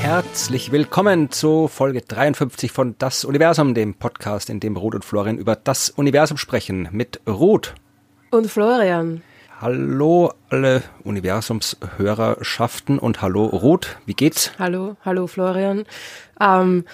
[0.00, 5.36] Herzlich willkommen zu Folge 53 von Das Universum, dem Podcast, in dem Ruth und Florian
[5.36, 6.88] über das Universum sprechen.
[6.90, 7.74] Mit Ruth.
[8.30, 9.22] Und Florian.
[9.60, 14.52] Hallo alle Universumshörerschaften und hallo Ruth, wie geht's?
[14.58, 15.84] Hallo, hallo Florian.
[16.40, 16.84] Ähm,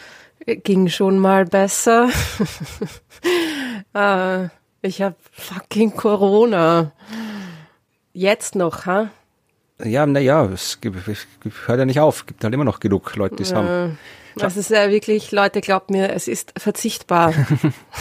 [0.47, 2.11] ging schon mal besser.
[3.95, 4.49] äh,
[4.83, 6.93] ich habe fucking Corona.
[8.13, 9.11] Jetzt noch, ha?
[9.83, 11.27] Ja, naja, es, es
[11.67, 12.21] hört ja nicht auf.
[12.21, 13.99] Es gibt halt immer noch genug Leute, die es äh, haben.
[14.37, 17.33] Das ist ja wirklich, Leute, glaubt mir, es ist verzichtbar.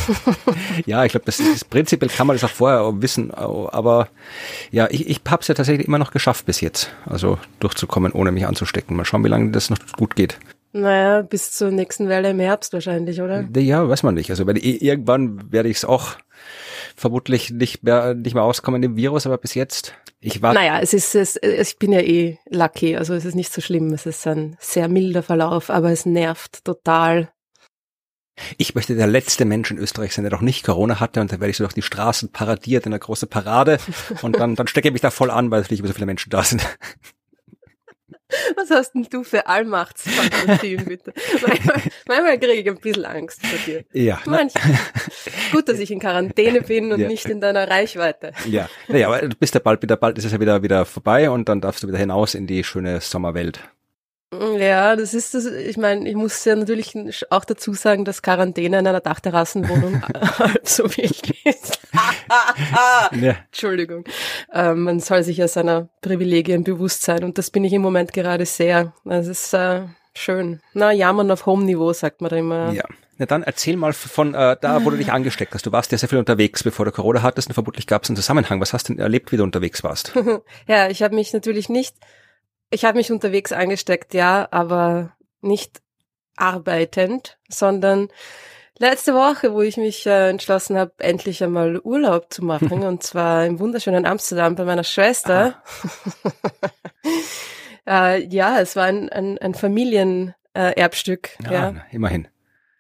[0.86, 4.08] ja, ich glaube, das ist prinzipiell kann man das auch vorher wissen, aber
[4.72, 8.32] ja, ich, ich habe es ja tatsächlich immer noch geschafft bis jetzt, also durchzukommen, ohne
[8.32, 8.96] mich anzustecken.
[8.96, 10.40] Mal schauen, wie lange das noch gut geht.
[10.74, 13.48] Naja, bis zur nächsten Welle im Herbst wahrscheinlich, oder?
[13.56, 14.32] Ja, weiß man nicht.
[14.32, 16.16] Also weil irgendwann werde ich es auch
[16.96, 20.54] vermutlich nicht mehr nicht mehr auskommen dem Virus, aber bis jetzt ich war.
[20.54, 23.94] Naja, es ist es, ich bin ja eh lucky, also es ist nicht so schlimm.
[23.94, 27.32] Es ist ein sehr milder Verlauf, aber es nervt total.
[28.58, 31.40] Ich möchte der letzte Mensch in Österreich sein, der noch nicht Corona hatte und dann
[31.40, 33.78] werde ich so durch die Straßen paradiert in einer großen Parade
[34.24, 36.32] und dann, dann stecke ich mich da voll an, weil natürlich immer so viele Menschen
[36.32, 36.66] da sind.
[38.56, 41.14] Was hast denn du für Allmachtsfantasien, bitte?
[41.46, 43.84] Manchmal, manchmal kriege ich ein bisschen Angst vor dir.
[43.94, 44.20] Ja.
[44.26, 44.80] Manchmal.
[45.52, 47.08] Gut, dass ich in Quarantäne bin und ja.
[47.08, 48.32] nicht in deiner Reichweite.
[48.48, 51.30] Ja, naja, aber du bist ja bald wieder, bald ist es ja wieder, wieder vorbei
[51.30, 53.60] und dann darfst du wieder hinaus in die schöne Sommerwelt.
[54.58, 55.46] Ja, das ist das.
[55.46, 56.96] Ich meine, ich muss ja natürlich
[57.30, 60.02] auch dazu sagen, dass Quarantäne in einer Dachterrassenwohnung
[60.40, 61.80] halb so wichtig ist.
[63.22, 63.36] ja.
[63.46, 64.06] Entschuldigung.
[64.52, 68.14] Ähm, man soll sich ja seiner Privilegien bewusst sein und das bin ich im Moment
[68.14, 68.94] gerade sehr.
[69.06, 70.62] Das ist äh, schön.
[70.74, 72.72] Na, jammern auf Home-Niveau, sagt man da immer.
[72.72, 72.84] Ja.
[73.18, 75.66] Na dann erzähl mal von äh, da, wo du dich angesteckt hast.
[75.66, 78.18] Du warst ja sehr viel unterwegs, bevor du Corona hattest und vermutlich gab es einen
[78.18, 78.60] Zusammenhang.
[78.60, 80.14] Was hast du denn erlebt, wie du unterwegs warst?
[80.68, 81.96] ja, ich habe mich natürlich nicht
[82.74, 85.82] ich habe mich unterwegs angesteckt, ja, aber nicht
[86.36, 88.10] arbeitend, sondern
[88.80, 93.46] letzte Woche, wo ich mich äh, entschlossen habe, endlich einmal Urlaub zu machen, und zwar
[93.46, 95.62] im wunderschönen Amsterdam bei meiner Schwester.
[97.88, 101.38] äh, ja, es war ein, ein, ein Familienerbstück.
[101.44, 102.28] Äh, ja, ja, immerhin.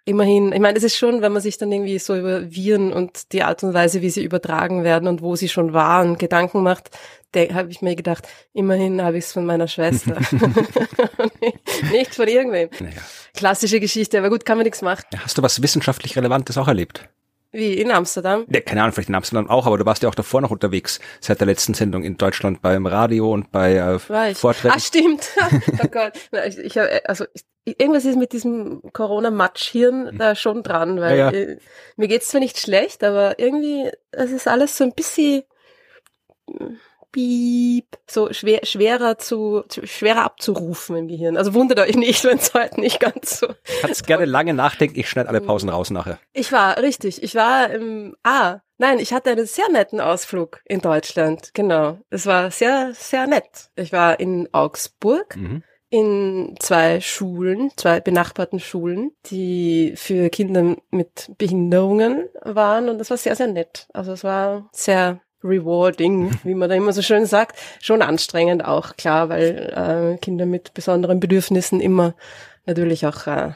[0.06, 3.32] Immerhin, ich meine, es ist schon, wenn man sich dann irgendwie so über Viren und
[3.32, 6.90] die Art und Weise, wie sie übertragen werden und wo sie schon waren, Gedanken macht,
[7.36, 10.18] habe ich mir gedacht, immerhin habe ich es von meiner Schwester.
[11.92, 12.70] nicht von irgendwem.
[12.80, 13.02] Naja.
[13.34, 15.06] Klassische Geschichte, aber gut, kann man nichts machen.
[15.18, 17.08] Hast du was wissenschaftlich Relevantes auch erlebt?
[17.54, 18.46] Wie, in Amsterdam?
[18.50, 21.00] Ja, keine Ahnung, vielleicht in Amsterdam auch, aber du warst ja auch davor noch unterwegs,
[21.22, 24.74] seit der letzten Sendung in Deutschland beim Radio und bei äh, Vorträgen.
[24.76, 25.30] Ach, stimmt.
[25.84, 26.14] oh Gott.
[26.48, 30.18] Ich, ich hab, also ich, irgendwas ist mit diesem Corona-Matschhirn hm.
[30.18, 31.38] da schon dran, weil ja, ja.
[31.38, 31.60] Äh,
[31.96, 35.44] mir geht's zwar nicht schlecht, aber irgendwie, es ist alles so ein bisschen
[37.14, 41.38] Piep, so schwer, schwerer zu, schwerer abzurufen im Gehirn.
[41.38, 43.48] Also wundert euch nicht, wenn es heute nicht ganz so.
[43.82, 46.20] Kannst gerne lange nachdenken, ich schneide alle Pausen raus nachher.
[46.34, 50.82] Ich war, richtig, ich war im, ah, nein, ich hatte einen sehr netten Ausflug in
[50.82, 52.00] Deutschland, genau.
[52.10, 53.70] Es war sehr, sehr nett.
[53.76, 55.38] Ich war in Augsburg.
[55.38, 55.64] Mhm
[55.94, 63.18] in zwei Schulen, zwei benachbarten Schulen, die für Kinder mit Behinderungen waren und das war
[63.18, 63.86] sehr, sehr nett.
[63.94, 68.96] Also es war sehr rewarding, wie man da immer so schön sagt, schon anstrengend auch,
[68.96, 72.14] klar, weil äh, Kinder mit besonderen Bedürfnissen immer
[72.66, 73.52] natürlich auch äh,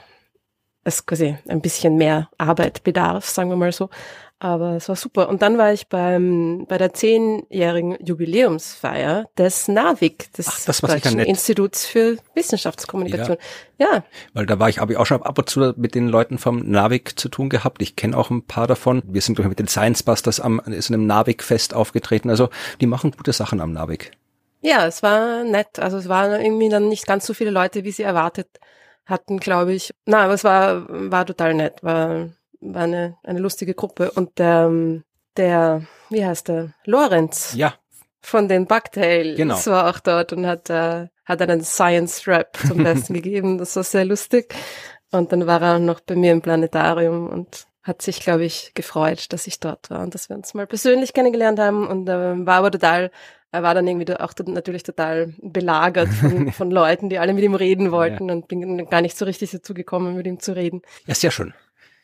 [0.87, 3.89] es quasi ein bisschen mehr Arbeit bedarf, sagen wir mal so.
[4.39, 5.29] Aber es war super.
[5.29, 11.19] Und dann war ich beim, bei der zehnjährigen Jubiläumsfeier des NAVIC, des Ach, das Deutschen
[11.19, 13.37] Instituts für Wissenschaftskommunikation.
[13.79, 13.87] Ja.
[13.93, 14.03] ja.
[14.33, 16.59] Weil da war ich, habe ich auch schon ab und zu mit den Leuten vom
[16.59, 17.81] NAVIC zu tun gehabt.
[17.81, 19.01] Ich kenne auch ein paar davon.
[19.07, 22.29] Wir sind mit den Science Busters am, ist in einem NAVIC-Fest aufgetreten.
[22.29, 22.49] Also
[22.79, 24.11] die machen gute Sachen am NAVIC.
[24.61, 25.79] Ja, es war nett.
[25.79, 28.47] Also es waren irgendwie dann nicht ganz so viele Leute, wie sie erwartet
[29.07, 29.93] hatten, glaube ich.
[30.05, 31.81] Na, aber es war, war total nett.
[31.83, 32.29] War
[32.59, 34.11] war eine, eine lustige Gruppe.
[34.11, 34.71] Und der,
[35.35, 36.73] der, wie heißt der?
[36.85, 37.53] Lorenz.
[37.55, 37.73] Ja.
[38.21, 39.65] Von den Bugtails genau.
[39.67, 43.57] war auch dort und hat, äh, hat einen Science-Rap zum Besten gegeben.
[43.57, 44.53] Das war sehr lustig.
[45.11, 49.31] Und dann war er noch bei mir im Planetarium und hat sich, glaube ich, gefreut,
[49.31, 52.55] dass ich dort war und dass wir uns mal persönlich kennengelernt haben und äh, war
[52.55, 53.11] aber total,
[53.51, 57.55] er war dann irgendwie auch natürlich total belagert von, von Leuten, die alle mit ihm
[57.55, 58.35] reden wollten ja.
[58.35, 60.81] und bin gar nicht so richtig dazu gekommen, mit ihm zu reden.
[61.05, 61.53] Ja, sehr schön.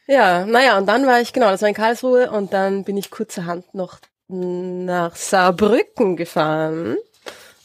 [0.08, 3.10] Ja, naja, und dann war ich, genau, das war in Karlsruhe und dann bin ich
[3.10, 6.98] kurzerhand noch nach Saarbrücken gefahren,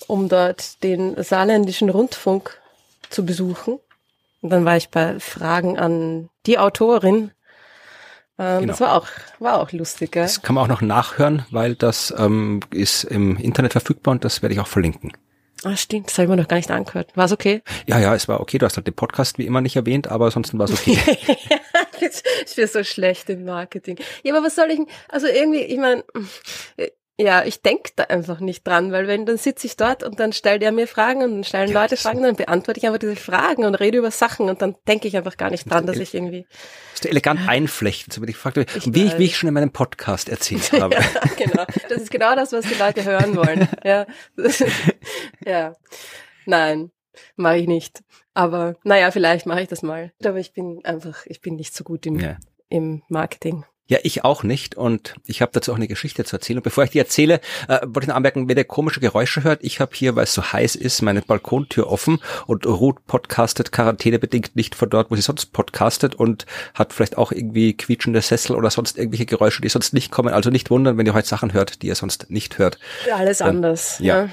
[0.07, 2.61] um dort den saarländischen Rundfunk
[3.11, 3.79] zu besuchen.
[4.41, 7.33] Und dann war ich bei Fragen an die Autorin
[8.39, 8.73] Ähm, genau.
[8.73, 9.07] Das war auch,
[9.39, 10.13] war auch lustig.
[10.13, 10.23] Gell?
[10.23, 14.43] Das kann man auch noch nachhören, weil das ähm, ist im Internet verfügbar und das
[14.43, 15.13] werde ich auch verlinken.
[15.65, 17.17] Ah, stimmt, das habe ich mir noch gar nicht angehört.
[17.17, 17.63] War es okay?
[17.87, 18.59] Ja, ja, es war okay.
[18.59, 20.97] Du hast halt den Podcast wie immer nicht erwähnt, aber ansonsten war es okay.
[22.47, 23.99] ich bin so schlecht im Marketing.
[24.23, 26.05] Ja, aber was soll ich, also irgendwie, ich meine,
[27.21, 30.33] ja, ich denk da einfach nicht dran, weil wenn, dann sitze ich dort und dann
[30.33, 33.17] stellt er mir Fragen und dann stellen ja, Leute Fragen, dann beantworte ich einfach diese
[33.17, 36.15] Fragen und rede über Sachen und dann denke ich einfach gar nicht dran, dass ich
[36.15, 36.47] irgendwie.
[36.93, 39.73] Das ist elegant einflechten, so wie ich fragte, wie ich, wie ich schon in meinem
[39.73, 40.95] Podcast erzählt habe.
[40.95, 41.01] ja,
[41.37, 41.65] genau.
[41.89, 43.69] Das ist genau das, was die Leute hören wollen.
[43.83, 44.07] Ja.
[45.45, 45.75] ja.
[46.47, 46.93] Nein,
[47.35, 48.05] mache ich nicht.
[48.33, 50.13] Aber naja, vielleicht mache ich das mal.
[50.25, 52.37] Aber ich bin einfach, ich bin nicht so gut im, ja.
[52.69, 53.65] im Marketing.
[53.89, 54.77] Ja, ich auch nicht.
[54.77, 56.59] Und ich habe dazu auch eine Geschichte zu erzählen.
[56.59, 59.61] Und bevor ich die erzähle, äh, wollte ich noch anmerken, wer der komische Geräusche hört.
[59.63, 64.55] Ich habe hier, weil es so heiß ist, meine Balkontür offen und Ruth podcastet quarantänebedingt
[64.57, 66.45] nicht von dort, wo sie sonst podcastet und
[66.75, 70.35] hat vielleicht auch irgendwie quietschende Sessel oder sonst irgendwelche Geräusche, die sonst nicht kommen.
[70.35, 72.79] Also nicht wundern, wenn ihr heute Sachen hört, die ihr sonst nicht hört.
[73.07, 73.99] Ja, alles Dann, anders.
[74.01, 74.29] Ja.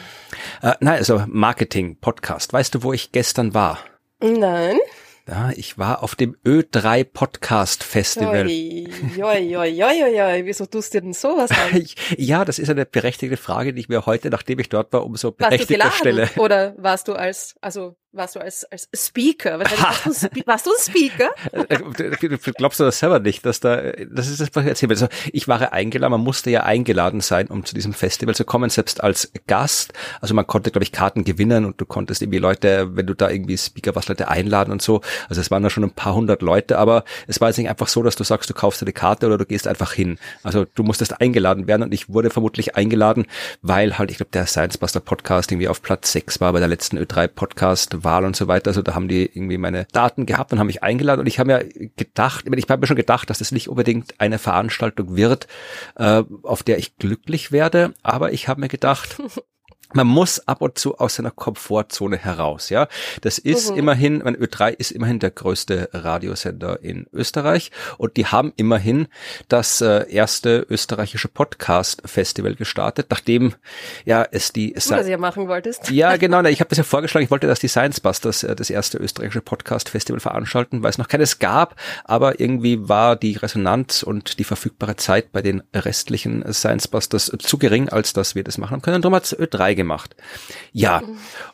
[0.62, 0.72] ja.
[0.72, 2.52] Äh, nein, also Marketing, Podcast.
[2.52, 3.80] Weißt du, wo ich gestern war?
[4.20, 4.78] Nein.
[5.28, 8.46] Ja, ich war auf dem Ö3 Podcast Festival.
[8.46, 8.88] Oi,
[9.18, 10.46] oi, oi, oi, oi.
[10.46, 11.84] Wieso tust du denn sowas an?
[12.18, 15.32] ja, das ist eine berechtigte Frage, die ich mir heute, nachdem ich dort war, umso
[15.32, 16.30] berechtigter stelle.
[16.38, 19.60] Oder warst du als, also warst du als, als Speaker?
[19.60, 21.30] Warst du, ein warst du ein Speaker?
[21.52, 24.92] Äh, glaubst du das selber nicht, dass da, das ist das, was ich erzähle.
[24.92, 28.70] Also ich war eingeladen, man musste ja eingeladen sein, um zu diesem Festival zu kommen,
[28.70, 29.94] selbst als Gast.
[30.22, 33.30] Also man konnte, glaube ich, Karten gewinnen und du konntest irgendwie Leute, wenn du da
[33.30, 35.02] irgendwie Speaker warst, Leute einladen und so.
[35.30, 37.88] Also es waren da schon ein paar hundert Leute, aber es war jetzt nicht einfach
[37.88, 40.18] so, dass du sagst, du kaufst dir eine Karte oder du gehst einfach hin.
[40.44, 43.26] Also du musstest eingeladen werden und ich wurde vermutlich eingeladen,
[43.62, 46.68] weil halt, ich glaube, der Science Buster Podcast irgendwie auf Platz sechs war bei der
[46.68, 48.70] letzten Ö3 Podcast Wahl und so weiter.
[48.70, 51.48] Also da haben die irgendwie meine Daten gehabt und haben mich eingeladen und ich habe
[51.48, 51.66] mir
[51.98, 55.48] gedacht, ich habe mir schon gedacht, dass das nicht unbedingt eine Veranstaltung wird,
[55.98, 59.22] äh, auf der ich glücklich werde, aber ich habe mir gedacht,
[59.94, 62.88] man muss ab und zu aus seiner Komfortzone heraus, ja.
[63.22, 63.78] Das ist mhm.
[63.78, 69.08] immerhin, mein Ö3 ist immerhin der größte Radiosender in Österreich und die haben immerhin
[69.48, 73.54] das äh, erste österreichische Podcast-Festival gestartet, nachdem
[74.06, 75.92] ja es die du das ja machen wolltest.
[75.92, 78.70] Ja, genau, ich habe das ja vorgeschlagen, ich wollte, dass die Science Busters äh, das
[78.70, 84.40] erste österreichische Podcast-Festival veranstalten, weil es noch keines gab, aber irgendwie war die Resonanz und
[84.40, 88.82] die verfügbare Zeit bei den restlichen Science Busters zu gering, als dass wir das machen
[88.82, 89.02] können.
[89.02, 90.16] Darum hat Ö3 gemacht.
[90.72, 91.02] Ja,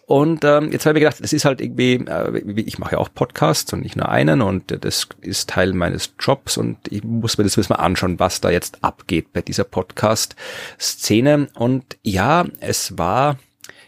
[0.06, 3.10] und ähm, jetzt habe ich gedacht, das ist halt irgendwie, äh, ich mache ja auch
[3.14, 7.44] Podcasts und nicht nur einen und das ist Teil meines Jobs und ich muss mir
[7.44, 11.48] das mal anschauen, was da jetzt abgeht bei dieser Podcast-Szene.
[11.56, 13.38] Und ja, es war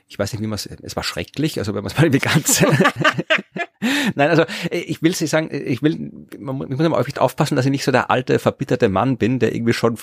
[0.07, 2.63] ich weiß nicht, wie man es, es war schrecklich, also wenn man es mal ganz,
[4.15, 7.83] Nein, also ich will Sie sagen, ich will, man, muss immer aufpassen, dass ich nicht
[7.83, 9.97] so der alte, verbitterte Mann bin, der irgendwie schon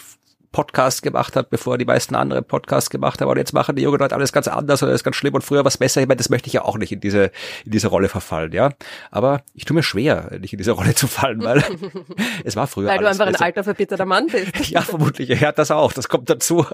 [0.53, 3.31] Podcast gemacht hat, bevor die meisten andere Podcasts gemacht haben.
[3.31, 5.65] Und jetzt machen die jungen Leute alles ganz anders oder alles ganz schlimm und früher
[5.65, 6.01] was besser.
[6.01, 7.31] Ich meine, das möchte ich ja auch nicht in diese,
[7.65, 8.71] in diese Rolle verfallen, ja.
[9.11, 11.63] Aber ich tue mir schwer, nicht in diese Rolle zu fallen, weil
[12.45, 12.89] es war früher.
[12.89, 14.69] Weil du einfach ein alter, verbitterter Mann bist.
[14.71, 15.29] ja, vermutlich.
[15.41, 15.93] Ja, das auch.
[15.93, 16.67] Das kommt dazu.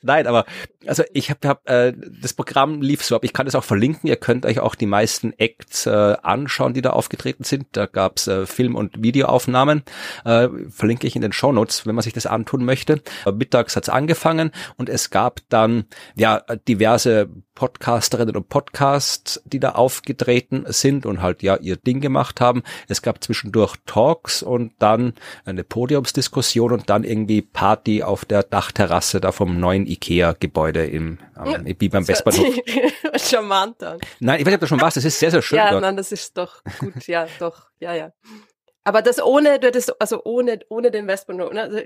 [0.00, 0.46] Nein, aber
[0.86, 3.24] also ich habe hab, äh, das Programm lief so ab.
[3.24, 4.08] Ich kann es auch verlinken.
[4.08, 5.90] Ihr könnt euch auch die meisten Acts äh,
[6.22, 7.66] anschauen, die da aufgetreten sind.
[7.72, 9.82] Da gab's äh, Film- und Videoaufnahmen.
[10.24, 13.01] Äh, verlinke ich in den Show Notes, wenn man sich das antun möchte.
[13.32, 15.84] Mittags hat's angefangen und es gab dann
[16.16, 22.40] ja diverse Podcasterinnen und Podcasts, die da aufgetreten sind und halt ja ihr Ding gemacht
[22.40, 22.62] haben.
[22.88, 29.20] Es gab zwischendurch Talks und dann eine Podiumsdiskussion und dann irgendwie Party auf der Dachterrasse
[29.20, 32.54] da vom neuen Ikea-Gebäude im, ähm, wie beim Westbahnhof.
[33.16, 33.98] Charmant dann.
[34.20, 35.82] Nein, ich weiß nicht, ob du schon warst, das ist sehr, sehr schön Ja, dort.
[35.82, 38.12] nein, das ist doch gut, ja, doch, ja, ja.
[38.84, 41.84] Aber das ohne, das, also ohne, ohne den Westbahnhof, ne?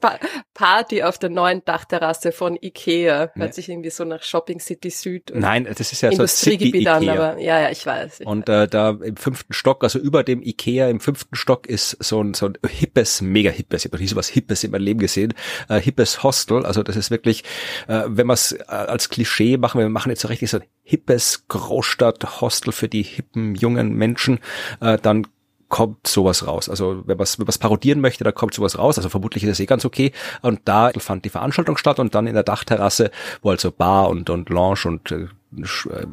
[0.54, 3.30] Party auf der neuen Dachterrasse von Ikea.
[3.34, 3.52] Hört ja.
[3.52, 5.32] sich irgendwie so nach Shopping City Süd.
[5.34, 8.20] Nein, das ist ja so Industriegebiet an, aber ja, ja, ich weiß.
[8.20, 11.96] Ich und äh, da im fünften Stock, also über dem Ikea im fünften Stock ist
[12.00, 14.72] so ein, so ein hippes, mega hippes, ich habe noch nie so was hippes in
[14.72, 15.34] meinem Leben gesehen,
[15.68, 16.66] äh, hippes Hostel.
[16.66, 17.44] Also das ist wirklich,
[17.86, 20.64] äh, wenn wir es äh, als Klischee machen, wir machen jetzt so richtig so ein
[20.82, 24.40] hippes Großstadt-Hostel für die hippen jungen Menschen,
[24.80, 25.26] äh, dann
[25.68, 26.68] kommt sowas raus.
[26.68, 28.98] Also wenn man es wenn man's parodieren möchte, da kommt sowas raus.
[28.98, 30.12] Also vermutlich ist es eh ganz okay.
[30.42, 33.10] Und da fand die Veranstaltung statt und dann in der Dachterrasse,
[33.42, 35.26] wo also Bar und, und Lounge und äh,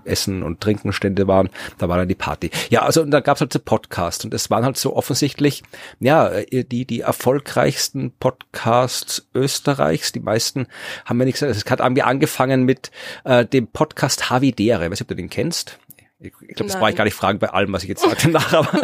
[0.06, 2.52] Essen und Trinkenstände waren, da war dann die Party.
[2.70, 5.64] Ja, also und da gab es halt so Podcasts und es waren halt so offensichtlich,
[6.00, 10.12] ja, äh, die, die erfolgreichsten Podcasts Österreichs.
[10.14, 10.68] Die meisten
[11.06, 11.56] haben wir nicht gesagt.
[11.56, 12.92] Es hat irgendwie angefangen mit
[13.26, 14.86] äh, dem Podcast Havidere.
[14.86, 15.80] Ich weiß nicht, ob du den kennst
[16.26, 18.54] Ich glaube, das brauche ich gar nicht fragen bei allem, was ich jetzt sage nach,
[18.54, 18.82] aber.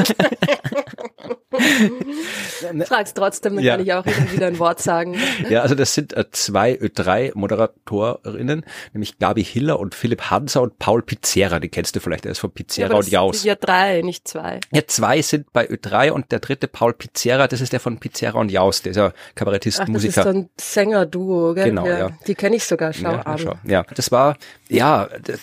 [2.86, 3.76] Frag's trotzdem, dann ja.
[3.76, 5.18] kann ich auch wieder ein Wort sagen.
[5.50, 10.80] Ja, also das sind äh, zwei Ö3 Moderatorinnen, nämlich Gabi Hiller und Philipp Hanser und
[10.80, 13.44] Paul Pizzera, die kennst du vielleicht, der ist von Pizzera ja, und Jaus.
[13.44, 14.60] Ja, drei, nicht zwei.
[14.72, 18.40] Ja, zwei sind bei Ö3 und der dritte Paul Pizzera, das ist der von Pizzera
[18.40, 20.24] und Jaus, der ist ja Kabarettist, Ach, Musiker.
[20.24, 21.66] Das ist so ein Sänger-Duo, gell?
[21.66, 22.00] Genau, ja.
[22.00, 22.10] ja.
[22.28, 23.38] Die kenne ich sogar, schau ja, an.
[23.38, 23.56] Schau.
[23.64, 24.38] Ja, das war,
[24.70, 25.40] ja, das,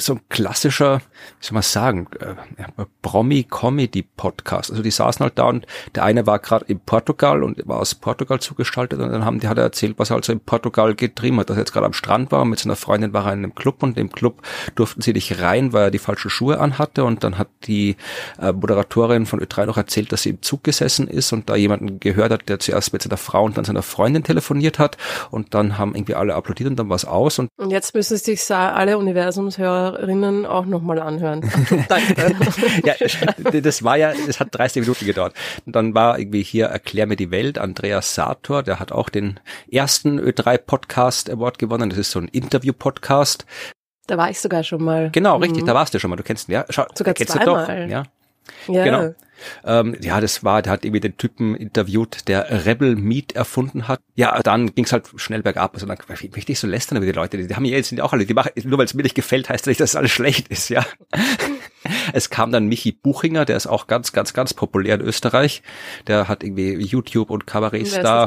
[0.00, 1.00] so ein klassischer,
[1.40, 2.34] wie soll man sagen, äh,
[3.02, 4.70] Promi-Comedy-Podcast.
[4.70, 7.94] Also die saßen halt da und der eine war gerade in Portugal und war aus
[7.94, 11.38] Portugal zugeschaltet und dann haben die hat er erzählt, was er also in Portugal getrieben
[11.40, 13.40] hat, dass er jetzt gerade am Strand war und mit seiner Freundin war er in
[13.40, 14.42] einem Club und im Club
[14.74, 17.04] durften sie nicht rein, weil er die falschen Schuhe anhatte.
[17.04, 17.96] Und dann hat die
[18.40, 22.00] äh, Moderatorin von Ö3 noch erzählt, dass sie im Zug gesessen ist und da jemanden
[22.00, 24.96] gehört hat, der zuerst mit seiner Frau und dann seiner Freundin telefoniert hat.
[25.30, 27.38] Und dann haben irgendwie alle applaudiert und dann war es aus.
[27.38, 31.40] Und, und jetzt müssen sich alle Universumshörer Hörerinnen auch nochmal anhören.
[31.88, 32.34] Danke.
[32.84, 32.94] ja,
[33.60, 35.34] das war ja, das hat 30 Minuten gedauert.
[35.66, 39.40] Und dann war irgendwie hier Erklär mir die Welt, Andreas Sator, der hat auch den
[39.70, 41.90] ersten Ö3 Podcast Award gewonnen.
[41.90, 43.46] Das ist so ein Interview-Podcast.
[44.06, 45.10] Da war ich sogar schon mal.
[45.10, 45.66] Genau, richtig, mhm.
[45.66, 46.16] da warst du schon mal.
[46.16, 46.64] Du kennst ihn, ja?
[46.68, 47.66] Schau, sogar kennst zweimal.
[47.66, 48.04] Du doch, ja.
[48.68, 48.84] Ja.
[48.84, 49.14] Genau.
[49.64, 54.00] Ähm, ja, das war, der hat irgendwie den Typen interviewt, der Rebel Meat erfunden hat.
[54.14, 55.74] Ja, dann ging's halt schnell bergab.
[55.74, 57.38] Also dann möchte ich so lästern über die Leute.
[57.38, 59.48] Die, haben ja jetzt sind auch alle, die machen, nur weil es mir nicht gefällt,
[59.48, 60.84] heißt das nicht, dass alles schlecht ist, ja.
[62.12, 65.62] es kam dann Michi Buchinger, der ist auch ganz, ganz, ganz populär in Österreich.
[66.06, 68.26] Der hat irgendwie YouTube und Kabaretts da.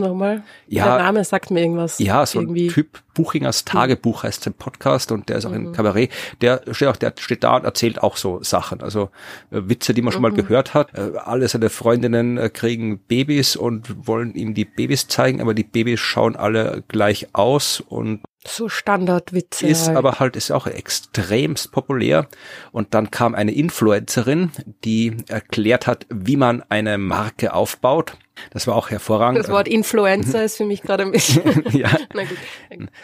[0.68, 0.86] Ja.
[0.86, 2.00] Der Name sagt mir irgendwas.
[2.00, 2.68] Ja, so irgendwie.
[2.68, 5.68] ein Typ Buchingers Tagebuch heißt sein Podcast und der ist auch mhm.
[5.68, 6.12] in Kabarett.
[6.42, 8.82] Der steht auch, der steht da und erzählt auch so Sachen.
[8.82, 9.10] Also
[9.52, 10.38] äh, Witze, die man schon mal mhm.
[10.38, 10.94] gehört hat.
[10.94, 15.64] Äh, alle seine Freundinnen äh, kriegen Babys und wollen ihm die Babys zeigen, aber die
[15.64, 19.68] Babys schauen alle gleich aus und so Standardwitze.
[19.68, 19.98] Ist halt.
[19.98, 22.28] aber halt, ist auch extremst populär.
[22.72, 24.52] Und dann kam eine Influencerin,
[24.84, 28.18] die erklärt hat, wie man eine Marke aufbaut.
[28.50, 29.40] Das war auch hervorragend.
[29.40, 31.64] Das Wort Influencer ist für mich gerade ein bisschen.
[31.72, 31.90] ja.
[32.14, 32.38] Na gut.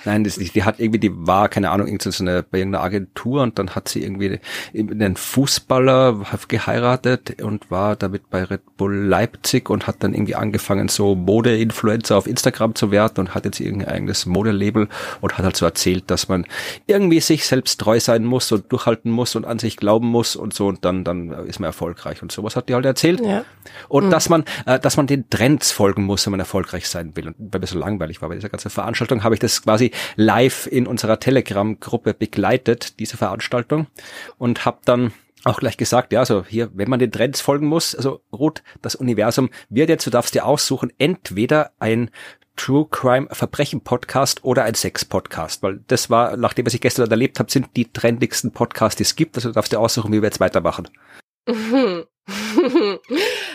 [0.05, 3.41] Nein, das, die hat irgendwie, die war, keine Ahnung, irgend so eine, bei irgendeiner Agentur
[3.43, 4.39] und dann hat sie irgendwie
[4.73, 10.87] einen Fußballer geheiratet und war damit bei Red Bull Leipzig und hat dann irgendwie angefangen,
[10.87, 14.87] so Mode-Influencer auf Instagram zu werden und hat jetzt irgendein eigenes Modelabel
[15.21, 16.45] und hat halt so erzählt, dass man
[16.85, 20.53] irgendwie sich selbst treu sein muss und durchhalten muss und an sich glauben muss und
[20.53, 23.21] so und dann, dann ist man erfolgreich und sowas hat die halt erzählt.
[23.21, 23.43] Ja.
[23.89, 24.11] Und mhm.
[24.11, 27.27] dass man, äh, dass man den Trends folgen muss, wenn man erfolgreich sein will.
[27.27, 30.67] Und weil mir so langweilig war bei dieser ganzen Veranstaltung, habe ich das quasi live
[30.67, 33.87] in unserer Telegram-Gruppe begleitet, diese Veranstaltung,
[34.37, 37.95] und habe dann auch gleich gesagt, ja, also hier, wenn man den Trends folgen muss,
[37.95, 42.09] also Ruth, das Universum wird jetzt, du darfst dir aussuchen, entweder ein
[42.55, 47.09] True Crime Verbrechen Podcast oder ein Sex Podcast, weil das war, nachdem was ich gestern
[47.09, 49.37] erlebt habe, sind die trendigsten Podcasts, die es gibt.
[49.37, 50.89] Also du darfst dir aussuchen, wie wir jetzt weitermachen.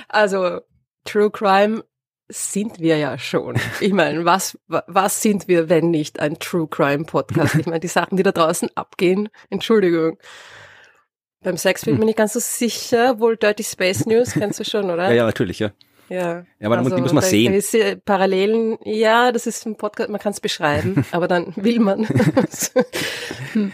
[0.08, 0.60] also
[1.04, 1.84] True Crime
[2.28, 3.56] sind wir ja schon.
[3.80, 7.56] Ich meine, was, was sind wir, wenn nicht ein True Crime Podcast?
[7.56, 10.18] Ich meine, die Sachen, die da draußen abgehen, Entschuldigung.
[11.42, 13.18] Beim Sex bin ich mir nicht ganz so sicher.
[13.18, 15.08] Wohl Dirty Space News kennst du schon, oder?
[15.08, 15.72] Ja, ja, natürlich, ja.
[16.08, 17.52] Ja, ja aber also, die muss man sehen.
[17.52, 22.06] Gewisse Parallelen, ja, das ist ein Podcast, man kann es beschreiben, aber dann will man.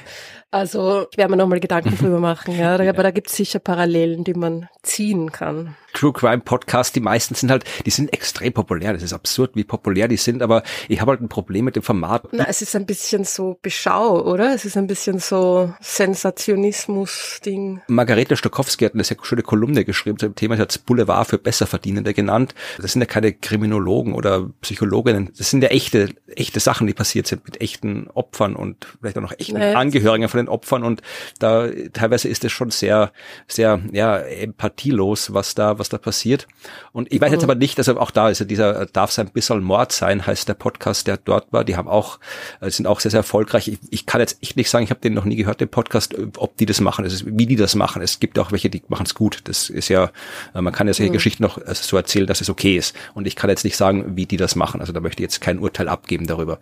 [0.50, 2.74] also ich werde mir nochmal Gedanken drüber machen, ja.
[2.74, 5.76] Aber da gibt es sicher Parallelen, die man ziehen kann.
[5.98, 8.92] True Crime Podcasts, die meisten sind halt, die sind extrem populär.
[8.92, 11.82] Das ist absurd, wie populär die sind, aber ich habe halt ein Problem mit dem
[11.82, 12.28] Format.
[12.30, 14.54] Na, es ist ein bisschen so Beschau, oder?
[14.54, 17.80] Es ist ein bisschen so Sensationismus-Ding.
[17.88, 21.38] Margarete Stokowski hat eine sehr schöne Kolumne geschrieben zu dem Thema, sie hat Boulevard für
[21.38, 22.54] Besserverdienende genannt.
[22.80, 25.32] Das sind ja keine Kriminologen oder Psychologinnen.
[25.36, 29.22] Das sind ja echte, echte Sachen, die passiert sind mit echten Opfern und vielleicht auch
[29.22, 29.74] noch echten nee.
[29.74, 31.02] Angehörigen von den Opfern und
[31.40, 33.10] da teilweise ist es schon sehr,
[33.48, 36.46] sehr, ja, empathielos, was da, was was da passiert.
[36.92, 37.50] Und ich weiß jetzt mhm.
[37.50, 41.06] aber nicht, also auch da ist dieser Darf sein bisschen Mord sein, heißt der Podcast,
[41.06, 41.64] der dort war.
[41.64, 42.18] Die haben auch,
[42.60, 43.68] äh, sind auch sehr, sehr erfolgreich.
[43.68, 46.14] Ich, ich kann jetzt echt nicht sagen, ich habe den noch nie gehört, den Podcast,
[46.36, 48.02] ob die das machen, ist, wie die das machen.
[48.02, 49.40] Es gibt auch welche, die machen es gut.
[49.44, 50.10] Das ist ja,
[50.54, 51.14] äh, man kann ja solche mhm.
[51.14, 52.94] Geschichten noch äh, so erzählen, dass es okay ist.
[53.14, 54.80] Und ich kann jetzt nicht sagen, wie die das machen.
[54.80, 56.58] Also da möchte ich jetzt kein Urteil abgeben darüber.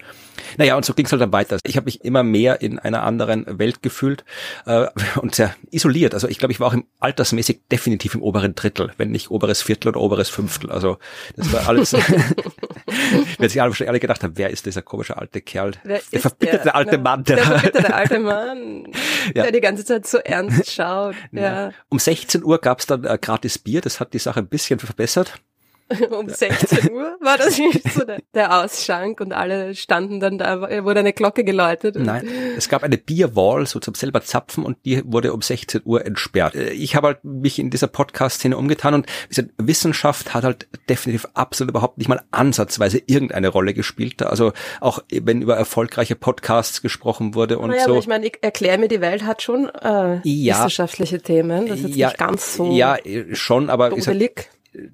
[0.57, 1.59] Naja, und so ging es halt dann weiter.
[1.65, 4.25] Ich habe mich immer mehr in einer anderen Welt gefühlt
[4.67, 4.87] äh,
[5.21, 6.15] und sehr isoliert.
[6.15, 9.63] Also ich glaube, ich war auch im altersmäßig definitiv im oberen Drittel, wenn nicht oberes
[9.63, 10.71] Viertel oder oberes Fünftel.
[10.71, 10.99] Also
[11.37, 11.93] das war alles.
[13.39, 15.73] Wenn sich alle, alle gedacht haben, wer ist dieser komische alte Kerl?
[15.83, 17.25] Wer der verbitterte der, alte Mann.
[17.25, 18.93] Der, der verbitterte alte Mann,
[19.35, 19.43] ja.
[19.43, 21.17] der die ganze Zeit so ernst schaut.
[21.33, 21.73] Ja.
[21.89, 24.79] Um 16 Uhr gab es dann äh, gratis Bier, das hat die Sache ein bisschen
[24.79, 25.41] verbessert.
[26.11, 30.61] um 16 Uhr war das nicht so der, der, Ausschank und alle standen dann da,
[30.85, 31.97] wurde eine Glocke geläutet.
[31.97, 36.05] Nein, es gab eine Bierwall so zum selber Zapfen und die wurde um 16 Uhr
[36.05, 36.57] entsperrt.
[36.57, 41.27] Äh, ich habe halt mich in dieser Podcast-Szene umgetan und gesagt, Wissenschaft hat halt definitiv
[41.35, 44.23] absolut überhaupt nicht mal ansatzweise irgendeine Rolle gespielt.
[44.23, 47.91] Also auch wenn über erfolgreiche Podcasts gesprochen wurde und naja, so.
[47.91, 51.69] Aber ich meine, erklär mir die Welt hat schon äh, ja, wissenschaftliche Themen.
[51.69, 52.73] Das ist jetzt ja, nicht ganz so.
[52.73, 52.97] Ja,
[53.33, 53.93] schon, aber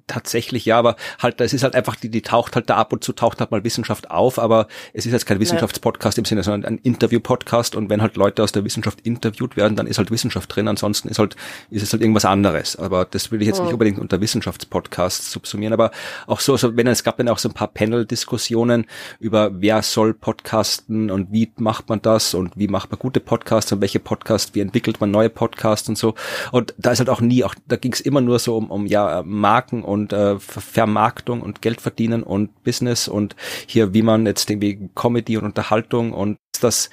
[0.07, 3.03] tatsächlich ja, aber halt, das ist halt einfach, die, die taucht halt da ab und
[3.03, 6.73] zu taucht halt mal Wissenschaft auf, aber es ist jetzt kein Wissenschaftspodcast im Sinne, sondern
[6.73, 10.55] ein Interview-Podcast und wenn halt Leute aus der Wissenschaft interviewt werden, dann ist halt Wissenschaft
[10.55, 11.35] drin, ansonsten ist halt,
[11.69, 12.75] ist es halt irgendwas anderes.
[12.75, 13.63] Aber das will ich jetzt oh.
[13.63, 15.91] nicht unbedingt unter Wissenschaftspodcasts subsumieren, aber
[16.27, 18.85] auch so, so wenn es gab dann auch so ein paar Panel-Diskussionen
[19.19, 23.71] über wer soll podcasten und wie macht man das und wie macht man gute Podcasts
[23.71, 26.15] und welche Podcasts, wie entwickelt man neue Podcasts und so.
[26.51, 28.85] Und da ist halt auch nie, auch da ging es immer nur so um, um
[28.85, 33.35] ja, Marken Marken und äh, Vermarktung und Geld verdienen und Business und
[33.67, 36.89] hier, wie man jetzt irgendwie Comedy und Unterhaltung und das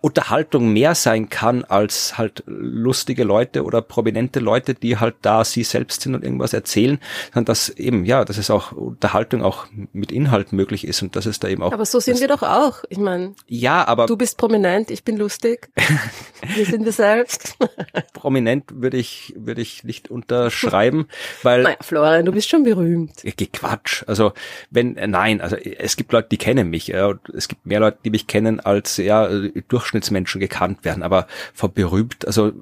[0.00, 5.62] Unterhaltung mehr sein kann als halt lustige Leute oder prominente Leute, die halt da sie
[5.62, 6.98] selbst sind und irgendwas erzählen,
[7.34, 11.26] sondern dass eben, ja, dass es auch Unterhaltung auch mit Inhalt möglich ist und dass
[11.26, 11.72] es da eben auch.
[11.72, 12.84] Aber so sind wir doch auch.
[12.88, 13.34] Ich meine.
[13.46, 14.06] Ja, aber.
[14.06, 15.68] Du bist prominent, ich bin lustig.
[16.54, 17.58] wir sind wir selbst.
[18.14, 21.08] prominent würde ich, würde ich nicht unterschreiben,
[21.42, 21.62] weil.
[21.64, 23.22] Naja, Florian, du bist schon berühmt.
[23.52, 24.02] Quatsch.
[24.06, 24.32] Also,
[24.70, 27.80] wenn, äh, nein, also es gibt Leute, die kennen mich, ja, und es gibt mehr
[27.80, 29.28] Leute, die mich kennen als, ja,
[29.74, 32.52] Durchschnittsmenschen gekannt werden, aber vor berühmt, also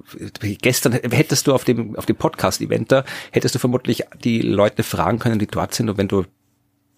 [0.41, 5.19] gestern hättest du auf dem, auf dem Podcast-Event da, hättest du vermutlich die Leute fragen
[5.19, 6.25] können, die dort sind und wenn du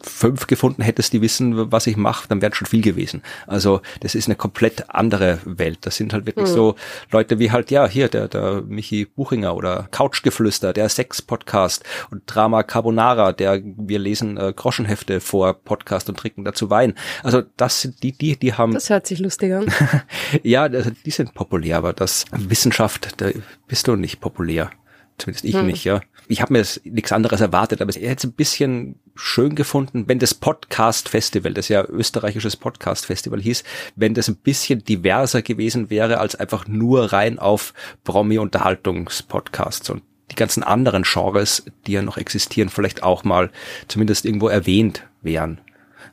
[0.06, 3.22] fünf gefunden hättest, die wissen, was ich mache, dann wäre schon viel gewesen.
[3.48, 5.80] Also das ist eine komplett andere Welt.
[5.82, 6.54] Das sind halt wirklich mhm.
[6.54, 6.76] so
[7.12, 12.64] Leute wie halt, ja, hier der, der Michi Buchinger oder Couchgeflüster, der Sex-Podcast und Drama
[12.64, 16.94] Carbonara, der wir lesen äh, Groschenhefte vor Podcast und trinken dazu Wein.
[17.24, 18.74] Also das sind die, die, die haben...
[18.74, 19.66] Das hört sich lustig an.
[20.44, 23.30] ja, also die sind populär, aber das Wissenschaft, da
[23.68, 24.70] bist du nicht populär.
[25.17, 25.65] Zumindest ich hm.
[25.65, 26.01] nicht, ja.
[26.27, 30.05] Ich habe mir jetzt nichts anderes erwartet, aber ich hätte es ein bisschen schön gefunden,
[30.07, 33.63] wenn das Podcast Festival, das ja österreichisches Podcast Festival hieß,
[33.95, 37.73] wenn das ein bisschen diverser gewesen wäre als einfach nur rein auf
[38.04, 43.51] Promi-Unterhaltungspodcasts und die ganzen anderen Genres, die ja noch existieren, vielleicht auch mal
[43.88, 45.62] zumindest irgendwo erwähnt wären.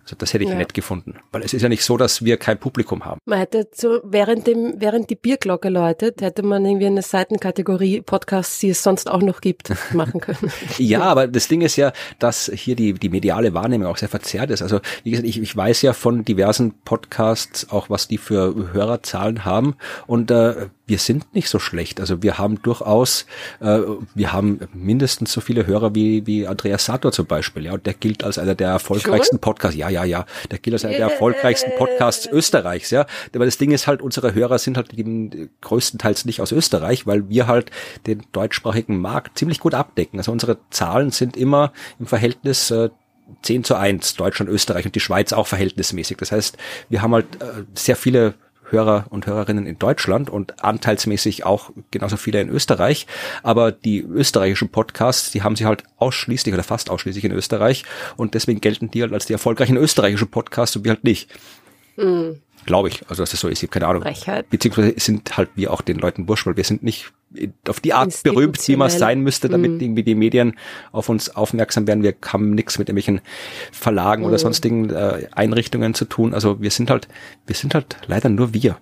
[0.04, 0.56] Also das hätte ich ja.
[0.56, 1.14] nett gefunden.
[1.30, 3.20] Weil es ist ja nicht so, dass wir kein Publikum haben.
[3.24, 8.58] Man hätte so, während dem, während die Bierglocke läutet, hätte man irgendwie eine Seitenkategorie Podcasts,
[8.58, 10.52] die es sonst auch noch gibt, machen können.
[10.78, 14.50] ja, aber das Ding ist ja, dass hier die, die mediale Wahrnehmung auch sehr verzerrt
[14.50, 14.62] ist.
[14.62, 19.44] Also, wie gesagt, ich, ich weiß ja von diversen Podcasts auch, was die für Hörerzahlen
[19.44, 19.76] haben.
[20.06, 22.00] Und äh, wir sind nicht so schlecht.
[22.00, 23.24] Also wir haben durchaus,
[23.61, 23.81] äh,
[24.14, 27.94] wir haben mindestens so viele Hörer wie, wie Andreas Sator zum Beispiel, ja, und der
[27.94, 29.74] gilt als einer der erfolgreichsten Podcasts.
[29.74, 33.07] Ja, ja, ja, der gilt als einer der erfolgreichsten Podcasts Österreichs, ja.
[33.35, 37.31] Aber das Ding ist halt, unsere Hörer sind halt eben größtenteils nicht aus Österreich, weil
[37.31, 37.70] wir halt
[38.07, 40.18] den deutschsprachigen Markt ziemlich gut abdecken.
[40.18, 42.90] Also unsere Zahlen sind immer im Verhältnis äh,
[43.40, 46.18] 10 zu 1, Deutschland, Österreich und die Schweiz auch verhältnismäßig.
[46.18, 46.59] Das heißt,
[46.90, 48.35] wir haben halt äh, sehr viele
[48.72, 53.06] Hörer und Hörerinnen in Deutschland und anteilsmäßig auch genauso viele in Österreich.
[53.42, 57.85] Aber die österreichischen Podcasts, die haben sie halt ausschließlich oder fast ausschließlich in Österreich
[58.16, 61.30] und deswegen gelten die halt als die erfolgreichen österreichischen Podcasts und wir halt nicht.
[61.96, 62.40] Mhm.
[62.64, 64.03] Glaube ich, also dass das so ist, ich habe keine Ahnung.
[64.03, 64.48] Frechheit.
[64.51, 67.12] Beziehungsweise sind halt wir auch den Leuten wurscht, weil wir sind nicht
[67.66, 69.81] auf die Art berühmt, wie man sein müsste, damit mm.
[69.81, 70.59] irgendwie die Medien
[70.92, 72.03] auf uns aufmerksam werden.
[72.03, 73.20] Wir haben nichts mit irgendwelchen
[73.72, 74.27] Verlagen mm.
[74.27, 76.35] oder sonstigen äh, Einrichtungen zu tun.
[76.35, 77.09] Also wir sind halt,
[77.46, 78.77] wir sind halt leider nur wir.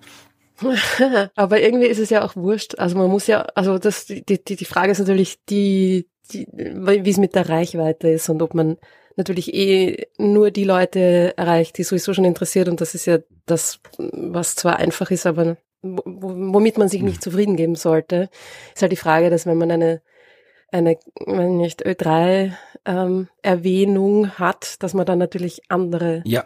[1.35, 2.75] Aber irgendwie ist es ja auch wurscht.
[2.77, 7.09] Also man muss ja, also das, die, die, die Frage ist natürlich die, die wie
[7.09, 8.77] es mit der Reichweite ist und ob man
[9.15, 12.67] natürlich eh nur die Leute erreicht, die sowieso schon interessiert.
[12.67, 17.55] Und das ist ja das, was zwar einfach ist, aber womit man sich nicht zufrieden
[17.55, 18.29] geben sollte.
[18.73, 20.01] Ist halt die Frage, dass wenn man eine,
[20.71, 22.53] eine, wenn nicht Ö3
[22.85, 26.45] ähm, hat, dass man dann natürlich andere ja.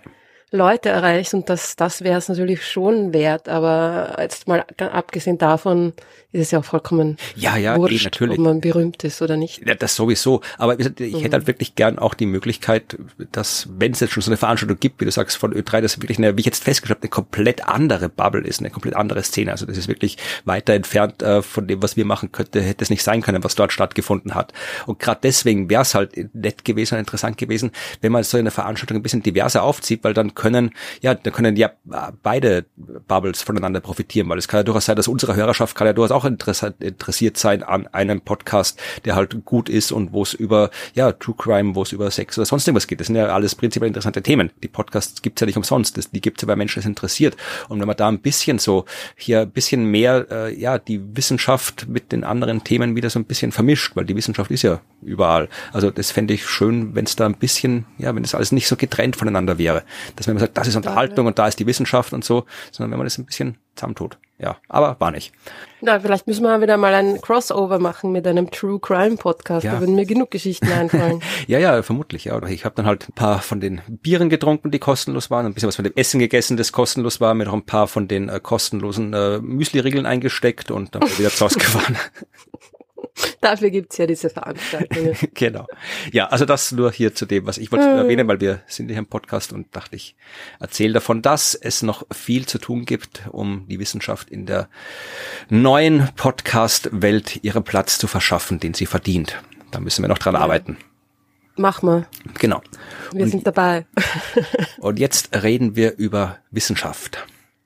[0.55, 5.93] Leute erreichst und das, das wäre es natürlich schon wert, aber jetzt mal abgesehen davon
[6.35, 8.37] ist es ja auch vollkommen ja, ja, eh, wurscht, eh, natürlich.
[8.37, 9.65] ob man berühmt ist oder nicht.
[9.65, 11.19] Ja, das sowieso, aber ich mhm.
[11.19, 12.97] hätte halt wirklich gern auch die Möglichkeit,
[13.31, 16.01] dass, wenn es jetzt schon so eine Veranstaltung gibt, wie du sagst, von Ö3, das
[16.01, 19.23] wirklich eine, wie ich jetzt festgestellt habe, eine komplett andere Bubble ist, eine komplett andere
[19.23, 22.83] Szene, also das ist wirklich weiter entfernt äh, von dem, was wir machen könnte, hätte
[22.83, 24.53] es nicht sein können, was dort stattgefunden hat.
[24.85, 28.51] Und gerade deswegen wäre es halt nett gewesen und interessant gewesen, wenn man so eine
[28.51, 31.71] Veranstaltung ein bisschen diverser aufzieht, weil dann können, ja, da können ja
[32.21, 32.65] beide
[33.07, 36.11] Bubbles voneinander profitieren, weil es kann ja durchaus sein, dass unsere Hörerschaft kann ja durchaus
[36.11, 41.11] auch interessiert sein an einem Podcast, der halt gut ist und wo es über, ja,
[41.13, 42.99] True Crime, wo es über Sex oder sonst irgendwas geht.
[42.99, 44.51] Das sind ja alles prinzipiell interessante Themen.
[44.61, 47.35] Die Podcasts gibt's ja nicht umsonst, das, die gibt's ja bei Menschen, das interessiert.
[47.69, 51.87] Und wenn man da ein bisschen so, hier ein bisschen mehr, äh, ja, die Wissenschaft
[51.87, 55.49] mit den anderen Themen wieder so ein bisschen vermischt, weil die Wissenschaft ist ja überall.
[55.73, 58.67] Also das fände ich schön, wenn es da ein bisschen, ja, wenn das alles nicht
[58.67, 59.83] so getrennt voneinander wäre.
[60.25, 62.89] Dass man immer sagt, das ist Unterhaltung und da ist die Wissenschaft und so, sondern
[62.91, 64.17] wenn man das ein bisschen zusammentut.
[64.39, 65.33] Ja, aber war nicht.
[65.81, 69.63] Na, vielleicht müssen wir wieder mal ein Crossover machen mit einem True Crime Podcast.
[69.63, 69.73] Ja.
[69.73, 71.21] Da würden mir genug Geschichten einfallen.
[71.47, 72.25] ja, ja, vermutlich.
[72.25, 75.53] Ja, ich habe dann halt ein paar von den Bieren getrunken, die kostenlos waren, ein
[75.53, 78.27] bisschen was von dem Essen gegessen, das kostenlos war, mir noch ein paar von den
[78.27, 81.97] äh, kostenlosen äh, Müsli-Riegeln eingesteckt und dann wieder zu Hause gefahren.
[83.41, 85.15] Dafür gibt's ja diese Veranstaltungen.
[85.33, 85.67] genau.
[86.11, 87.97] Ja, also das nur hier zu dem, was ich wollte äh.
[87.97, 90.15] erwähnen, weil wir sind hier im Podcast und dachte ich,
[90.59, 94.69] erzähle davon, dass es noch viel zu tun gibt, um die Wissenschaft in der
[95.49, 99.41] neuen Podcast-Welt ihren Platz zu verschaffen, den sie verdient.
[99.71, 100.41] Da müssen wir noch dran ja.
[100.41, 100.77] arbeiten.
[101.57, 102.07] Mach mal.
[102.39, 102.61] Genau.
[103.13, 103.85] Wir und, sind dabei.
[104.79, 107.25] und jetzt reden wir über Wissenschaft.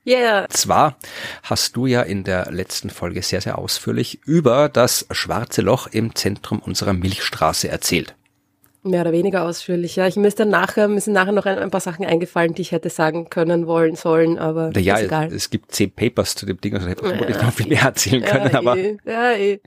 [0.09, 0.47] Yeah.
[0.49, 0.97] Zwar
[1.43, 6.15] hast du ja in der letzten Folge sehr, sehr ausführlich über das schwarze Loch im
[6.15, 8.15] Zentrum unserer Milchstraße erzählt.
[8.81, 10.07] Mehr oder weniger ausführlich, ja.
[10.07, 12.89] Ich müsste nachher, mir sind nachher noch ein, ein, paar Sachen eingefallen, die ich hätte
[12.89, 15.33] sagen können, wollen, sollen, aber ja, ist egal.
[15.33, 17.43] Es gibt zehn Papers zu dem Ding, also hätte ich ja.
[17.43, 18.77] noch viel mehr erzählen können, ja, aber.
[18.77, 18.97] Eh.
[19.05, 19.59] Ja, eh.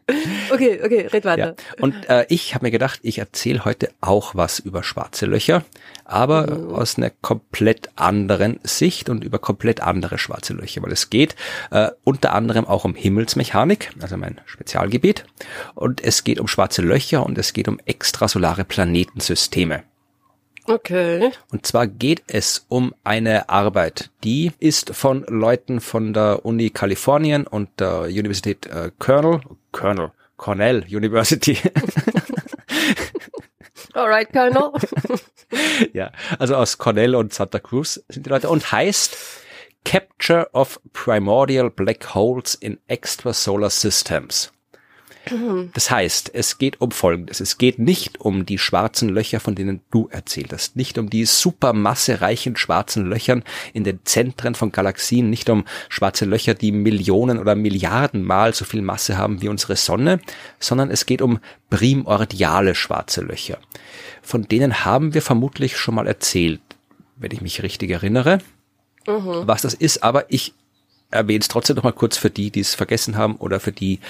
[0.50, 1.48] Okay, okay, red weiter.
[1.48, 1.55] Ja.
[1.78, 5.62] Und äh, ich habe mir gedacht, ich erzähle heute auch was über schwarze Löcher,
[6.12, 6.75] aber mhm.
[6.75, 11.35] aus einer komplett anderen Sicht und über komplett andere schwarze Löcher, weil es geht
[11.70, 15.25] äh, unter anderem auch um Himmelsmechanik, also mein Spezialgebiet,
[15.75, 18.92] und es geht um schwarze Löcher und es geht um extrasolare Planeten.
[18.92, 19.85] Planetensysteme.
[20.66, 21.33] Okay.
[21.51, 27.46] Und zwar geht es um eine Arbeit, die ist von Leuten von der Uni Kalifornien
[27.46, 29.40] und der Universität äh, Colonel,
[29.72, 31.59] Colonel, Cornell University.
[33.94, 34.72] Alright, Colonel.
[35.92, 39.16] ja, also aus Cornell und Santa Cruz sind die Leute und heißt
[39.85, 44.52] Capture of Primordial Black Holes in Extrasolar Systems.
[45.72, 47.40] Das heißt, es geht um Folgendes.
[47.40, 50.76] Es geht nicht um die schwarzen Löcher, von denen du erzählt hast.
[50.76, 55.30] Nicht um die supermassereichen schwarzen Löchern in den Zentren von Galaxien.
[55.30, 59.76] Nicht um schwarze Löcher, die Millionen oder Milliarden Mal so viel Masse haben wie unsere
[59.76, 60.20] Sonne.
[60.58, 61.38] Sondern es geht um
[61.70, 63.58] primordiale schwarze Löcher.
[64.22, 66.61] Von denen haben wir vermutlich schon mal erzählt,
[67.16, 68.38] wenn ich mich richtig erinnere.
[69.06, 69.46] Mhm.
[69.46, 70.54] was das ist, aber ich
[71.12, 74.01] erwähne es trotzdem noch mal kurz für die, die es vergessen haben oder für die,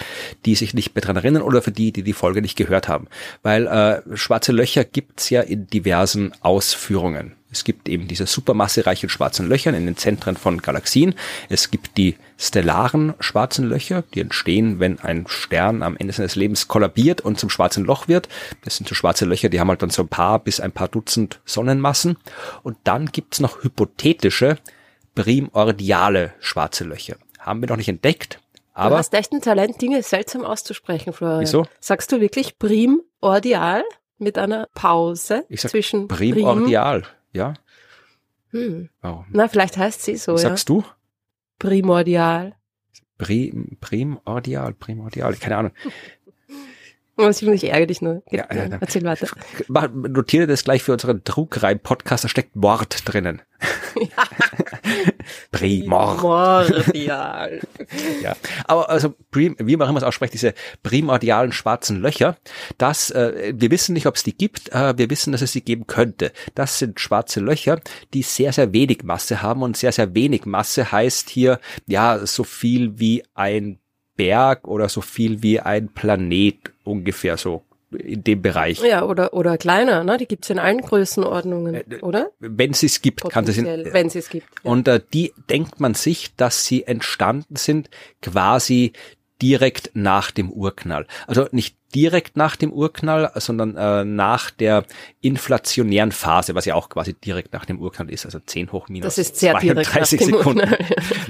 [0.45, 3.09] die sich nicht mehr dran erinnern oder für die, die die Folge nicht gehört haben.
[3.43, 7.35] Weil äh, schwarze Löcher gibt's ja in diversen Ausführungen.
[7.53, 11.15] Es gibt eben diese supermassereichen schwarzen Löcher in den Zentren von Galaxien.
[11.51, 16.67] Es gibt die stellaren schwarzen Löcher, die entstehen, wenn ein Stern am Ende seines Lebens
[16.67, 18.29] kollabiert und zum schwarzen Loch wird.
[18.65, 20.89] Das sind so schwarze Löcher, die haben halt dann so ein paar bis ein paar
[20.89, 22.17] Dutzend Sonnenmassen.
[22.63, 24.57] Und dann gibt's noch hypothetische
[25.15, 27.17] primordiale schwarze Löcher.
[27.39, 28.41] Haben wir noch nicht entdeckt.
[28.75, 31.41] Aber du hast echt ein Talent, Dinge seltsam auszusprechen, Florian.
[31.41, 31.67] Wieso?
[31.81, 33.85] Sagst du wirklich primordial
[34.19, 37.55] mit einer Pause ich sag zwischen primordial, prim ja.
[38.51, 38.89] Hm.
[39.01, 39.27] Warum?
[39.31, 40.51] Na, vielleicht heißt sie so, Was ja.
[40.51, 40.85] Sagst du?
[41.59, 42.55] Primordial.
[43.19, 45.73] Prim, primordial, primordial, keine Ahnung.
[47.17, 48.23] Was ich ärgere dich nur.
[48.31, 49.29] Ja, ja, ja, erzähl weiter.
[49.93, 53.43] Notiere das gleich für unseren Trugreim-Podcast, da steckt Wort drinnen.
[55.51, 57.61] Primordial.
[58.23, 58.37] ja.
[58.65, 62.37] Aber also, wie man immer es ausspricht, diese primordialen schwarzen Löcher,
[62.79, 65.63] das, äh, wir wissen nicht, ob es die gibt, äh, wir wissen, dass es sie
[65.63, 66.33] geben könnte.
[66.55, 67.81] Das sind schwarze Löcher,
[68.15, 72.45] die sehr, sehr wenig Masse haben und sehr, sehr wenig Masse heißt hier, ja, so
[72.45, 73.79] viel wie ein
[74.17, 77.63] Berg oder so viel wie ein Planet ungefähr so
[77.95, 78.83] in dem Bereich.
[78.83, 80.17] Ja, oder, oder kleiner, ne?
[80.19, 82.31] Die gibt's in allen Größenordnungen, äh, oder?
[82.39, 84.49] Wenn sie es gibt, kann das in, wenn sie es gibt.
[84.65, 84.71] Ja.
[84.71, 88.93] Und äh, die denkt man sich, dass sie entstanden sind, quasi
[89.41, 91.07] direkt nach dem Urknall.
[91.27, 94.85] Also nicht direkt nach dem Urknall, sondern äh, nach der
[95.21, 99.05] inflationären Phase, was ja auch quasi direkt nach dem Urknall ist, also 10 hoch minus
[99.15, 100.61] das ist sehr 32 Sekunden.
[100.61, 100.79] Urknall.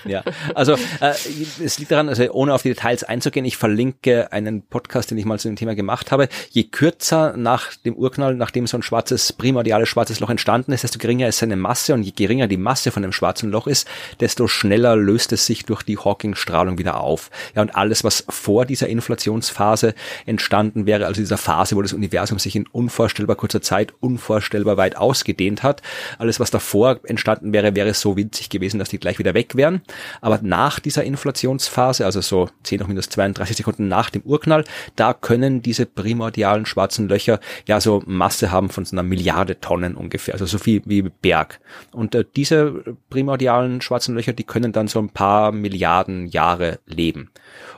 [0.05, 0.23] ja,
[0.55, 1.15] also äh,
[1.63, 5.25] es liegt daran, also ohne auf die Details einzugehen, ich verlinke einen Podcast, den ich
[5.25, 6.29] mal zu dem Thema gemacht habe.
[6.51, 10.99] Je kürzer nach dem Urknall, nachdem so ein schwarzes, primordiales schwarzes Loch entstanden ist, desto
[10.99, 13.89] geringer ist seine Masse und je geringer die Masse von dem schwarzen Loch ist,
[14.21, 17.31] desto schneller löst es sich durch die Hawking-Strahlung wieder auf.
[17.55, 19.95] Ja, und alles, was vor dieser Inflationsphase
[20.25, 24.77] entsteht, entstanden wäre, also dieser Phase, wo das Universum sich in unvorstellbar kurzer Zeit unvorstellbar
[24.77, 25.81] weit ausgedehnt hat.
[26.19, 29.81] Alles, was davor entstanden wäre, wäre so winzig gewesen, dass die gleich wieder weg wären.
[30.21, 35.15] Aber nach dieser Inflationsphase, also so 10 hoch minus 32 Sekunden nach dem Urknall, da
[35.15, 40.35] können diese primordialen schwarzen Löcher ja so Masse haben von so einer Milliarde Tonnen ungefähr,
[40.35, 41.61] also so viel wie Berg.
[41.93, 47.31] Und äh, diese primordialen schwarzen Löcher, die können dann so ein paar Milliarden Jahre leben.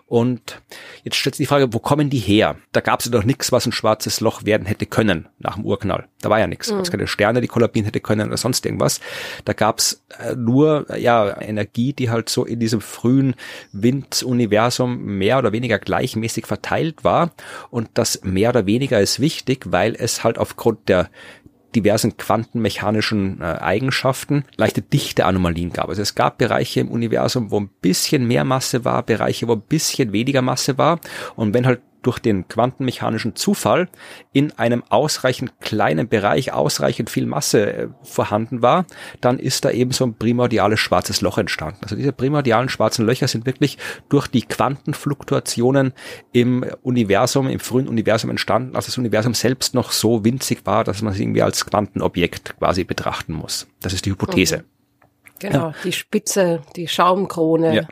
[0.06, 0.60] Und
[1.02, 2.56] jetzt stellt sich die Frage, wo kommen die her?
[2.72, 5.64] Da gab es ja doch nichts, was ein schwarzes Loch werden hätte können nach dem
[5.64, 6.08] Urknall.
[6.20, 6.70] Da war ja nichts.
[6.70, 6.80] Mhm.
[6.80, 9.00] Es keine Sterne, die kollabieren hätte können oder sonst irgendwas.
[9.46, 13.34] Da gab es äh, nur ja Energie, die halt so in diesem frühen
[13.72, 17.32] Winduniversum mehr oder weniger gleichmäßig verteilt war.
[17.70, 21.08] Und das mehr oder weniger ist wichtig, weil es halt aufgrund der
[21.74, 25.88] diversen quantenmechanischen äh, Eigenschaften leichte Dichteanomalien gab.
[25.88, 29.60] Also es gab Bereiche im Universum, wo ein bisschen mehr Masse war, Bereiche, wo ein
[29.60, 31.00] bisschen weniger Masse war.
[31.36, 33.88] Und wenn halt durch den quantenmechanischen Zufall
[34.32, 38.86] in einem ausreichend kleinen Bereich ausreichend viel Masse äh, vorhanden war,
[39.20, 41.80] dann ist da eben so ein primordiales schwarzes Loch entstanden.
[41.82, 45.92] Also diese primordialen schwarzen Löcher sind wirklich durch die Quantenfluktuationen
[46.32, 51.02] im Universum, im frühen Universum entstanden, als das Universum selbst noch so winzig war, dass
[51.02, 53.66] man es irgendwie als Quantenobjekt quasi betrachten muss.
[53.80, 54.56] Das ist die Hypothese.
[54.56, 54.64] Okay.
[55.40, 55.74] Genau, ja.
[55.82, 57.88] die Spitze, die Schaumkrone ja.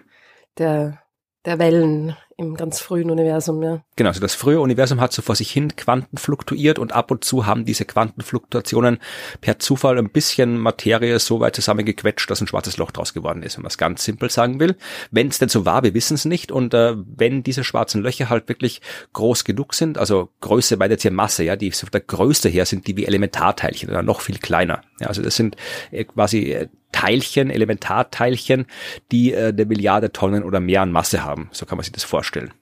[0.58, 1.02] der,
[1.44, 3.82] der Wellen im ganz frühen Universum, ja.
[3.96, 7.24] Genau, also das frühe Universum hat so vor sich hin Quanten fluktuiert und ab und
[7.24, 8.98] zu haben diese Quantenfluktuationen
[9.40, 13.56] per Zufall ein bisschen Materie so weit zusammengequetscht, dass ein schwarzes Loch draus geworden ist,
[13.56, 14.76] wenn man es ganz simpel sagen will.
[15.10, 18.30] Wenn es denn so war, wir wissen es nicht und äh, wenn diese schwarzen Löcher
[18.30, 18.80] halt wirklich
[19.12, 22.66] groß genug sind, also Größe bei jetzt hier Masse, ja, die von der Größe her
[22.66, 24.82] sind die wie Elementarteilchen oder noch viel kleiner.
[25.00, 25.56] Ja, also das sind
[25.90, 28.66] äh, quasi äh, Teilchen, Elementarteilchen,
[29.10, 31.48] die äh, eine Milliarde Tonnen oder mehr an Masse haben.
[31.52, 32.52] So kann man sich das vorstellen.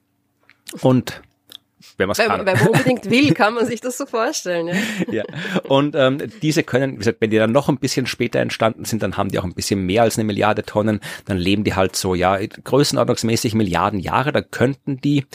[0.81, 1.21] Und
[2.01, 2.45] wenn man es kann.
[2.45, 4.67] Wenn man unbedingt will, kann man sich das so vorstellen.
[4.67, 4.73] Ja.
[5.11, 5.23] ja.
[5.63, 9.03] Und ähm, diese können, wie gesagt, wenn die dann noch ein bisschen später entstanden sind,
[9.03, 10.99] dann haben die auch ein bisschen mehr als eine Milliarde Tonnen.
[11.25, 14.31] Dann leben die halt so, ja, größenordnungsmäßig Milliarden Jahre.
[14.31, 15.25] Da könnten die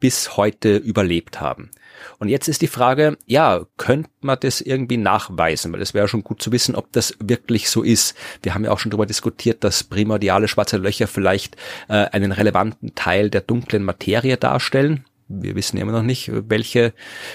[0.00, 1.70] bis heute überlebt haben.
[2.18, 5.72] Und jetzt ist die Frage, ja, könnte man das irgendwie nachweisen?
[5.72, 8.16] Weil es wäre schon gut zu wissen, ob das wirklich so ist.
[8.42, 11.56] Wir haben ja auch schon darüber diskutiert, dass primordiale schwarze Löcher vielleicht
[11.88, 15.04] äh, einen relevanten Teil der dunklen Materie darstellen
[15.40, 16.92] wir wissen immer noch nicht, welche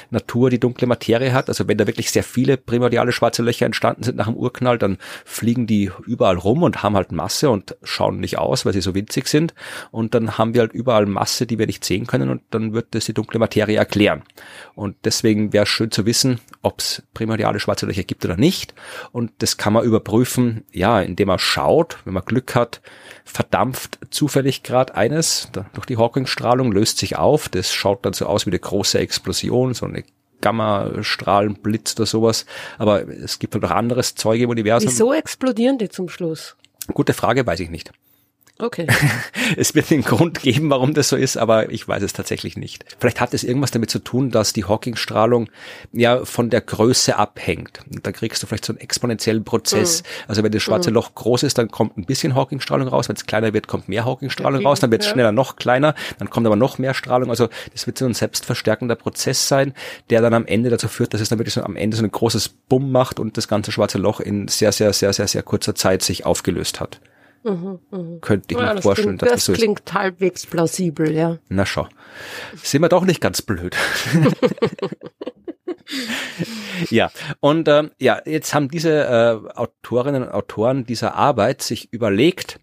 [0.10, 1.50] Natur die dunkle Materie hat.
[1.50, 4.98] Also wenn da wirklich sehr viele primordiale schwarze Löcher entstanden sind nach dem Urknall, dann
[5.26, 8.94] fliegen die überall rum und haben halt Masse und schauen nicht aus, weil sie so
[8.94, 9.54] winzig sind.
[9.92, 12.88] Und dann haben wir halt überall Masse, die wir nicht sehen können und dann wird
[12.92, 14.24] das die dunkle Materie erklären.
[14.76, 18.74] Und deswegen wäre es schön zu wissen, ob es primordiale schwarze Löcher gibt oder nicht.
[19.12, 22.82] Und das kann man überprüfen, ja, indem man schaut, wenn man Glück hat,
[23.26, 27.50] verdampft zufällig gerade eines durch die Hawking-Strahlung, löst sich auf.
[27.50, 30.04] Das schaut dann so aus wie eine große Explosion, so eine
[30.42, 32.46] Gamma-Strahlenblitz oder sowas.
[32.78, 34.90] Aber es gibt halt auch anderes Zeug im Universum.
[34.90, 36.56] Wieso explodieren die zum Schluss?
[36.94, 37.92] Gute Frage, weiß ich nicht.
[38.60, 38.88] Okay.
[39.58, 42.86] es wird den Grund geben, warum das so ist, aber ich weiß es tatsächlich nicht.
[43.00, 45.50] Vielleicht hat es irgendwas damit zu tun, dass die Hawking-Strahlung
[45.94, 47.82] ja von der Größe abhängt.
[48.02, 50.02] Da kriegst du vielleicht so einen exponentiellen Prozess.
[50.02, 50.08] Mhm.
[50.28, 50.96] Also wenn das schwarze mhm.
[50.96, 53.10] Loch groß ist, dann kommt ein bisschen Hawking-Strahlung raus.
[53.10, 54.80] Wenn es kleiner wird, kommt mehr Hawking-Strahlung raus.
[54.80, 55.94] Dann wird es schneller noch kleiner.
[56.18, 57.30] Dann kommt aber noch mehr Strahlung.
[57.30, 59.74] Also das wird so ein selbstverstärkender Prozess sein,
[60.10, 62.12] der dann am Ende dazu führt, dass es dann wirklich so am Ende so ein
[62.12, 65.76] großes Bumm macht und das ganze schwarze Loch in sehr, sehr, sehr, sehr, sehr kurzer
[65.76, 67.00] Zeit sich aufgelöst hat.
[67.44, 68.20] Mhm, mh.
[68.22, 69.60] Könnte ich ja, mir vorstellen, dass das, das so ist.
[69.60, 71.38] Klingt halbwegs plausibel, ja.
[71.50, 71.88] Na schau.
[72.62, 73.76] Sind wir doch nicht ganz blöd.
[76.90, 82.60] ja, und ähm, ja, jetzt haben diese äh, Autorinnen und Autoren dieser Arbeit sich überlegt,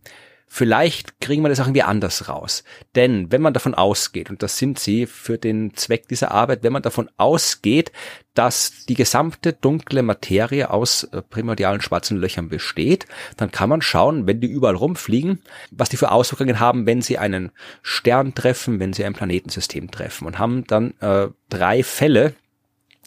[0.56, 2.62] Vielleicht kriegen wir das auch irgendwie anders raus.
[2.94, 6.72] Denn wenn man davon ausgeht, und das sind sie für den Zweck dieser Arbeit, wenn
[6.72, 7.90] man davon ausgeht,
[8.34, 14.28] dass die gesamte dunkle Materie aus äh, primordialen schwarzen Löchern besteht, dann kann man schauen,
[14.28, 17.50] wenn die überall rumfliegen, was die für Auswirkungen haben, wenn sie einen
[17.82, 22.32] Stern treffen, wenn sie ein Planetensystem treffen und haben dann äh, drei Fälle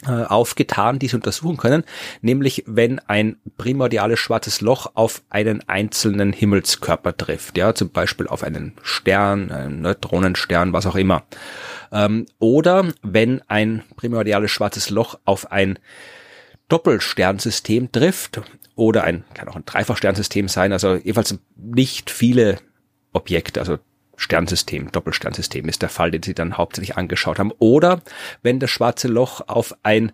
[0.05, 1.83] aufgetan, die sie untersuchen können,
[2.21, 8.43] nämlich wenn ein primordiales schwarzes Loch auf einen einzelnen Himmelskörper trifft, ja, zum Beispiel auf
[8.43, 11.23] einen Stern, einen Neutronenstern, was auch immer.
[11.91, 15.79] Ähm, oder wenn ein primordiales schwarzes Loch auf ein
[16.69, 18.41] Doppelsternsystem trifft
[18.75, 22.59] oder ein, kann auch ein Dreifachsternsystem sein, also jedenfalls nicht viele
[23.13, 23.79] Objekte, also
[24.17, 27.53] Sternsystem, Doppelsternsystem ist der Fall, den sie dann hauptsächlich angeschaut haben.
[27.59, 28.01] Oder
[28.41, 30.11] wenn das schwarze Loch auf ein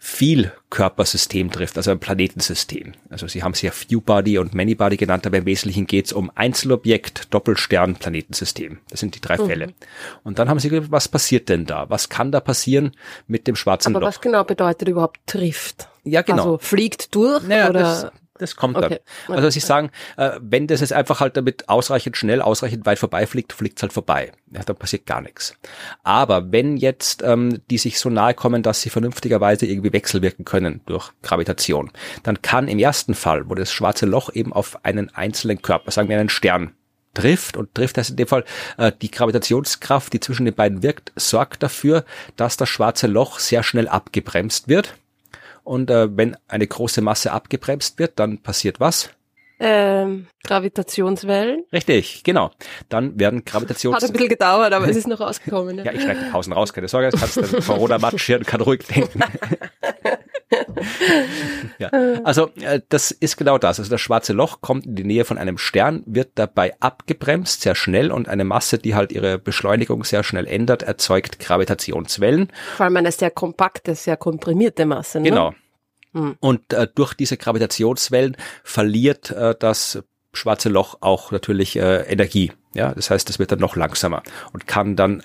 [0.00, 2.92] Vielkörpersystem trifft, also ein Planetensystem.
[3.10, 6.30] Also Sie haben es ja Few-Body und Many-Body genannt, aber im Wesentlichen geht es um
[6.36, 8.78] Einzelobjekt, Doppelstern, Planetensystem.
[8.90, 9.46] Das sind die drei mhm.
[9.46, 9.74] Fälle.
[10.22, 11.90] Und dann haben Sie gesagt, was passiert denn da?
[11.90, 12.92] Was kann da passieren
[13.26, 14.06] mit dem schwarzen aber Loch?
[14.06, 15.88] Aber was genau bedeutet überhaupt trifft?
[16.04, 16.42] Ja, genau.
[16.42, 17.80] Also fliegt durch naja, oder?
[17.80, 19.00] Das, das kommt okay.
[19.26, 19.36] dann.
[19.36, 23.52] Also Sie sagen, äh, wenn das jetzt einfach halt damit ausreichend schnell, ausreichend weit vorbeifliegt,
[23.52, 24.32] fliegt es halt vorbei.
[24.52, 25.54] Ja, dann passiert gar nichts.
[26.02, 30.80] Aber wenn jetzt ähm, die sich so nahe kommen, dass sie vernünftigerweise irgendwie wechselwirken können
[30.86, 31.90] durch Gravitation,
[32.22, 36.08] dann kann im ersten Fall, wo das schwarze Loch eben auf einen einzelnen Körper, sagen
[36.08, 36.72] wir einen Stern,
[37.14, 38.44] trifft und trifft heißt in dem Fall
[38.76, 42.04] äh, die Gravitationskraft, die zwischen den beiden wirkt, sorgt dafür,
[42.36, 44.94] dass das schwarze Loch sehr schnell abgebremst wird
[45.68, 49.10] und äh, wenn eine große Masse abgebremst wird, dann passiert was?
[49.60, 51.64] Ähm, Gravitationswellen.
[51.72, 52.50] Richtig, genau.
[52.88, 54.02] Dann werden Gravitationswellen.
[54.02, 55.78] Hat ein bisschen gedauert, aber es ist noch rausgekommen.
[55.78, 58.60] Ja, ja ich schneide Pausen raus, keine Sorge, jetzt kannst du Corona-Matsch hier und kann
[58.60, 59.18] ruhig denken.
[61.78, 61.88] ja.
[62.24, 63.78] Also äh, das ist genau das.
[63.78, 67.74] Also das schwarze Loch kommt in die Nähe von einem Stern, wird dabei abgebremst, sehr
[67.74, 72.50] schnell und eine Masse, die halt ihre Beschleunigung sehr schnell ändert, erzeugt Gravitationswellen.
[72.76, 75.20] Vor allem eine sehr kompakte, sehr komprimierte Masse.
[75.20, 75.30] Ne?
[75.30, 75.54] Genau.
[76.12, 76.36] Hm.
[76.40, 82.52] Und äh, durch diese Gravitationswellen verliert äh, das schwarze Loch auch natürlich äh, Energie.
[82.74, 85.22] Ja, das heißt, es wird dann noch langsamer und kann dann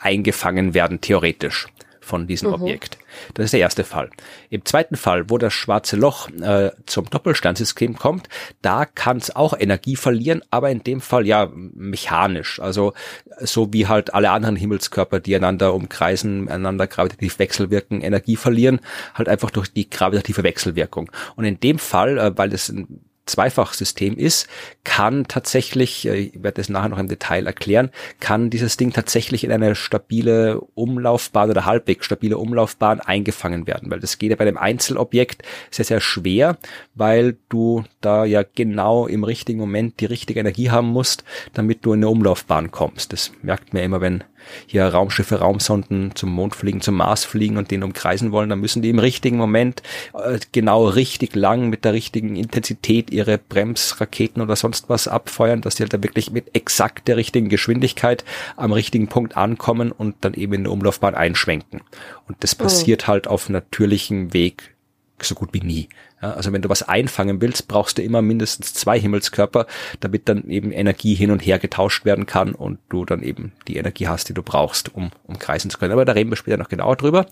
[0.00, 1.68] eingefangen werden, theoretisch
[2.00, 2.54] von diesem mhm.
[2.54, 2.98] Objekt.
[3.34, 4.10] Das ist der erste Fall.
[4.50, 8.28] Im zweiten Fall, wo das schwarze Loch äh, zum Doppelsternsystem kommt,
[8.62, 12.60] da kann es auch Energie verlieren, aber in dem Fall ja mechanisch.
[12.60, 12.92] Also
[13.40, 18.80] so wie halt alle anderen Himmelskörper, die einander umkreisen, einander gravitativ wechselwirken, Energie verlieren,
[19.14, 21.10] halt einfach durch die gravitative Wechselwirkung.
[21.36, 23.00] Und in dem Fall, äh, weil es ein
[23.32, 24.46] Zweifachsystem ist,
[24.84, 27.90] kann tatsächlich, äh, ich werde das nachher noch im Detail erklären,
[28.20, 34.00] kann dieses Ding tatsächlich in eine stabile Umlaufbahn oder halbwegs stabile Umlaufbahn eingefangen werden, weil
[34.00, 36.58] das geht ja bei dem Einzelobjekt sehr, sehr schwer,
[36.94, 41.92] weil du da ja genau im richtigen Moment die richtige Energie haben musst, damit du
[41.92, 43.12] in eine Umlaufbahn kommst.
[43.12, 44.24] Das merkt man immer, wenn
[44.66, 48.82] hier Raumschiffe, Raumsonden zum Mond fliegen, zum Mars fliegen und den umkreisen wollen, dann müssen
[48.82, 49.82] die im richtigen Moment
[50.14, 55.76] äh, genau richtig lang mit der richtigen Intensität ihre Bremsraketen oder sonst was abfeuern, dass
[55.76, 58.24] die halt da wirklich mit exakt der richtigen Geschwindigkeit
[58.56, 61.80] am richtigen Punkt ankommen und dann eben in der Umlaufbahn einschwenken.
[62.28, 62.62] Und das oh.
[62.64, 63.08] passiert oh.
[63.08, 64.74] halt auf natürlichem Weg
[65.20, 65.88] so gut wie nie.
[66.22, 69.66] Ja, also wenn du was einfangen willst, brauchst du immer mindestens zwei Himmelskörper,
[70.00, 73.76] damit dann eben Energie hin und her getauscht werden kann und du dann eben die
[73.76, 75.92] Energie hast, die du brauchst, um, um kreisen zu können.
[75.92, 77.26] Aber da reden wir später noch genauer drüber.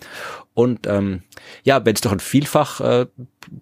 [0.54, 1.22] Und ähm,
[1.62, 3.06] ja, wenn es doch ein Vielfach äh,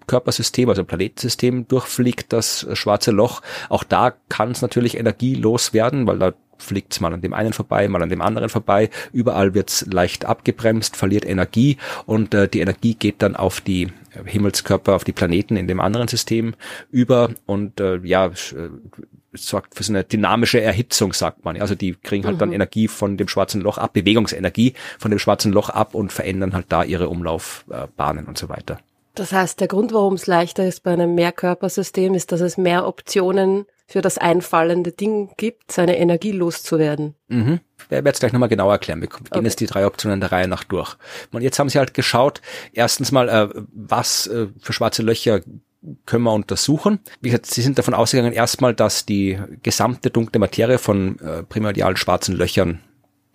[0.06, 6.18] Körpersystem, also Planetensystem durchfliegt, das schwarze Loch, auch da kann es natürlich energielos werden, weil
[6.18, 8.90] da fliegt's mal an dem einen vorbei, mal an dem anderen vorbei.
[9.12, 13.88] Überall wird's leicht abgebremst, verliert Energie und äh, die Energie geht dann auf die
[14.24, 16.54] Himmelskörper, auf die Planeten in dem anderen System
[16.90, 18.30] über und äh, ja, äh,
[19.32, 21.60] sorgt für so eine dynamische Erhitzung, sagt man.
[21.60, 22.40] Also die kriegen halt mhm.
[22.40, 26.54] dann Energie von dem schwarzen Loch ab, Bewegungsenergie von dem schwarzen Loch ab und verändern
[26.54, 28.78] halt da ihre Umlaufbahnen und so weiter.
[29.14, 32.86] Das heißt, der Grund, warum es leichter ist bei einem Mehrkörpersystem, ist, dass es mehr
[32.86, 37.14] Optionen für das einfallende Ding gibt, seine Energie loszuwerden.
[37.29, 37.61] Mhm.
[37.79, 39.01] Ich werde es gleich nochmal genau erklären.
[39.01, 39.42] Wir gehen okay.
[39.42, 40.96] jetzt die drei Optionen der Reihe nach durch.
[41.33, 42.42] Und jetzt haben sie halt geschaut,
[42.74, 45.40] erstens mal, äh, was äh, für schwarze Löcher
[46.05, 46.98] können wir untersuchen.
[47.22, 51.96] Wie gesagt, sie sind davon ausgegangen, erstmal, dass die gesamte dunkle Materie von äh, primordialen
[51.96, 52.81] schwarzen Löchern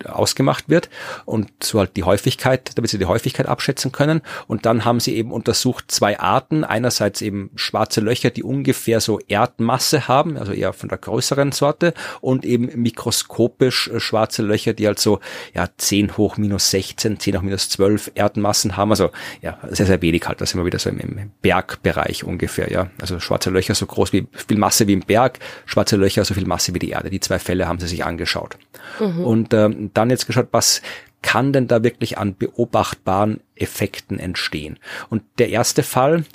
[0.06, 0.90] ausgemacht wird
[1.26, 4.22] und so halt die Häufigkeit, damit sie die Häufigkeit abschätzen können.
[4.48, 6.64] Und dann haben sie eben untersucht zwei Arten.
[6.64, 11.94] Einerseits eben schwarze Löcher, die ungefähr so Erdmasse haben, also eher von der größeren Sorte
[12.22, 15.20] und eben mikroskopisch äh, schwarze Löcher, die halt so
[15.54, 18.92] ja 10 hoch minus 16, 10 hoch minus 12 Erdmassen haben.
[18.92, 19.12] Also
[19.42, 20.42] ja, sehr, sehr wenig halt.
[20.42, 22.90] Das sind wir wieder so im, im Bergbereich ungefähr, ja.
[23.02, 26.46] Also schwarze Löcher so groß wie viel Masse wie im Berg, schwarze Löcher so viel
[26.46, 27.10] Masse wie die Erde.
[27.10, 28.58] Die zwei Fälle haben sie sich angeschaut.
[29.00, 29.24] Mhm.
[29.24, 30.82] Und ähm, dann jetzt geschaut, was
[31.22, 34.80] kann denn da wirklich an beobachtbaren Effekten entstehen?
[35.10, 36.26] Und der erste Fall,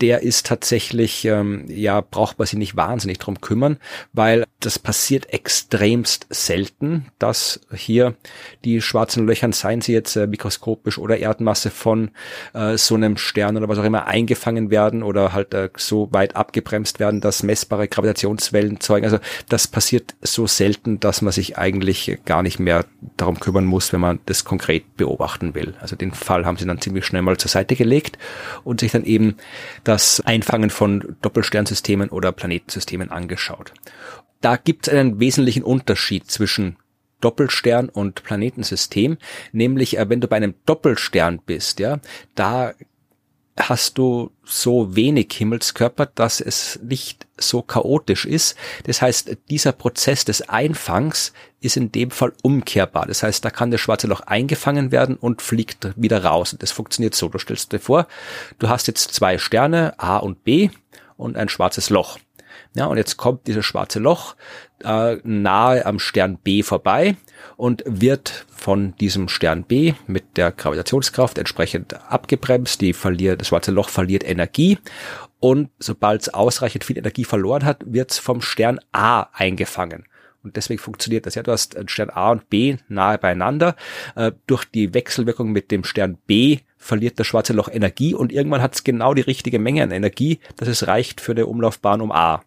[0.00, 3.78] der ist tatsächlich, ähm, ja, braucht man sich nicht wahnsinnig drum kümmern,
[4.12, 8.14] weil das passiert extremst selten, dass hier
[8.64, 12.10] die schwarzen Löchern, seien sie jetzt äh, mikroskopisch oder Erdmasse von
[12.54, 16.36] äh, so einem Stern oder was auch immer eingefangen werden oder halt äh, so weit
[16.36, 19.04] abgebremst werden, dass messbare Gravitationswellen zeugen.
[19.04, 22.84] Also das passiert so selten, dass man sich eigentlich gar nicht mehr
[23.16, 25.74] darum kümmern muss, wenn man das konkret beobachten will.
[25.80, 28.18] Also den Fall haben sie dann ziemlich schnell mal zur Seite gelegt
[28.64, 29.36] und sich dann eben
[29.86, 33.72] das Einfangen von Doppelsternsystemen oder Planetensystemen angeschaut.
[34.40, 36.76] Da gibt es einen wesentlichen Unterschied zwischen
[37.20, 39.16] Doppelstern und Planetensystem,
[39.52, 42.00] nämlich äh, wenn du bei einem Doppelstern bist, ja,
[42.34, 42.74] da
[43.58, 48.56] hast du so wenig Himmelskörper, dass es nicht so chaotisch ist.
[48.84, 53.06] Das heißt, dieser Prozess des Einfangs ist in dem Fall umkehrbar.
[53.06, 56.54] Das heißt, da kann das schwarze Loch eingefangen werden und fliegt wieder raus.
[56.58, 57.28] Das funktioniert so.
[57.28, 58.06] Du stellst dir vor,
[58.58, 60.70] du hast jetzt zwei Sterne, A und B,
[61.16, 62.18] und ein schwarzes Loch.
[62.74, 64.36] Ja, und jetzt kommt dieses schwarze Loch
[64.84, 67.16] äh, nahe am Stern B vorbei
[67.56, 72.80] und wird von diesem Stern B mit der Gravitationskraft entsprechend abgebremst.
[72.80, 74.78] Die verliert, das schwarze Loch verliert Energie
[75.38, 80.04] und sobald es ausreichend viel Energie verloren hat, wird es vom Stern A eingefangen.
[80.42, 81.42] Und deswegen funktioniert das ja.
[81.42, 83.74] Du hast Stern A und B nahe beieinander.
[84.14, 88.62] Äh, durch die Wechselwirkung mit dem Stern B verliert das schwarze Loch Energie und irgendwann
[88.62, 92.12] hat es genau die richtige Menge an Energie, dass es reicht für die Umlaufbahn um
[92.12, 92.42] A.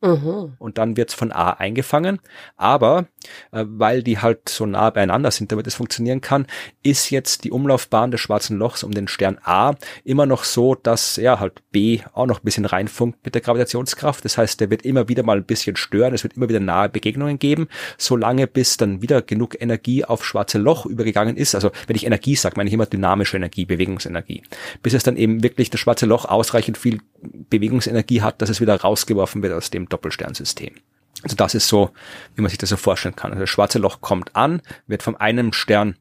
[0.00, 0.54] Mhm.
[0.58, 2.20] Und dann wird's von A eingefangen.
[2.56, 3.06] Aber
[3.50, 6.46] äh, weil die halt so nah beieinander sind, damit es funktionieren kann,
[6.82, 9.74] ist jetzt die Umlaufbahn des schwarzen Lochs um den Stern A
[10.04, 14.24] immer noch so, dass ja halt B auch noch ein bisschen reinfunkt mit der Gravitationskraft.
[14.24, 16.14] Das heißt, der wird immer wieder mal ein bisschen stören.
[16.14, 20.58] Es wird immer wieder nahe Begegnungen geben, solange bis dann wieder genug Energie auf schwarze
[20.58, 21.56] Loch übergegangen ist.
[21.56, 24.42] Also wenn ich Energie sage, meine ich immer dynamische Energie, Bewegungsenergie.
[24.82, 28.76] Bis es dann eben wirklich das schwarze Loch ausreichend viel Bewegungsenergie hat, dass es wieder
[28.76, 30.74] rausgeworfen wird aus dem Doppelsternsystem.
[31.22, 31.90] Also das ist so,
[32.36, 33.32] wie man sich das so vorstellen kann.
[33.32, 35.96] Also das schwarze Loch kommt an, wird von einem Stern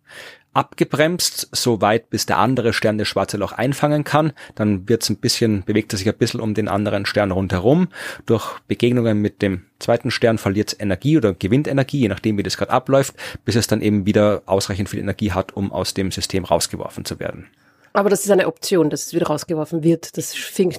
[0.53, 4.33] abgebremst, so weit bis der andere Stern das schwarze Loch einfangen kann.
[4.55, 7.89] Dann wird es ein bisschen, bewegt er sich ein bisschen um den anderen Stern rundherum.
[8.25, 12.43] Durch Begegnungen mit dem zweiten Stern verliert es Energie oder gewinnt Energie, je nachdem wie
[12.43, 13.15] das gerade abläuft,
[13.45, 17.19] bis es dann eben wieder ausreichend viel Energie hat, um aus dem System rausgeworfen zu
[17.19, 17.47] werden.
[17.97, 20.17] Aber das ist eine Option, dass es wieder rausgeworfen wird.
[20.17, 20.35] Das,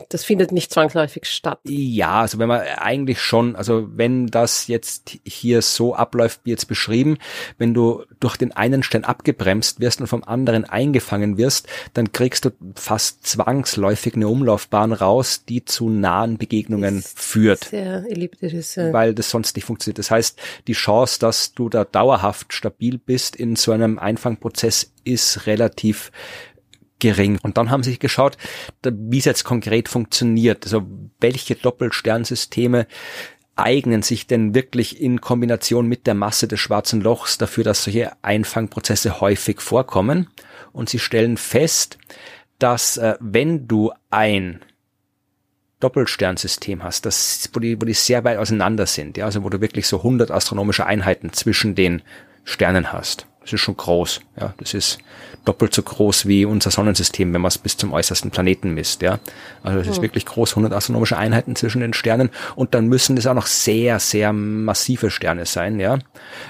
[0.08, 1.58] das findet nicht zwangsläufig statt.
[1.64, 6.66] Ja, also wenn man eigentlich schon, also wenn das jetzt hier so abläuft, wie jetzt
[6.66, 7.18] beschrieben,
[7.58, 12.44] wenn du durch den einen Stern abgebremst wirst und vom anderen eingefangen wirst, dann kriegst
[12.44, 17.64] du fast zwangsläufig eine Umlaufbahn raus, die zu nahen Begegnungen ist führt.
[17.64, 18.76] Sehr elliptisch ist.
[18.76, 18.92] Ja.
[18.92, 19.98] Weil das sonst nicht funktioniert.
[19.98, 20.38] Das heißt,
[20.68, 26.12] die Chance, dass du da dauerhaft stabil bist in so einem Einfangprozess ist relativ
[26.98, 27.38] gering.
[27.42, 28.36] Und dann haben sie sich geschaut,
[28.82, 30.64] wie es jetzt konkret funktioniert.
[30.64, 30.86] Also
[31.20, 32.86] welche Doppelsternsysteme
[33.56, 38.12] eignen sich denn wirklich in Kombination mit der Masse des schwarzen Lochs dafür, dass solche
[38.22, 40.28] Einfangprozesse häufig vorkommen.
[40.72, 41.98] Und sie stellen fest,
[42.58, 44.60] dass äh, wenn du ein
[45.80, 49.60] Doppelsternsystem hast, das, wo, die, wo die sehr weit auseinander sind, ja, also wo du
[49.60, 52.02] wirklich so 100 astronomische Einheiten zwischen den
[52.44, 53.26] Sternen hast.
[53.48, 54.98] Das ist schon groß, ja, das ist
[55.46, 59.00] doppelt so groß wie unser Sonnensystem, wenn man es bis zum äußersten Planeten misst.
[59.00, 59.20] Ja,
[59.62, 60.02] also es ist hm.
[60.02, 64.00] wirklich groß, 100 astronomische Einheiten zwischen den Sternen und dann müssen es auch noch sehr,
[64.00, 65.80] sehr massive Sterne sein.
[65.80, 65.98] Ja,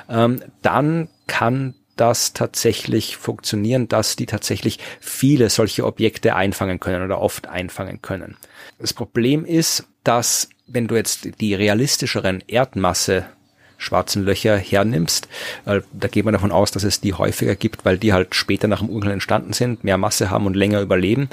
[0.09, 7.21] ähm, dann kann das tatsächlich funktionieren, dass die tatsächlich viele solche Objekte einfangen können oder
[7.21, 8.37] oft einfangen können.
[8.81, 13.27] Das Problem ist, dass wenn du jetzt die realistischeren Erdmasse
[13.79, 15.29] schwarzen Löcher hernimmst.
[15.65, 18.69] Äh, da geht man davon aus, dass es die häufiger gibt, weil die halt später
[18.69, 21.31] nach dem Urknall entstanden sind, mehr Masse haben und länger überleben.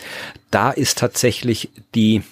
[0.51, 2.23] Da ist tatsächlich die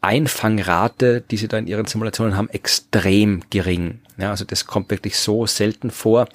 [0.00, 4.00] Einfangrate, die sie da in ihren Simulationen haben, extrem gering.
[4.16, 6.28] Ja, also das kommt wirklich so selten vor,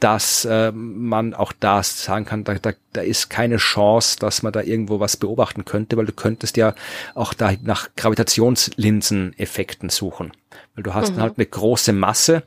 [0.00, 4.52] dass äh, man auch da sagen kann, da, da, da ist keine Chance, dass man
[4.52, 6.74] da irgendwo was beobachten könnte, weil du könntest ja
[7.14, 10.32] auch da nach Gravitationslinseneffekten suchen.
[10.74, 11.20] Weil du hast mhm.
[11.20, 12.42] halt eine große Masse,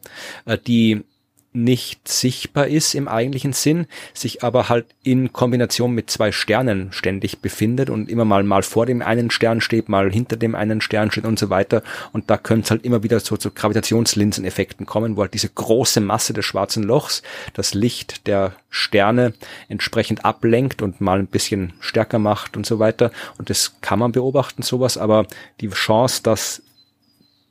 [0.45, 1.03] äh, die
[1.51, 7.39] nicht sichtbar ist im eigentlichen Sinn, sich aber halt in Kombination mit zwei Sternen ständig
[7.39, 11.09] befindet und immer mal mal vor dem einen Stern steht, mal hinter dem einen Stern
[11.09, 11.81] steht und so weiter.
[12.13, 16.01] Und da könnte es halt immer wieder so zu Gravitationslinseneffekten kommen, wo halt diese große
[16.01, 17.23] Masse des schwarzen Lochs
[17.53, 19.33] das Licht der Sterne
[19.69, 23.11] entsprechend ablenkt und mal ein bisschen stärker macht und so weiter.
[23.39, 25.25] Und das kann man beobachten, sowas, aber
[25.61, 26.61] die Chance, dass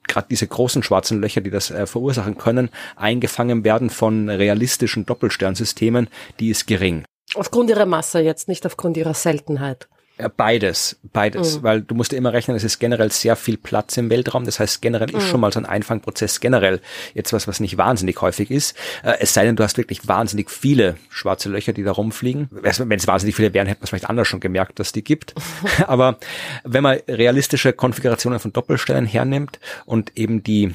[0.08, 6.08] gerade diese großen schwarzen Löcher, die das äh, verursachen können, eingefangen werden von realistischen Doppelsternsystemen,
[6.40, 7.04] die ist gering.
[7.34, 9.88] Aufgrund ihrer Masse jetzt, nicht aufgrund ihrer Seltenheit.
[10.36, 11.62] Beides, beides, mhm.
[11.62, 14.44] weil du musst immer rechnen, es ist generell sehr viel Platz im Weltraum.
[14.44, 15.30] Das heißt, generell ist mhm.
[15.30, 16.80] schon mal so ein Einfangprozess generell
[17.14, 18.76] jetzt was, was nicht wahnsinnig häufig ist.
[19.04, 22.48] Äh, es sei denn, du hast wirklich wahnsinnig viele schwarze Löcher, die da rumfliegen.
[22.50, 25.34] Wenn es wahnsinnig viele wären, hätte man es vielleicht anders schon gemerkt, dass die gibt.
[25.86, 26.18] Aber
[26.64, 30.74] wenn man realistische Konfigurationen von Doppelstellen hernimmt und eben die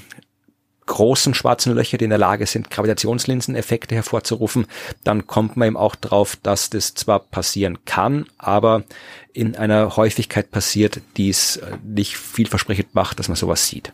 [0.85, 4.67] großen schwarzen Löcher, die in der Lage sind, Gravitationslinseneffekte hervorzurufen,
[5.03, 8.83] dann kommt man eben auch drauf, dass das zwar passieren kann, aber
[9.33, 13.91] in einer Häufigkeit passiert, die es äh, nicht vielversprechend macht, dass man sowas sieht.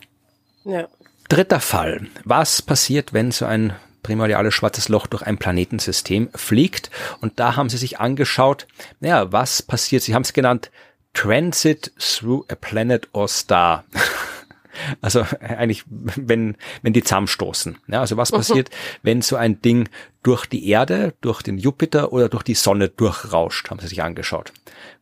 [0.64, 0.88] Ja.
[1.28, 2.08] Dritter Fall.
[2.24, 6.90] Was passiert, wenn so ein primordiales schwarzes Loch durch ein Planetensystem fliegt.
[7.20, 8.66] Und da haben sie sich angeschaut,
[9.00, 10.02] naja, was passiert?
[10.02, 10.70] Sie haben es genannt
[11.12, 13.84] Transit through a planet or star.
[15.00, 17.78] Also eigentlich, wenn, wenn die zusammenstoßen.
[17.88, 18.70] Ja, also was passiert,
[19.02, 19.88] wenn so ein Ding
[20.22, 24.52] durch die Erde, durch den Jupiter oder durch die Sonne durchrauscht, haben sie sich angeschaut.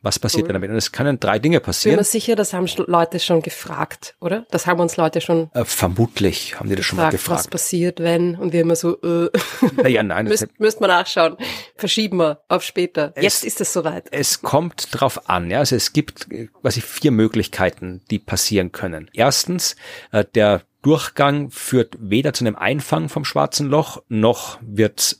[0.01, 0.53] Was passiert cool.
[0.53, 0.69] damit?
[0.69, 1.95] Und es können drei Dinge passieren.
[1.95, 4.45] Bin mir sicher, das haben Leute schon gefragt, oder?
[4.49, 5.49] Das haben uns Leute schon.
[5.53, 7.39] Äh, vermutlich haben die das gefragt, schon mal gefragt.
[7.39, 8.35] Was passiert, wenn?
[8.35, 9.29] Und wir immer so, äh,
[9.75, 10.25] naja, nein.
[10.25, 11.35] Müsst, müsst man nachschauen.
[11.75, 13.11] Verschieben wir auf später.
[13.15, 14.07] Es, Jetzt ist es soweit.
[14.11, 15.59] Es kommt drauf an, ja.
[15.59, 19.09] Also es gibt äh, quasi vier Möglichkeiten, die passieren können.
[19.13, 19.75] Erstens,
[20.11, 25.17] äh, der Durchgang führt weder zu einem Einfang vom schwarzen Loch, noch wird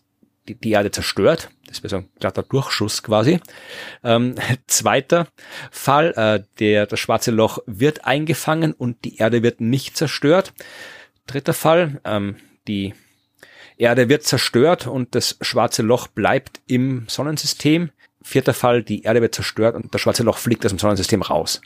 [0.50, 1.50] die, die Erde zerstört.
[1.68, 3.39] Das wäre so ein glatter Durchschuss quasi.
[4.04, 4.36] Ähm,
[4.68, 5.28] zweiter
[5.72, 10.54] Fall, äh, der, das schwarze Loch wird eingefangen und die Erde wird nicht zerstört.
[11.28, 12.38] Dritter Fall, ähm,
[12.68, 12.93] die
[13.78, 17.91] Erde wird zerstört und das schwarze Loch bleibt im Sonnensystem.
[18.22, 21.62] Vierter Fall, die Erde wird zerstört und das schwarze Loch fliegt aus dem Sonnensystem raus.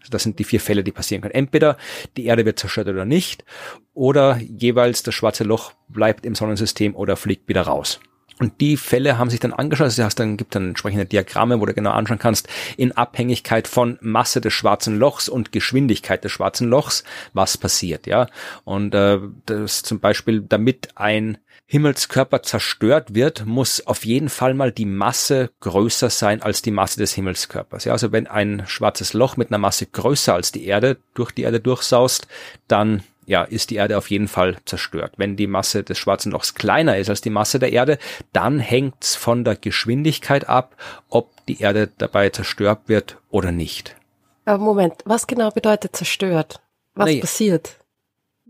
[0.00, 1.34] Also das sind die vier Fälle, die passieren können.
[1.34, 1.76] Entweder
[2.16, 3.44] die Erde wird zerstört oder nicht,
[3.92, 8.00] oder jeweils das schwarze Loch bleibt im Sonnensystem oder fliegt wieder raus.
[8.40, 11.66] Und die Fälle haben sich dann angeschaut, also hast dann gibt dann entsprechende Diagramme, wo
[11.66, 16.68] du genau anschauen kannst, in Abhängigkeit von Masse des schwarzen Lochs und Geschwindigkeit des schwarzen
[16.68, 18.26] Lochs, was passiert, ja.
[18.64, 24.70] Und äh, das zum Beispiel, damit ein Himmelskörper zerstört wird, muss auf jeden Fall mal
[24.70, 27.84] die Masse größer sein als die Masse des Himmelskörpers.
[27.84, 31.42] Ja, also wenn ein schwarzes Loch mit einer Masse größer als die Erde durch die
[31.42, 32.28] Erde durchsaust,
[32.68, 35.14] dann ja, ist die Erde auf jeden Fall zerstört.
[35.16, 37.98] Wenn die Masse des schwarzen Lochs kleiner ist als die Masse der Erde,
[38.32, 40.76] dann hängt's von der Geschwindigkeit ab,
[41.08, 43.96] ob die Erde dabei zerstört wird oder nicht.
[44.44, 46.60] Aber Moment, was genau bedeutet zerstört?
[46.94, 47.20] Was nee.
[47.20, 47.78] passiert?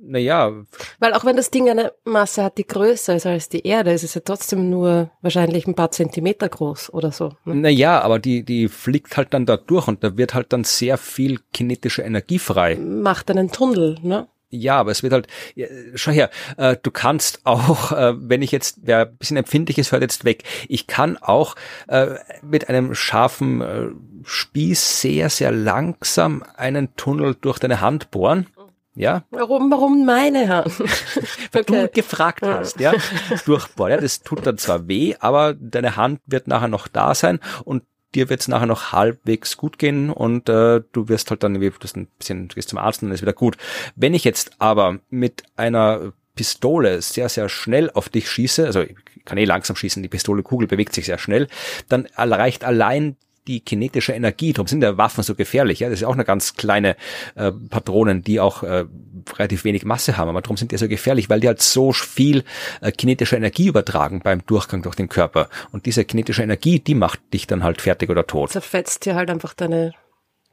[0.07, 0.53] Naja.
[0.99, 4.03] Weil auch wenn das Ding eine Masse hat, die größer ist als die Erde, ist
[4.03, 7.33] es ja trotzdem nur wahrscheinlich ein paar Zentimeter groß oder so.
[7.45, 7.55] Ne?
[7.55, 10.99] Naja, aber die, die fliegt halt dann da durch und da wird halt dann sehr
[10.99, 12.77] viel kinetische Energie frei.
[12.77, 14.27] Macht einen Tunnel, ne?
[14.55, 15.27] Ja, aber es wird halt,
[15.95, 19.93] schau her, äh, du kannst auch, äh, wenn ich jetzt, wer ein bisschen empfindlich ist,
[19.93, 20.45] hört jetzt weg.
[20.69, 21.57] Ich kann auch
[21.89, 23.87] äh, mit einem scharfen äh,
[24.27, 28.47] Spieß sehr, sehr langsam einen Tunnel durch deine Hand bohren
[28.95, 29.25] ja?
[29.31, 30.79] Warum, warum meine Hand?
[31.53, 31.83] Weil okay.
[31.83, 32.93] du gefragt hast, ja?
[33.45, 34.01] Durchbohren, ja?
[34.01, 37.83] Das tut dann zwar weh, aber deine Hand wird nachher noch da sein und
[38.15, 41.61] dir wird es nachher noch halbwegs gut gehen und äh, du wirst halt dann, du
[41.61, 43.57] ein bisschen, gehst zum Arzt und dann ist wieder gut.
[43.97, 48.97] Wenn ich jetzt aber mit einer Pistole sehr, sehr schnell auf dich schieße, also ich
[49.25, 51.49] kann eh langsam schießen, die Pistole Kugel bewegt sich sehr schnell,
[51.89, 53.17] dann reicht allein
[53.47, 55.81] die kinetische Energie, darum sind ja Waffen so gefährlich.
[55.81, 56.97] Ja, das ist auch eine ganz kleine
[57.35, 58.85] äh, Patronen, die auch äh,
[59.37, 62.45] relativ wenig Masse haben, aber darum sind die so gefährlich, weil die halt so viel
[62.81, 65.49] äh, kinetische Energie übertragen beim Durchgang durch den Körper.
[65.73, 68.51] Und diese kinetische Energie, die macht dich dann halt fertig oder tot.
[68.51, 69.93] Zerfetzt dir halt einfach deine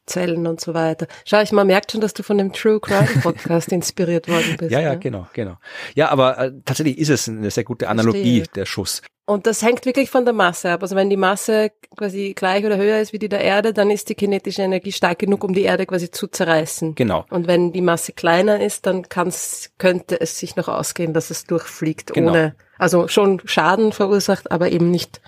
[0.06, 1.08] Zellen und so weiter.
[1.26, 4.72] Schau, ich man merkt schon, dass du von dem True Crime Podcast inspiriert worden bist.
[4.72, 5.58] Ja, ja, ja, genau, genau.
[5.96, 8.56] Ja, aber äh, tatsächlich ist es eine sehr gute Analogie, Verstehe.
[8.56, 9.02] der Schuss.
[9.26, 10.82] Und das hängt wirklich von der Masse ab.
[10.82, 14.10] Also wenn die Masse quasi gleich oder höher ist wie die der Erde, dann ist
[14.10, 16.96] die kinetische Energie stark genug, um die Erde quasi zu zerreißen.
[16.96, 17.26] Genau.
[17.30, 21.46] Und wenn die Masse kleiner ist, dann kann's, könnte es sich noch ausgehen, dass es
[21.46, 22.32] durchfliegt, genau.
[22.32, 25.22] ohne, also schon Schaden verursacht, aber eben nicht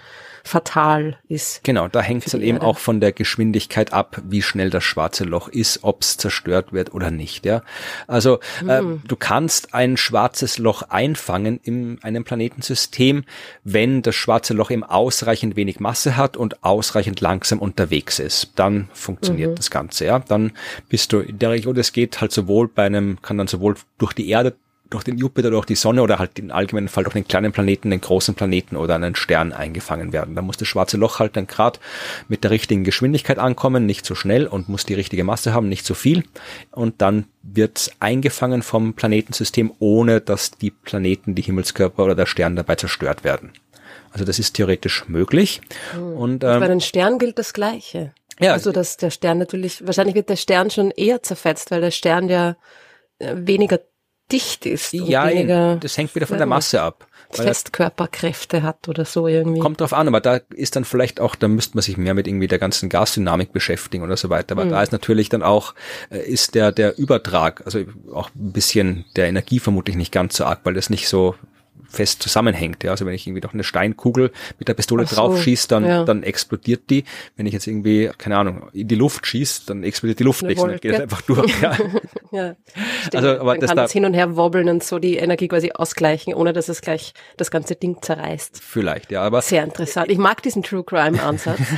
[0.43, 1.63] fatal ist.
[1.63, 5.23] Genau, da hängt es dann eben auch von der Geschwindigkeit ab, wie schnell das schwarze
[5.23, 7.45] Loch ist, ob es zerstört wird oder nicht.
[7.45, 7.63] Ja,
[8.07, 8.69] also hm.
[8.69, 13.23] äh, du kannst ein schwarzes Loch einfangen in einem Planetensystem,
[13.63, 18.51] wenn das schwarze Loch eben ausreichend wenig Masse hat und ausreichend langsam unterwegs ist.
[18.55, 19.55] Dann funktioniert mhm.
[19.55, 20.05] das Ganze.
[20.05, 20.51] Ja, dann
[20.89, 21.73] bist du in der Region.
[21.73, 24.55] Das geht halt sowohl bei einem, kann dann sowohl durch die Erde
[24.93, 27.89] durch den Jupiter, durch die Sonne oder halt im allgemeinen Fall durch den kleinen Planeten,
[27.89, 30.35] den großen Planeten oder einen Stern eingefangen werden.
[30.35, 31.79] Da muss das schwarze Loch halt dann gerade
[32.27, 35.85] mit der richtigen Geschwindigkeit ankommen, nicht so schnell und muss die richtige Masse haben, nicht
[35.85, 36.23] so viel.
[36.71, 42.55] Und dann wird eingefangen vom Planetensystem, ohne dass die Planeten, die Himmelskörper oder der Stern
[42.55, 43.51] dabei zerstört werden.
[44.11, 45.61] Also das ist theoretisch möglich.
[45.93, 46.13] Hm.
[46.13, 48.13] Und, ähm, bei den Sternen gilt das Gleiche.
[48.39, 51.91] Ja, also dass der Stern natürlich, wahrscheinlich wird der Stern schon eher zerfetzt, weil der
[51.91, 52.55] Stern ja
[53.19, 53.79] äh, weniger
[54.31, 54.93] dicht ist.
[54.93, 57.07] Ja, weniger, das hängt wieder von der Masse ab.
[57.31, 59.59] Festkörperkräfte hat oder so irgendwie.
[59.59, 62.27] Kommt drauf an, aber da ist dann vielleicht auch, da müsste man sich mehr mit
[62.27, 64.53] irgendwie der ganzen Gasdynamik beschäftigen oder so weiter.
[64.53, 64.69] Aber mhm.
[64.69, 65.73] da ist natürlich dann auch,
[66.09, 67.79] äh, ist der, der Übertrag, also
[68.13, 71.35] auch ein bisschen der Energie vermutlich nicht ganz so arg, weil das nicht so
[71.93, 72.83] fest zusammenhängt.
[72.83, 75.85] Ja, also wenn ich irgendwie doch eine Steinkugel mit der Pistole so, drauf schieße, dann,
[75.85, 76.03] ja.
[76.03, 77.03] dann explodiert die.
[77.37, 80.61] Wenn ich jetzt irgendwie, keine Ahnung, in die Luft schieße, dann explodiert die Luft nicht,
[80.61, 81.61] dann geht es einfach durch.
[81.61, 81.77] Ja.
[82.31, 82.55] ja.
[83.13, 85.47] Also, aber man das kann da, das hin und her wobbeln und so die Energie
[85.47, 88.61] quasi ausgleichen, ohne dass es gleich das ganze Ding zerreißt.
[88.61, 89.41] Vielleicht, ja, aber.
[89.41, 90.09] Sehr interessant.
[90.09, 91.59] Ich mag diesen True Crime Ansatz.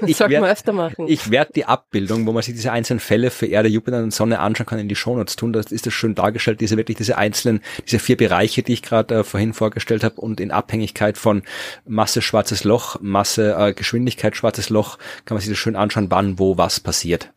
[0.00, 1.06] Das ich sollte man öfter machen.
[1.08, 4.38] Ich werde die Abbildung, wo man sich diese einzelnen Fälle für Erde, Jupiter und Sonne
[4.38, 5.52] anschauen kann, in die Shownotes tun.
[5.52, 9.21] Da ist das schön dargestellt, diese wirklich diese einzelnen, diese vier Bereiche, die ich gerade
[9.22, 11.42] äh, vorhin vorgestellt habe und in Abhängigkeit von
[11.86, 16.38] Masse schwarzes Loch, Masse äh, Geschwindigkeit schwarzes Loch, kann man sich das schön anschauen, wann,
[16.38, 17.32] wo, was passiert.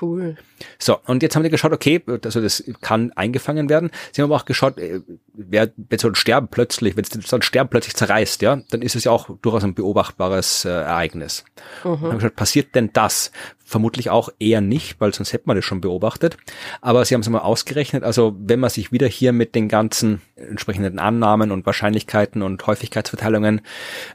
[0.00, 0.36] Cool.
[0.78, 3.90] So, und jetzt haben die geschaut, okay, also das kann eingefangen werden.
[4.12, 5.00] Sie haben aber auch geschaut, äh,
[5.32, 8.96] wer, wenn so ein Sterben plötzlich, wenn so ein Sterben plötzlich zerreißt, ja, dann ist
[8.96, 11.44] es ja auch durchaus ein beobachtbares äh, Ereignis.
[11.84, 12.00] Mhm.
[12.00, 13.30] Haben geschaut, passiert denn das?
[13.66, 16.36] Vermutlich auch eher nicht, weil sonst hätte man das schon beobachtet.
[16.82, 20.20] Aber sie haben es mal ausgerechnet, also wenn man sich wieder hier mit den ganzen
[20.36, 23.62] entsprechenden Annahmen und Wahrscheinlichkeiten und Häufigkeitsverteilungen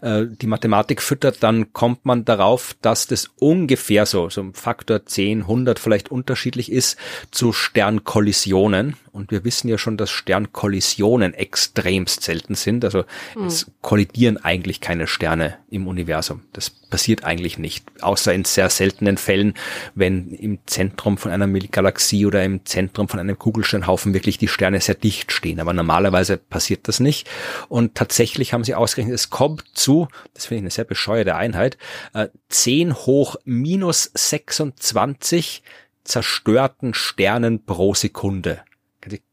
[0.02, 5.06] äh, die Mathematik füttert, dann kommt man darauf, dass das ungefähr so, so ein Faktor
[5.06, 6.96] 10, 100 vielleicht unterschiedlich ist
[7.32, 8.96] zu Sternkollisionen.
[9.12, 12.86] Und wir wissen ja schon, dass Sternkollisionen extremst selten sind.
[12.86, 13.04] Also
[13.36, 13.48] mhm.
[13.48, 16.42] es kollidieren eigentlich keine Sterne im Universum.
[16.54, 17.86] Das passiert eigentlich nicht.
[18.02, 19.56] Außer in sehr seltenen Fällen,
[19.96, 24.80] wenn im Zentrum von einer Galaxie oder im Zentrum von einem Kugelsternhaufen wirklich die Sterne
[24.80, 25.60] sehr dicht stehen.
[25.60, 27.28] Aber normalerweise passiert das nicht.
[27.68, 31.80] Und tatsächlich haben sie ausgerechnet, es kommt zu, das finde ich eine sehr bescheuerte Einheit,
[32.14, 35.64] äh, 10 hoch minus 26
[36.04, 38.64] zerstörten Sternen pro Sekunde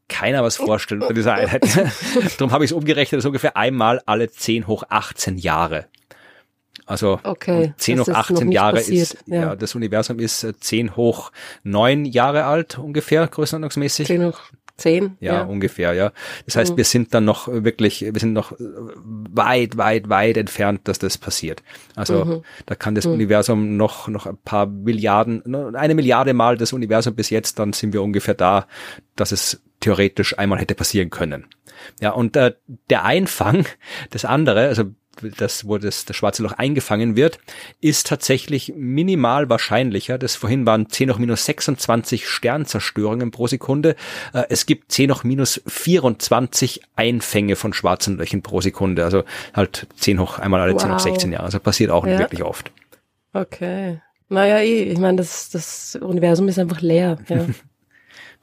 [0.08, 1.64] keiner was vorstellen unter dieser Einheit.
[2.38, 5.86] Darum habe ich es umgerechnet, das ist ungefähr einmal alle 10 hoch 18 Jahre.
[6.84, 9.40] Also okay, 10 hoch 18 Jahre passiert, ist, ja.
[9.40, 9.56] ja.
[9.56, 11.32] das Universum ist 10 hoch
[11.64, 14.06] 9 Jahre alt ungefähr, größenordnungsmäßig.
[14.06, 14.40] 10 hoch
[14.76, 15.16] Zehn?
[15.20, 16.12] Ja, ja, ungefähr, ja.
[16.44, 16.76] Das heißt, mhm.
[16.76, 21.62] wir sind dann noch wirklich, wir sind noch weit, weit, weit entfernt, dass das passiert.
[21.94, 22.42] Also mhm.
[22.66, 23.14] da kann das mhm.
[23.14, 27.94] Universum noch, noch ein paar Milliarden, eine Milliarde Mal das Universum bis jetzt, dann sind
[27.94, 28.66] wir ungefähr da,
[29.14, 31.46] dass es theoretisch einmal hätte passieren können.
[32.00, 32.54] Ja, und äh,
[32.90, 33.66] der Einfang,
[34.10, 34.84] das andere, also
[35.36, 37.38] das, wo das, das schwarze Loch eingefangen wird,
[37.80, 40.18] ist tatsächlich minimal wahrscheinlicher.
[40.18, 43.96] Das vorhin waren 10 hoch minus 26 Sternzerstörungen pro Sekunde.
[44.32, 49.04] Äh, es gibt 10 hoch minus 24 Einfänge von schwarzen Löchern pro Sekunde.
[49.04, 50.82] Also halt 10 hoch einmal alle wow.
[50.82, 51.44] 10 hoch 16 Jahre.
[51.44, 52.70] Also passiert auch nicht wirklich oft.
[53.32, 54.00] Okay.
[54.28, 57.18] Naja, eh, ich meine, das, das Universum ist einfach leer.
[57.28, 57.46] Ja.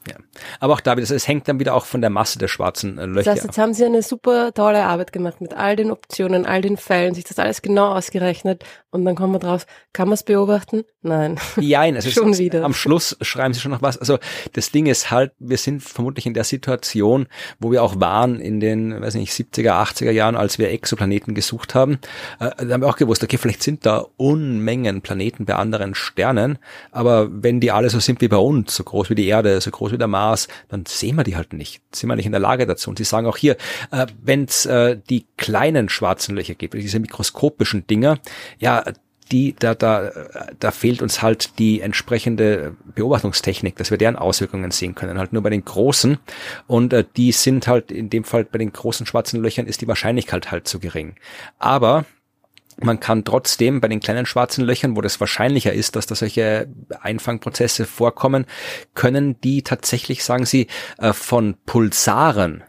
[0.09, 0.15] Ja.
[0.59, 3.05] Aber auch da wieder, es hängt dann wieder auch von der Masse der schwarzen äh,
[3.05, 3.25] Löcher.
[3.25, 6.61] Das heißt, jetzt haben Sie eine super tolle Arbeit gemacht mit all den Optionen, all
[6.61, 10.23] den Fällen, sich das alles genau ausgerechnet und dann kommen wir drauf, kann man es
[10.23, 10.83] beobachten?
[11.01, 11.39] Nein.
[11.55, 12.63] Nein, also schon wieder.
[12.63, 13.97] am Schluss schreiben Sie schon noch was.
[13.97, 14.19] Also
[14.53, 17.27] das Ding ist halt, wir sind vermutlich in der Situation,
[17.59, 21.73] wo wir auch waren in den, weiß nicht, 70er, 80er Jahren, als wir Exoplaneten gesucht
[21.73, 21.99] haben.
[22.39, 26.59] Äh, da haben wir auch gewusst, okay, vielleicht sind da Unmengen Planeten bei anderen Sternen,
[26.91, 29.71] aber wenn die alle so sind wie bei uns, so groß wie die Erde, so
[29.71, 31.81] groß wie der Mars, dann sehen wir die halt nicht.
[31.93, 32.89] Sind wir nicht in der Lage dazu.
[32.89, 33.57] Und sie sagen auch hier,
[33.91, 38.19] äh, wenn es äh, die kleinen schwarzen Löcher gibt, diese mikroskopischen Dinger,
[38.59, 38.83] ja,
[39.31, 40.11] die, da, da,
[40.59, 45.41] da fehlt uns halt die entsprechende Beobachtungstechnik, dass wir deren Auswirkungen sehen können, halt nur
[45.41, 46.17] bei den großen.
[46.67, 49.87] Und äh, die sind halt in dem Fall bei den großen schwarzen Löchern ist die
[49.87, 51.15] Wahrscheinlichkeit halt zu gering.
[51.57, 52.05] Aber
[52.81, 56.67] man kann trotzdem bei den kleinen schwarzen Löchern, wo das wahrscheinlicher ist, dass da solche
[57.01, 58.45] Einfangprozesse vorkommen,
[58.93, 60.67] können die tatsächlich, sagen sie,
[60.97, 62.63] äh, von Pulsaren,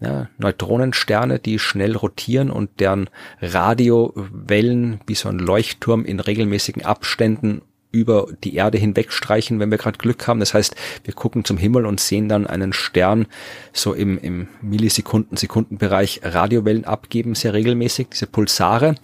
[0.00, 3.10] ja, Neutronensterne, die schnell rotieren und deren
[3.40, 9.98] Radiowellen wie so ein Leuchtturm in regelmäßigen Abständen über die Erde hinwegstreichen, wenn wir gerade
[9.98, 10.40] Glück haben.
[10.40, 13.26] Das heißt, wir gucken zum Himmel und sehen dann einen Stern
[13.72, 18.94] so im, im Millisekunden, Sekundenbereich Radiowellen abgeben, sehr regelmäßig, diese Pulsare.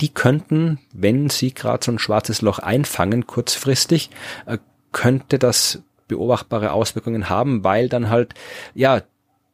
[0.00, 4.10] Die könnten, wenn sie gerade so ein schwarzes Loch einfangen, kurzfristig,
[4.46, 4.58] äh,
[4.92, 8.34] könnte das beobachtbare Auswirkungen haben, weil dann halt,
[8.74, 9.02] ja,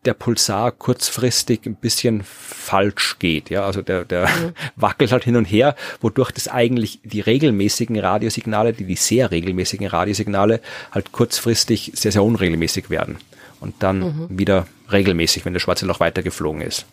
[0.05, 3.51] der Pulsar kurzfristig ein bisschen falsch geht.
[3.51, 4.53] Ja, also der, der mhm.
[4.77, 9.87] wackelt halt hin und her, wodurch das eigentlich die regelmäßigen Radiosignale, die, die sehr regelmäßigen
[9.87, 10.61] Radiosignale
[10.93, 13.19] halt kurzfristig sehr, sehr unregelmäßig werden.
[13.61, 14.27] Und dann mhm.
[14.31, 16.87] wieder regelmäßig, wenn das schwarze Loch weitergeflogen ist.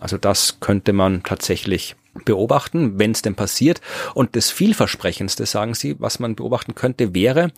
[0.00, 3.80] Also das könnte man tatsächlich beobachten, wenn es denn passiert.
[4.14, 7.50] Und das vielversprechendste, sagen Sie, was man beobachten könnte, wäre,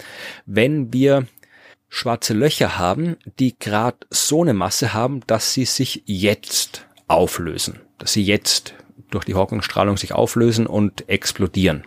[0.46, 1.26] wenn wir
[1.90, 8.14] schwarze Löcher haben, die gerade so eine Masse haben, dass sie sich jetzt auflösen, dass
[8.14, 8.74] sie jetzt
[9.10, 11.82] durch die Hawking-Strahlung sich auflösen und explodieren.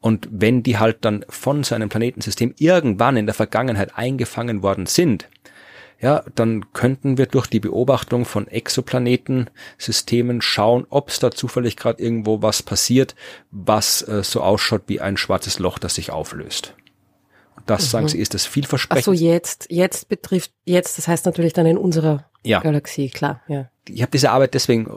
[0.00, 4.84] Und wenn die halt dann von so einem Planetensystem irgendwann in der Vergangenheit eingefangen worden
[4.84, 5.30] sind,
[5.98, 12.02] ja, dann könnten wir durch die Beobachtung von Exoplanetensystemen schauen, ob es da zufällig gerade
[12.02, 13.14] irgendwo was passiert,
[13.50, 16.74] was äh, so ausschaut wie ein schwarzes Loch, das sich auflöst.
[17.66, 17.88] Das, mhm.
[17.88, 19.02] sagen sie, ist das vielversprechend.
[19.02, 22.60] Ach so, jetzt, jetzt betrifft, jetzt, das heißt natürlich dann in unserer ja.
[22.60, 24.88] Galaxie, klar, ja ich habe diese Arbeit deswegen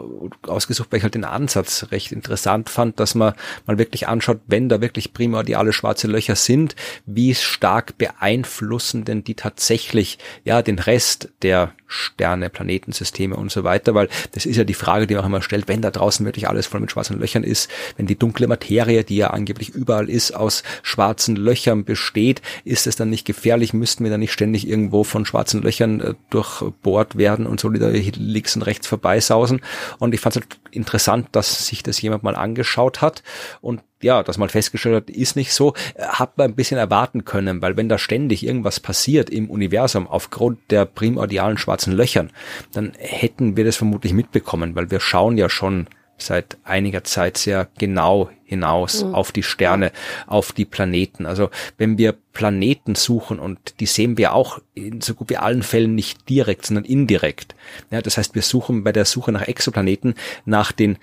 [0.43, 3.33] ausgesucht, weil ich halt den Ansatz recht interessant fand, dass man
[3.65, 6.75] mal wirklich anschaut, wenn da wirklich primordiale schwarze Löcher sind,
[7.05, 13.95] wie stark beeinflussen denn die tatsächlich ja den Rest der Sterne, Planetensysteme und so weiter,
[13.95, 16.49] weil das ist ja die Frage, die man auch immer stellt, wenn da draußen wirklich
[16.49, 20.35] alles voll mit schwarzen Löchern ist, wenn die dunkle Materie, die ja angeblich überall ist,
[20.35, 25.05] aus schwarzen Löchern besteht, ist es dann nicht gefährlich, müssten wir dann nicht ständig irgendwo
[25.05, 27.69] von schwarzen Löchern äh, durchbohrt werden und so?
[27.69, 29.61] Da links und rechts rechts vorbeisausen.
[29.99, 33.23] Und ich fand es halt interessant, dass sich das jemand mal angeschaut hat
[33.61, 37.63] und ja, dass man festgestellt hat, ist nicht so, hat man ein bisschen erwarten können,
[37.63, 42.31] weil wenn da ständig irgendwas passiert im Universum aufgrund der primordialen schwarzen Löchern,
[42.73, 45.87] dann hätten wir das vermutlich mitbekommen, weil wir schauen ja schon
[46.17, 49.13] seit einiger Zeit sehr genau hinaus mhm.
[49.13, 49.91] auf die Sterne,
[50.25, 51.25] auf die Planeten.
[51.25, 55.63] Also wenn wir Planeten suchen und die sehen wir auch in so gut wie allen
[55.63, 57.55] Fällen nicht direkt, sondern indirekt.
[57.91, 60.15] Ja, das heißt, wir suchen bei der Suche nach Exoplaneten
[60.45, 60.97] nach den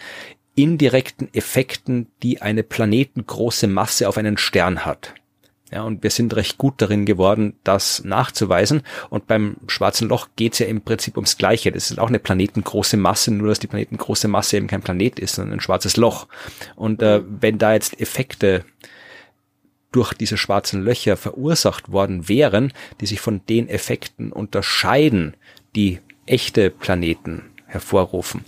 [0.54, 5.14] indirekten Effekten, die eine planetengroße Masse auf einen Stern hat.
[5.74, 8.82] Ja, und wir sind recht gut darin geworden, das nachzuweisen.
[9.10, 11.72] Und beim schwarzen Loch geht's ja im Prinzip ums Gleiche.
[11.72, 15.34] Das ist auch eine planetengroße Masse, nur dass die planetengroße Masse eben kein Planet ist,
[15.34, 16.28] sondern ein schwarzes Loch.
[16.76, 18.64] Und äh, wenn da jetzt Effekte
[19.90, 25.36] durch diese schwarzen Löcher verursacht worden wären, die sich von den Effekten unterscheiden,
[25.74, 28.44] die echte Planeten hervorrufen,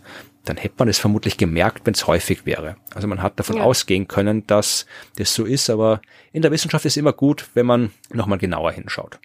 [0.47, 2.77] dann hätte man es vermutlich gemerkt, wenn es häufig wäre.
[2.95, 3.63] Also man hat davon ja.
[3.65, 4.87] ausgehen können, dass
[5.17, 6.01] das so ist, aber
[6.33, 9.19] in der Wissenschaft ist immer gut, wenn man nochmal genauer hinschaut.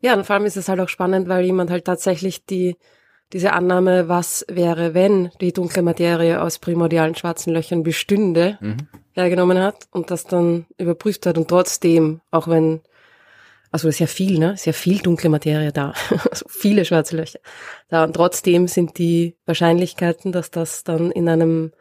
[0.00, 2.76] Ja, und vor allem ist es halt auch spannend, weil jemand halt tatsächlich die,
[3.32, 8.88] diese Annahme, was wäre, wenn die dunkle Materie aus primordialen schwarzen Löchern bestünde, mhm.
[9.12, 12.80] hergenommen hat und das dann überprüft hat und trotzdem, auch wenn
[13.74, 14.54] also ja viel, ne?
[14.64, 15.94] Ja viel dunkle Materie da.
[16.30, 17.40] also viele schwarze Löcher
[17.88, 18.04] da.
[18.04, 21.72] Und trotzdem sind die Wahrscheinlichkeiten, dass das dann in einem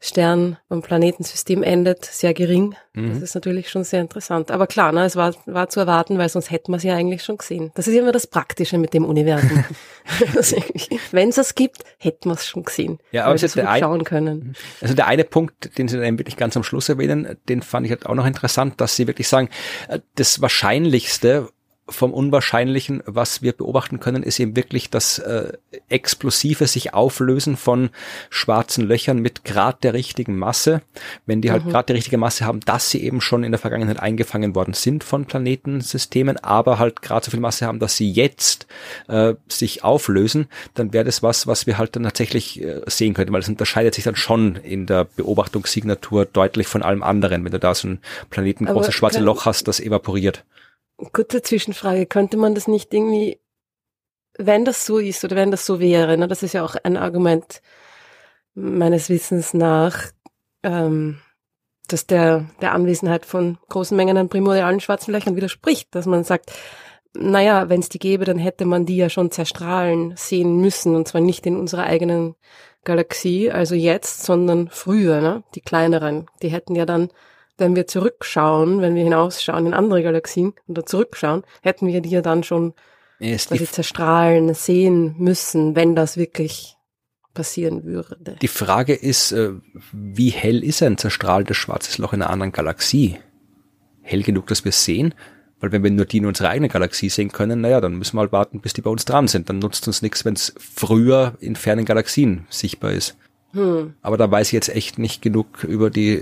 [0.00, 2.74] Stern- und Planetensystem endet, sehr gering.
[2.92, 3.14] Mhm.
[3.14, 4.50] Das ist natürlich schon sehr interessant.
[4.50, 7.22] Aber klar, ne, es war, war zu erwarten, weil sonst hätten wir es ja eigentlich
[7.22, 7.72] schon gesehen.
[7.74, 9.64] Das ist immer das Praktische mit dem Universum.
[11.10, 12.98] Wenn es es gibt, hätten wir es schon gesehen.
[13.12, 14.54] Ja, aber es der schauen können.
[14.80, 17.92] Also der eine Punkt, den Sie dann wirklich ganz am Schluss erwähnen, den fand ich
[17.92, 19.48] halt auch noch interessant, dass Sie wirklich sagen,
[19.88, 21.48] äh, das Wahrscheinlichste,
[21.86, 25.52] vom Unwahrscheinlichen, was wir beobachten können, ist eben wirklich das äh,
[25.88, 27.90] explosive sich auflösen von
[28.30, 30.80] schwarzen Löchern mit Grad der richtigen Masse.
[31.26, 31.70] Wenn die halt mhm.
[31.70, 35.04] Grad der richtige Masse haben, dass sie eben schon in der Vergangenheit eingefangen worden sind
[35.04, 38.66] von Planetensystemen, aber halt gerade so viel Masse haben, dass sie jetzt
[39.08, 43.32] äh, sich auflösen, dann wäre das was, was wir halt dann tatsächlich äh, sehen könnten,
[43.34, 47.58] weil es unterscheidet sich dann schon in der Beobachtungssignatur deutlich von allem anderen, wenn du
[47.58, 47.98] da so ein
[48.30, 50.44] planetengroßes schwarzes Loch hast, das evaporiert.
[51.12, 53.40] Kurze Zwischenfrage, könnte man das nicht irgendwie,
[54.36, 56.96] wenn das so ist oder wenn das so wäre, ne, das ist ja auch ein
[56.96, 57.62] Argument
[58.54, 60.10] meines Wissens nach,
[60.62, 61.20] ähm,
[61.88, 66.52] dass der, der Anwesenheit von großen Mengen an primordialen schwarzen Löchern widerspricht, dass man sagt,
[67.16, 71.06] naja, wenn es die gäbe, dann hätte man die ja schon zerstrahlen sehen müssen, und
[71.06, 72.34] zwar nicht in unserer eigenen
[72.84, 75.42] Galaxie, also jetzt, sondern früher, ne?
[75.54, 76.26] die kleineren.
[76.42, 77.10] Die hätten ja dann
[77.56, 82.20] wenn wir zurückschauen, wenn wir hinausschauen in andere Galaxien oder zurückschauen, hätten wir die ja
[82.20, 82.74] dann schon
[83.18, 86.76] quasi zerstrahlen, sehen müssen, wenn das wirklich
[87.32, 88.36] passieren würde.
[88.40, 89.52] Die Frage ist, äh,
[89.92, 93.18] wie hell ist ein zerstrahltes schwarzes Loch in einer anderen Galaxie?
[94.02, 95.14] Hell genug, dass wir es sehen?
[95.60, 98.20] Weil wenn wir nur die in unserer eigenen Galaxie sehen können, naja, dann müssen wir
[98.20, 99.48] halt warten, bis die bei uns dran sind.
[99.48, 103.16] Dann nutzt uns nichts, wenn es früher in fernen Galaxien sichtbar ist.
[103.54, 103.94] Hm.
[104.02, 106.14] Aber da weiß ich jetzt echt nicht genug über die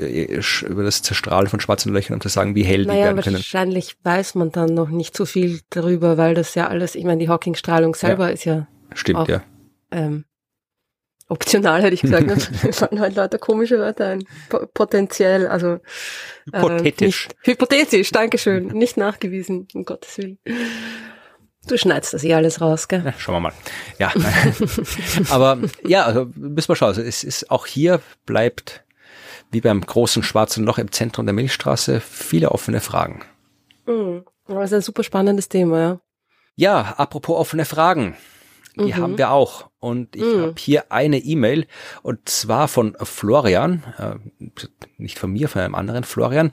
[0.66, 3.36] über das Zerstrahlen von schwarzen Löchern, um zu sagen, wie hell naja, die werden können.
[3.36, 7.18] Wahrscheinlich weiß man dann noch nicht so viel darüber, weil das ja alles, ich meine,
[7.18, 8.32] die Hawking-Strahlung selber ja.
[8.34, 9.42] ist ja stimmt auch, ja
[9.92, 10.24] ähm,
[11.28, 12.26] optional hätte ich gesagt.
[12.26, 12.36] Ne?
[12.72, 14.24] fallen halt lauter komische Wörter ein.
[14.74, 15.78] Potenziell, also
[16.46, 17.26] hypothetisch.
[17.26, 20.38] Äh, nicht, hypothetisch, Dankeschön, nicht nachgewiesen, um Gottes Willen.
[21.66, 23.02] Du schneidest das eh alles raus, gell?
[23.04, 23.52] Ja, schauen wir mal.
[23.98, 24.12] Ja,
[25.30, 26.88] aber ja, also müssen wir schauen.
[26.88, 28.84] Also es ist auch hier bleibt
[29.52, 33.22] wie beim großen schwarzen Loch im Zentrum der Milchstraße viele offene Fragen.
[33.86, 34.24] Mhm.
[34.48, 36.00] Das ist ein super spannendes Thema, ja.
[36.56, 38.16] Ja, apropos offene Fragen.
[38.76, 38.96] Die mhm.
[38.96, 39.68] haben wir auch.
[39.82, 40.42] Und ich mhm.
[40.42, 41.66] habe hier eine E-Mail
[42.02, 44.14] und zwar von Florian, äh,
[44.96, 46.52] nicht von mir, von einem anderen Florian.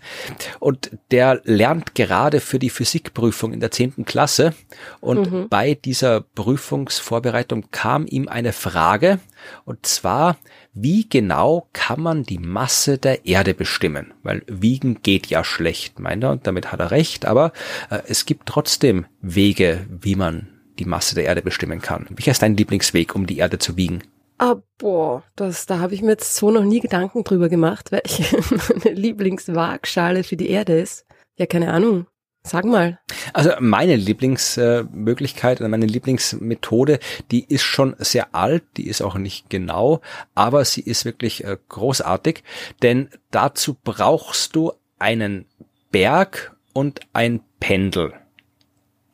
[0.59, 4.55] Und der lernt gerade für die Physikprüfung in der zehnten Klasse.
[4.99, 5.47] Und mhm.
[5.47, 9.19] bei dieser Prüfungsvorbereitung kam ihm eine Frage.
[9.63, 10.37] Und zwar,
[10.73, 14.11] wie genau kann man die Masse der Erde bestimmen?
[14.23, 17.27] Weil wiegen geht ja schlecht, meint er, und damit hat er recht.
[17.27, 17.53] Aber
[17.91, 20.47] äh, es gibt trotzdem Wege, wie man
[20.79, 22.07] die Masse der Erde bestimmen kann.
[22.09, 24.01] Welcher ist dein Lieblingsweg, um die Erde zu wiegen?
[24.37, 28.37] Ah, boah, das, da habe ich mir jetzt so noch nie Gedanken drüber gemacht, welche
[28.73, 31.05] meine Lieblingswaagschale für die Erde ist.
[31.37, 32.07] Ja, keine Ahnung.
[32.41, 32.99] Sag mal.
[33.33, 36.99] Also meine Lieblingsmöglichkeit oder meine Lieblingsmethode,
[37.31, 39.99] die ist schon sehr alt, die ist auch nicht genau,
[40.35, 42.43] aber sie ist wirklich äh, großartig,
[42.81, 45.45] denn dazu brauchst du einen
[45.91, 48.13] Berg und ein Pendel.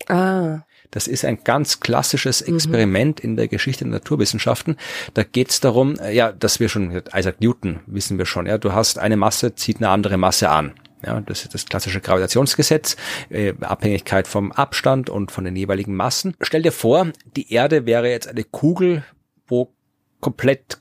[0.07, 0.59] Ah.
[0.95, 2.55] Das ist ein ganz klassisches mhm.
[2.55, 3.29] Experiment mhm.
[3.29, 4.77] in der Geschichte der Naturwissenschaften.
[5.13, 8.57] Da geht es darum, äh, ja, dass wir schon, Isaac Newton wissen wir schon, ja,
[8.57, 10.73] du hast eine Masse, zieht eine andere Masse an.
[11.05, 12.95] Ja, das ist das klassische Gravitationsgesetz,
[13.29, 16.33] äh, Abhängigkeit vom Abstand und von den jeweiligen Massen.
[16.41, 19.03] Stell dir vor, die Erde wäre jetzt eine Kugel,
[19.47, 19.73] wo
[20.21, 20.79] komplett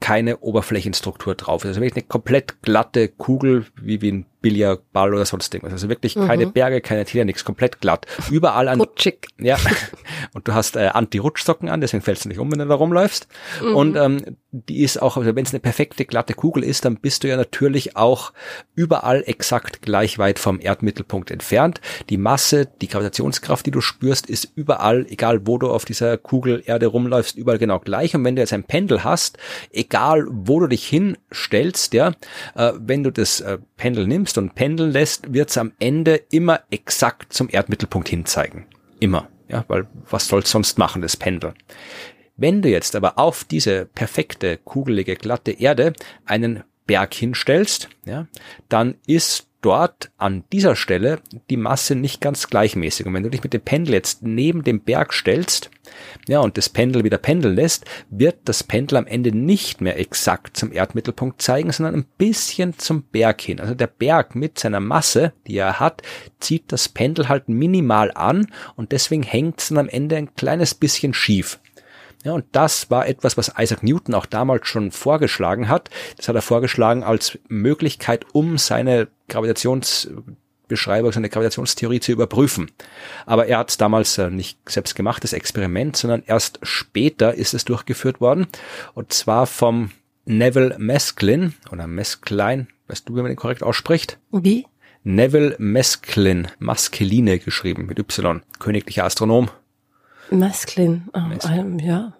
[0.00, 1.68] keine Oberflächenstruktur drauf ist.
[1.68, 5.72] Also wirklich eine komplett glatte Kugel, wie, wie ein Billardball oder sonst irgendwas.
[5.72, 6.26] Also wirklich mhm.
[6.26, 8.06] keine Berge, keine Täler, nichts, komplett glatt.
[8.30, 8.80] Überall an.
[8.80, 9.28] Rutschig.
[9.42, 9.56] Ja.
[10.34, 13.26] Und du hast äh, Anti-Rutschsocken an, deswegen fällst du nicht um, wenn du da rumläufst.
[13.60, 13.74] Mhm.
[13.74, 17.24] Und ähm, die ist auch, also wenn es eine perfekte glatte Kugel ist, dann bist
[17.24, 18.32] du ja natürlich auch
[18.74, 21.80] überall exakt gleich weit vom Erdmittelpunkt entfernt.
[22.10, 26.62] Die Masse, die Gravitationskraft, die du spürst, ist überall, egal wo du auf dieser Kugel
[26.66, 28.14] Erde rumläufst, überall genau gleich.
[28.14, 29.38] Und wenn du jetzt ein Pendel hast,
[29.70, 32.12] egal wo du dich hinstellst, ja,
[32.54, 36.60] äh, wenn du das äh, Pendel nimmst und pendeln lässt, wird es am Ende immer
[36.70, 38.66] exakt zum Erdmittelpunkt hinzeigen.
[39.00, 39.28] Immer.
[39.48, 41.54] Ja, weil was soll sonst machen, das Pendel?
[42.36, 45.92] Wenn du jetzt aber auf diese perfekte, kugelige, glatte Erde
[46.24, 48.26] einen Berg hinstellst, ja,
[48.68, 53.06] dann ist dort an dieser Stelle die Masse nicht ganz gleichmäßig.
[53.06, 55.70] Und wenn du dich mit dem Pendel jetzt neben dem Berg stellst,
[56.28, 60.56] ja, und das Pendel wieder pendeln lässt, wird das Pendel am Ende nicht mehr exakt
[60.56, 63.60] zum Erdmittelpunkt zeigen, sondern ein bisschen zum Berg hin.
[63.60, 66.02] Also der Berg mit seiner Masse, die er hat,
[66.40, 68.46] zieht das Pendel halt minimal an
[68.76, 71.58] und deswegen hängt es dann am Ende ein kleines bisschen schief.
[72.24, 75.90] Ja, und das war etwas, was Isaac Newton auch damals schon vorgeschlagen hat.
[76.16, 82.70] Das hat er vorgeschlagen als Möglichkeit, um seine Gravitationsbeschreibung, seine Gravitationstheorie zu überprüfen.
[83.26, 87.54] Aber er hat es damals äh, nicht selbst gemacht, das Experiment, sondern erst später ist
[87.54, 88.46] es durchgeführt worden.
[88.94, 89.90] Und zwar vom
[90.24, 94.18] Neville Mesklin oder Mesklin, weißt du, wie man den korrekt ausspricht?
[94.30, 94.66] Wie?
[95.04, 99.50] Neville Mesklin, Maskeline geschrieben mit Y, königlicher Astronom.
[100.38, 101.08] Masklin.
[101.14, 101.78] Oh, Masklin.
[101.78, 102.12] ja,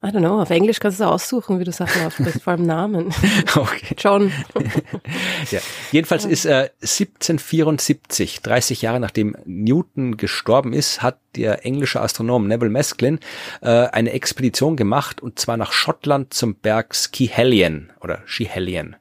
[0.00, 0.40] I don't know.
[0.40, 3.12] Auf Englisch kannst du aussuchen, wie du Sachen aussprichst, vor allem Namen.
[3.56, 3.96] Okay.
[3.98, 4.30] John.
[5.50, 5.58] ja.
[5.90, 12.70] Jedenfalls ist äh, 1774, 30 Jahre nachdem Newton gestorben ist, hat der englische Astronom Neville
[12.70, 13.20] Mesklin
[13.60, 18.96] äh, eine Expedition gemacht und zwar nach Schottland zum Berg Schiehallion oder Schiehallion.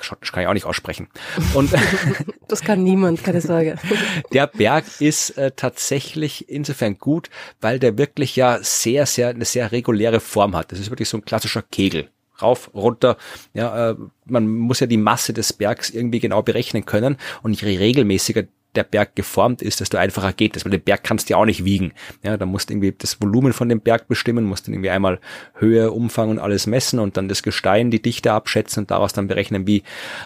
[0.00, 1.08] Schottisch kann ich auch nicht aussprechen.
[1.54, 1.72] Und
[2.48, 3.76] das kann niemand, keine Sorge.
[4.32, 7.28] Der Berg ist äh, tatsächlich insofern gut,
[7.60, 10.70] weil der wirklich ja sehr, sehr eine sehr reguläre Form hat.
[10.70, 12.08] Das ist wirklich so ein klassischer Kegel
[12.40, 13.16] rauf, runter.
[13.52, 13.96] Ja, äh,
[14.26, 18.44] man muss ja die Masse des Bergs irgendwie genau berechnen können und je regelmäßiger
[18.76, 21.44] der Berg geformt ist, desto einfacher geht es, weil den Berg kannst du ja auch
[21.44, 21.92] nicht wiegen.
[22.22, 25.20] Ja, da musst du irgendwie das Volumen von dem Berg bestimmen, musst dann irgendwie einmal
[25.54, 29.28] Höhe, Umfang und alles messen und dann das Gestein, die Dichte abschätzen und daraus dann
[29.28, 29.82] berechnen, wie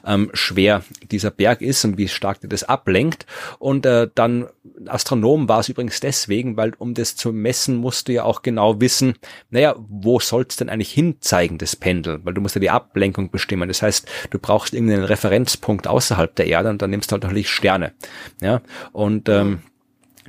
[0.06, 3.26] ähm, schwer dieser Berg ist und wie stark dir das ablenkt.
[3.58, 4.46] Und äh, dann
[4.86, 8.80] Astronom war es übrigens deswegen, weil um das zu messen, musst du ja auch genau
[8.80, 9.14] wissen,
[9.50, 12.20] naja, wo soll es denn eigentlich hinzeigen, das Pendel?
[12.24, 13.68] Weil du musst ja die Ablenkung bestimmen.
[13.68, 17.50] Das heißt, du brauchst irgendeinen Referenzpunkt außerhalb der Erde und dann nimmst du halt natürlich
[17.50, 17.92] Sterne.
[18.40, 18.60] Ja,
[18.92, 19.60] und ähm,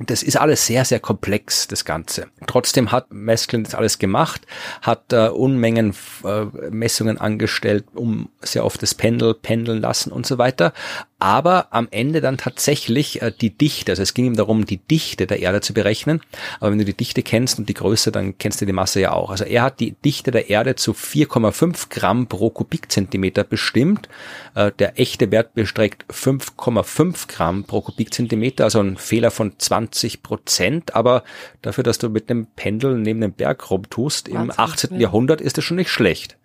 [0.06, 2.28] das ist alles sehr, sehr komplex, das Ganze.
[2.46, 4.46] Trotzdem hat Mesklin das alles gemacht,
[4.80, 5.94] hat äh, Unmengen
[6.24, 10.72] äh, Messungen angestellt, um sehr oft das Pendel pendeln lassen und so weiter
[11.20, 15.26] aber am Ende dann tatsächlich äh, die Dichte, also es ging ihm darum, die Dichte
[15.26, 16.22] der Erde zu berechnen,
[16.58, 19.12] aber wenn du die Dichte kennst und die Größe, dann kennst du die Masse ja
[19.12, 19.30] auch.
[19.30, 24.08] Also er hat die Dichte der Erde zu 4,5 Gramm pro Kubikzentimeter bestimmt.
[24.54, 30.94] Äh, der echte Wert bestreckt 5,5 Gramm pro Kubikzentimeter, also ein Fehler von 20 Prozent,
[30.94, 31.22] aber
[31.62, 34.98] dafür, dass du mit einem Pendel neben dem Berg rumtust, im 18.
[34.98, 36.38] Jahrhundert ist das schon nicht schlecht.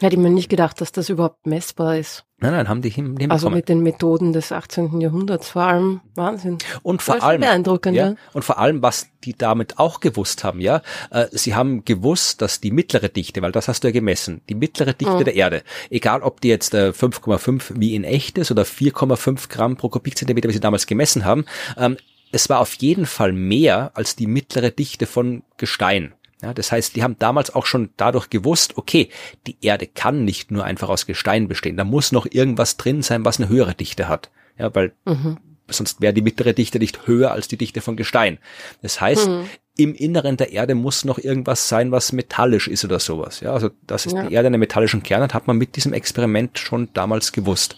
[0.00, 2.24] Hätte ich mir nicht gedacht, dass das überhaupt messbar ist.
[2.38, 3.30] Nein, nein, haben die hinbekommen.
[3.32, 4.98] Also mit den Methoden des 18.
[5.02, 6.56] Jahrhunderts vor allem Wahnsinn.
[6.82, 10.58] Und vor allem, beeindruckend, ja, ja, und vor allem, was die damit auch gewusst haben,
[10.58, 10.80] ja,
[11.10, 14.54] äh, sie haben gewusst, dass die mittlere Dichte, weil das hast du ja gemessen, die
[14.54, 15.24] mittlere Dichte mhm.
[15.24, 19.76] der Erde, egal ob die jetzt äh, 5,5 wie in echt ist oder 4,5 Gramm
[19.76, 21.44] pro Kubikzentimeter, wie sie damals gemessen haben,
[21.76, 21.98] ähm,
[22.32, 26.14] es war auf jeden Fall mehr als die mittlere Dichte von Gestein.
[26.42, 29.10] Ja, das heißt, die haben damals auch schon dadurch gewusst, okay,
[29.46, 31.76] die Erde kann nicht nur einfach aus Gestein bestehen.
[31.76, 34.30] Da muss noch irgendwas drin sein, was eine höhere Dichte hat.
[34.58, 35.38] Ja, weil mhm.
[35.68, 38.38] sonst wäre die mittlere Dichte nicht höher als die Dichte von Gestein.
[38.80, 39.44] Das heißt, mhm.
[39.76, 43.40] im Inneren der Erde muss noch irgendwas sein, was metallisch ist oder sowas.
[43.40, 44.22] Ja, also, dass ja.
[44.26, 47.76] die Erde einen metallischen Kern hat, hat man mit diesem Experiment schon damals gewusst.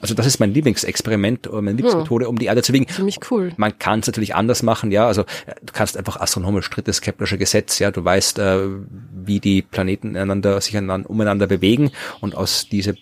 [0.00, 2.88] Also das ist mein Lieblingsexperiment oder meine Lieblingsmethode, um die Erde zu wiegen.
[2.88, 3.52] Ziemlich cool.
[3.56, 5.06] Man kann es natürlich anders machen, ja.
[5.06, 7.90] Also äh, du kannst einfach astronomisch drittes Keplersche Gesetz, ja.
[7.90, 8.60] Du weißt, äh,
[9.12, 11.90] wie die Planeten einander, sich einander, umeinander bewegen
[12.20, 12.94] und aus dieser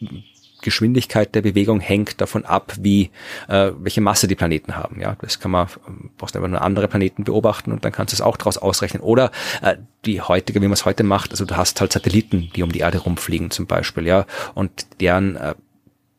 [0.61, 3.11] Geschwindigkeit der Bewegung hängt davon ab, wie
[3.49, 5.01] äh, welche Masse die Planeten haben.
[5.01, 5.69] Ja, das kann man
[6.17, 9.03] brauchst einfach nur andere Planeten beobachten und dann kannst du es auch daraus ausrechnen.
[9.03, 9.31] Oder
[9.63, 12.73] äh, die heutige, wie man es heute macht, also du hast halt Satelliten, die um
[12.73, 15.55] die Erde rumfliegen zum Beispiel, ja, und deren äh,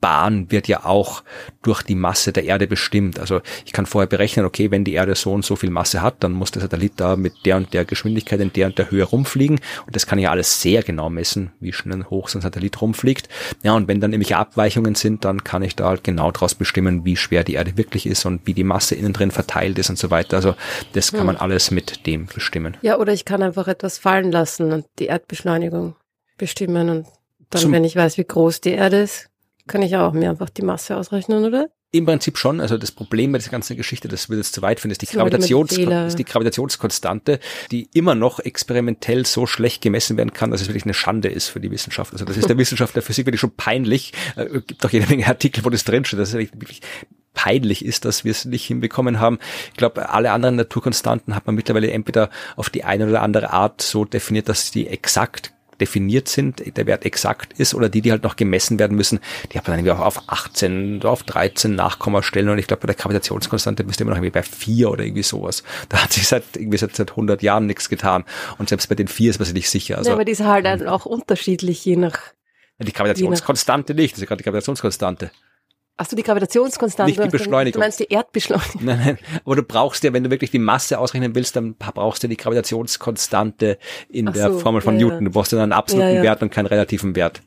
[0.01, 1.23] Bahn wird ja auch
[1.61, 3.19] durch die Masse der Erde bestimmt.
[3.19, 6.23] Also ich kann vorher berechnen, okay, wenn die Erde so und so viel Masse hat,
[6.23, 9.03] dann muss der Satellit da mit der und der Geschwindigkeit in der und der Höhe
[9.03, 9.59] rumfliegen.
[9.85, 12.81] Und das kann ich ja alles sehr genau messen, wie schnell hoch so ein Satellit
[12.81, 13.27] rumfliegt.
[13.63, 17.05] Ja, und wenn dann irgendwelche Abweichungen sind, dann kann ich da halt genau daraus bestimmen,
[17.05, 19.97] wie schwer die Erde wirklich ist und wie die Masse innen drin verteilt ist und
[19.97, 20.37] so weiter.
[20.37, 20.55] Also
[20.93, 21.27] das kann hm.
[21.27, 22.77] man alles mit dem bestimmen.
[22.81, 25.95] Ja, oder ich kann einfach etwas fallen lassen und die Erdbeschleunigung
[26.37, 27.07] bestimmen und
[27.49, 29.29] dann, Zum wenn ich weiß, wie groß die Erde ist,
[29.69, 31.69] kann ich auch mir einfach die Masse ausrechnen, oder?
[31.91, 32.59] Im Prinzip schon.
[32.59, 35.07] Also das Problem bei dieser ganzen Geschichte, das wird jetzt zu weit finden, ist die,
[35.07, 37.39] Gravitations ist die Gravitationskonstante,
[37.71, 41.47] die immer noch experimentell so schlecht gemessen werden kann, dass es wirklich eine Schande ist
[41.47, 42.13] für die Wissenschaft.
[42.13, 44.13] Also das ist der Wissenschaft der Physik wirklich schon peinlich.
[44.35, 46.19] Äh, gibt auch jede Menge Artikel, wo das drinsteht.
[46.19, 46.81] Das ist wirklich
[47.33, 49.39] peinlich ist, dass wir es nicht hinbekommen haben.
[49.71, 53.81] Ich glaube, alle anderen Naturkonstanten hat man mittlerweile entweder auf die eine oder andere Art
[53.81, 58.23] so definiert, dass die exakt definiert sind, der Wert exakt ist oder die, die halt
[58.23, 59.19] noch gemessen werden müssen,
[59.51, 62.81] die hat man dann irgendwie auch auf 18 oder auf 13 Nachkommastellen und ich glaube,
[62.81, 65.63] bei der Gravitationskonstante bist du immer noch irgendwie bei 4 oder irgendwie sowas.
[65.89, 68.25] Da hat sich seit, irgendwie seit, seit 100 Jahren nichts getan
[68.57, 69.97] und selbst bei den 4 ist man sich nicht sicher.
[69.97, 72.19] Also, ja, aber die ist halt dann auch unterschiedlich, je nach
[72.79, 75.31] die Gravitationskonstante nicht, das ist gerade die Gravitationskonstante.
[76.01, 77.11] Ach so, die Gravitationskonstante.
[77.11, 77.73] Nicht die Beschleunigung.
[77.73, 78.85] Du meinst die Erdbeschleunigung.
[78.85, 79.17] Nein, nein.
[79.43, 82.37] Aber du brauchst ja, wenn du wirklich die Masse ausrechnen willst, dann brauchst du die
[82.37, 83.77] Gravitationskonstante
[84.07, 85.25] in Ach der so, Formel von ja, Newton.
[85.25, 86.23] Du brauchst dann einen absoluten ja, ja.
[86.23, 87.41] Wert und keinen relativen Wert.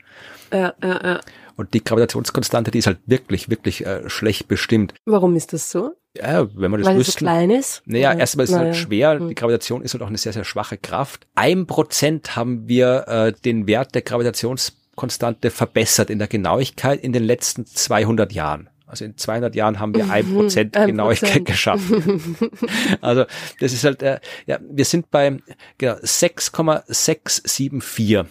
[0.52, 1.20] Ja, ja, ja.
[1.56, 4.92] Und die Gravitationskonstante, die ist halt wirklich, wirklich äh, schlecht bestimmt.
[5.06, 5.92] Warum ist das so?
[6.14, 7.10] Ja, wenn man das Weil wüsste.
[7.10, 7.82] es so klein ist?
[7.86, 9.18] Naja, erstmal ist es halt schwer.
[9.18, 9.28] Hm.
[9.28, 11.26] Die Gravitation ist halt auch eine sehr, sehr schwache Kraft.
[11.34, 17.12] Ein Prozent haben wir äh, den Wert der Gravitations Konstante verbessert in der Genauigkeit in
[17.12, 18.68] den letzten 200 Jahren.
[18.86, 21.84] Also in 200 Jahren haben wir ein Prozent Genauigkeit geschafft.
[23.00, 23.24] also
[23.58, 25.38] das ist halt, äh, ja, wir sind bei
[25.78, 28.28] genau, 6,674 und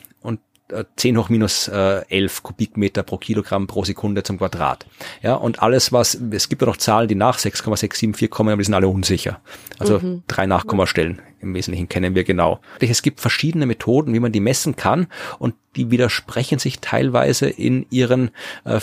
[0.95, 4.85] 10 hoch minus äh, 11 Kubikmeter pro Kilogramm pro Sekunde zum Quadrat.
[5.21, 8.65] Ja, und alles was, es gibt ja noch Zahlen, die nach 6,674 kommen, aber die
[8.65, 9.39] sind alle unsicher.
[9.79, 10.23] Also mhm.
[10.27, 12.59] drei Nachkommastellen im Wesentlichen kennen wir genau.
[12.79, 15.07] Es gibt verschiedene Methoden, wie man die messen kann
[15.39, 18.31] und die widersprechen sich teilweise in ihren,
[18.65, 18.79] äh,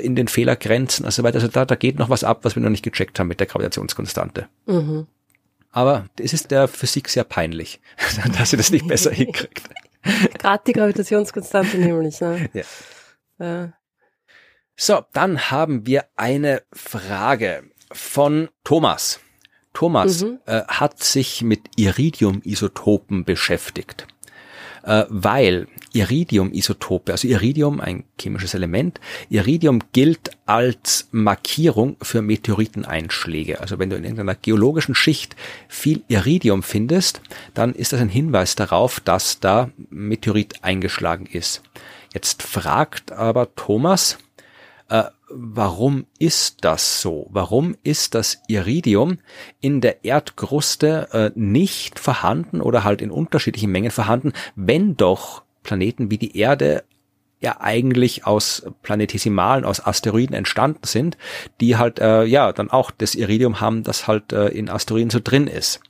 [0.00, 1.36] in den Fehlergrenzen und so weiter.
[1.36, 3.46] Also da, da geht noch was ab, was wir noch nicht gecheckt haben mit der
[3.46, 4.48] Gravitationskonstante.
[4.66, 5.06] Mhm.
[5.70, 7.80] Aber es ist der Physik sehr peinlich,
[8.38, 9.68] dass sie das nicht besser hinkriegt.
[10.38, 12.20] Gerade die Gravitationskonstante nämlich.
[12.20, 12.48] Ne?
[12.52, 12.64] Ja.
[13.38, 13.72] ja.
[14.76, 19.20] So, dann haben wir eine Frage von Thomas.
[19.72, 20.38] Thomas mhm.
[20.46, 24.06] äh, hat sich mit Iridium-Isotopen beschäftigt
[24.88, 33.60] äh, weil Iridium-Isotope, also Iridium, ein chemisches Element, Iridium gilt als Markierung für Meteoriteneinschläge.
[33.60, 35.36] Also wenn du in irgendeiner geologischen Schicht
[35.68, 37.20] viel Iridium findest,
[37.52, 41.62] dann ist das ein Hinweis darauf, dass da Meteorit eingeschlagen ist.
[42.14, 44.16] Jetzt fragt aber Thomas,
[44.88, 47.26] äh, warum ist das so?
[47.30, 49.18] Warum ist das Iridium
[49.60, 56.10] in der Erdkruste äh, nicht vorhanden oder halt in unterschiedlichen Mengen vorhanden, wenn doch Planeten
[56.10, 56.84] wie die Erde
[57.40, 61.16] ja eigentlich aus Planetesimalen, aus Asteroiden entstanden sind,
[61.60, 65.20] die halt äh, ja dann auch das Iridium haben, das halt äh, in Asteroiden so
[65.22, 65.80] drin ist.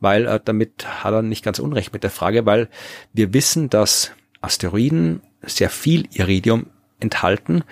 [0.00, 2.68] Weil äh, damit hat er nicht ganz unrecht mit der Frage, weil
[3.12, 6.66] wir wissen, dass Asteroiden sehr viel Iridium
[7.00, 7.64] enthalten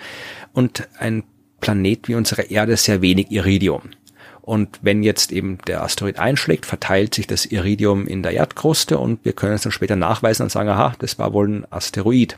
[0.53, 1.23] und ein
[1.59, 3.91] Planet wie unsere Erde sehr wenig Iridium.
[4.47, 9.25] Und wenn jetzt eben der Asteroid einschlägt, verteilt sich das Iridium in der Erdkruste und
[9.25, 12.37] wir können es dann später nachweisen und sagen, aha, das war wohl ein Asteroid.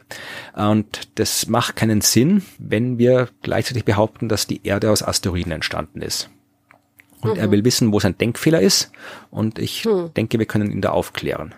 [0.56, 6.02] Und das macht keinen Sinn, wenn wir gleichzeitig behaupten, dass die Erde aus Asteroiden entstanden
[6.02, 6.32] ist.
[7.22, 7.40] Und mhm.
[7.42, 8.92] er will wissen, wo sein Denkfehler ist.
[9.30, 10.12] Und ich mhm.
[10.16, 11.54] denke, wir können ihn da aufklären.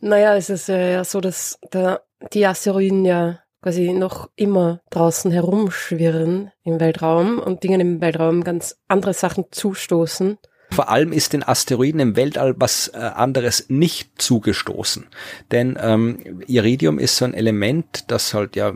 [0.00, 2.00] Naja, es ist ja so, dass da
[2.32, 8.80] die Asteroiden ja quasi noch immer draußen herumschwirren im Weltraum und Dingen im Weltraum ganz
[8.88, 10.38] andere Sachen zustoßen
[10.72, 15.06] vor allem ist den Asteroiden im Weltall was äh, anderes nicht zugestoßen.
[15.50, 18.74] Denn ähm, Iridium ist so ein Element, das halt ja äh,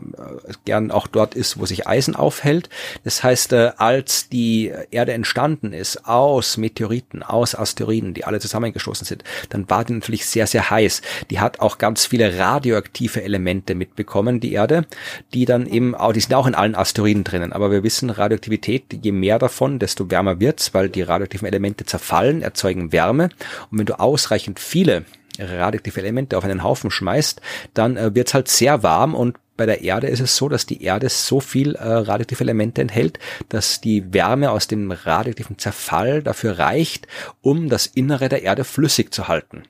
[0.65, 2.69] gern auch dort ist, wo sich Eisen aufhält.
[3.03, 9.05] Das heißt, äh, als die Erde entstanden ist aus Meteoriten, aus Asteroiden, die alle zusammengestoßen
[9.05, 11.01] sind, dann war die natürlich sehr, sehr heiß.
[11.29, 14.85] Die hat auch ganz viele radioaktive Elemente mitbekommen, die Erde,
[15.33, 17.53] die dann eben auch, die sind auch in allen Asteroiden drinnen.
[17.53, 22.41] Aber wir wissen, Radioaktivität, je mehr davon, desto wärmer wird's, weil die radioaktiven Elemente zerfallen,
[22.41, 23.29] erzeugen Wärme.
[23.71, 25.05] Und wenn du ausreichend viele
[25.39, 27.41] radioaktive Elemente auf einen Haufen schmeißt,
[27.73, 30.83] dann äh, wird's halt sehr warm und bei der Erde ist es so, dass die
[30.83, 33.19] Erde so viel äh, radioaktive Elemente enthält,
[33.49, 37.07] dass die Wärme aus dem radioaktiven Zerfall dafür reicht,
[37.41, 39.63] um das Innere der Erde flüssig zu halten.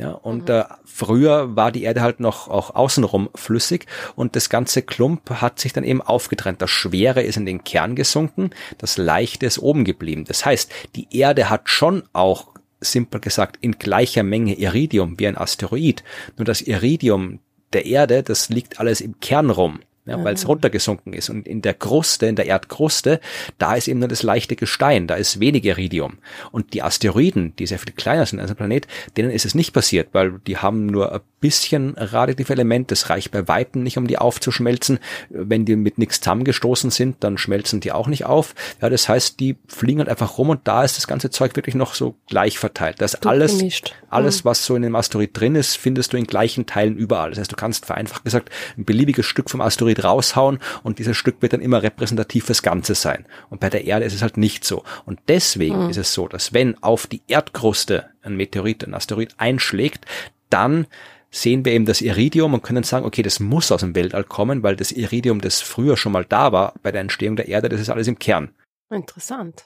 [0.00, 0.54] Ja, und mhm.
[0.54, 3.84] äh, früher war die Erde halt noch auch außenrum flüssig
[4.16, 6.62] und das ganze Klump hat sich dann eben aufgetrennt.
[6.62, 10.24] Das Schwere ist in den Kern gesunken, das Leichte ist oben geblieben.
[10.24, 12.48] Das heißt, die Erde hat schon auch
[12.80, 16.02] simpel gesagt in gleicher Menge Iridium wie ein Asteroid.
[16.38, 17.40] Nur das Iridium
[17.74, 19.80] der Erde, das liegt alles im Kern rum
[20.10, 21.30] ja, weil es runtergesunken ist.
[21.30, 23.20] Und in der Kruste, in der Erdkruste,
[23.58, 26.18] da ist eben nur das leichte Gestein, da ist wenig Iridium.
[26.50, 28.86] Und die Asteroiden, die sehr viel kleiner sind als ein Planet,
[29.16, 33.30] denen ist es nicht passiert, weil die haben nur ein bisschen radioaktive Element, das reicht
[33.30, 34.98] bei Weitem nicht, um die aufzuschmelzen.
[35.30, 38.54] Wenn die mit nichts zusammengestoßen sind, dann schmelzen die auch nicht auf.
[38.82, 41.74] Ja, das heißt, die fliegen halt einfach rum und da ist das ganze Zeug wirklich
[41.74, 42.96] noch so gleich verteilt.
[43.00, 43.94] Das ist alles, gemischt.
[44.08, 44.48] alles, mhm.
[44.48, 47.30] was so in dem Asteroid drin ist, findest du in gleichen Teilen überall.
[47.30, 51.40] Das heißt, du kannst vereinfacht gesagt ein beliebiges Stück vom Asteroid Raushauen und dieses Stück
[51.40, 53.26] wird dann immer repräsentativ fürs Ganze sein.
[53.48, 54.82] Und bei der Erde ist es halt nicht so.
[55.06, 55.90] Und deswegen mhm.
[55.90, 60.06] ist es so, dass wenn auf die Erdkruste ein Meteorit, ein Asteroid einschlägt,
[60.50, 60.86] dann
[61.30, 64.62] sehen wir eben das Iridium und können sagen, okay, das muss aus dem Weltall kommen,
[64.62, 67.80] weil das Iridium, das früher schon mal da war bei der Entstehung der Erde, das
[67.80, 68.50] ist alles im Kern.
[68.90, 69.64] Interessant.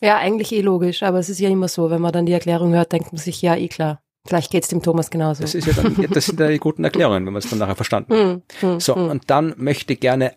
[0.00, 2.72] Ja, eigentlich eh logisch, aber es ist ja immer so, wenn man dann die Erklärung
[2.72, 4.03] hört, denkt man sich, ja, eh klar.
[4.26, 5.42] Vielleicht geht's dem Thomas genauso.
[5.42, 7.76] Das, ist ja dann, das sind ja die guten Erklärungen, wenn man es dann nachher
[7.76, 8.20] verstanden hat.
[8.20, 9.10] Hm, hm, so, hm.
[9.10, 10.34] und dann möchte gerne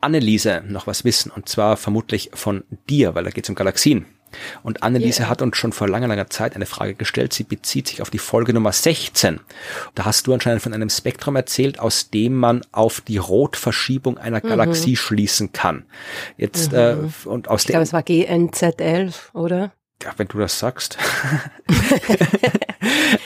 [0.00, 4.06] Anneliese noch was wissen, und zwar vermutlich von dir, weil da geht's um Galaxien.
[4.62, 5.30] Und Anneliese yeah.
[5.30, 7.32] hat uns schon vor langer, langer Zeit eine Frage gestellt.
[7.32, 9.40] Sie bezieht sich auf die Folge Nummer 16.
[9.94, 14.44] Da hast du anscheinend von einem Spektrum erzählt, aus dem man auf die Rotverschiebung einer
[14.44, 14.48] mhm.
[14.48, 15.84] Galaxie schließen kann.
[16.36, 16.78] Jetzt mhm.
[17.24, 19.72] äh, und aus ich glaube, es war GNZ11, oder?
[20.02, 20.98] Ja, wenn du das sagst.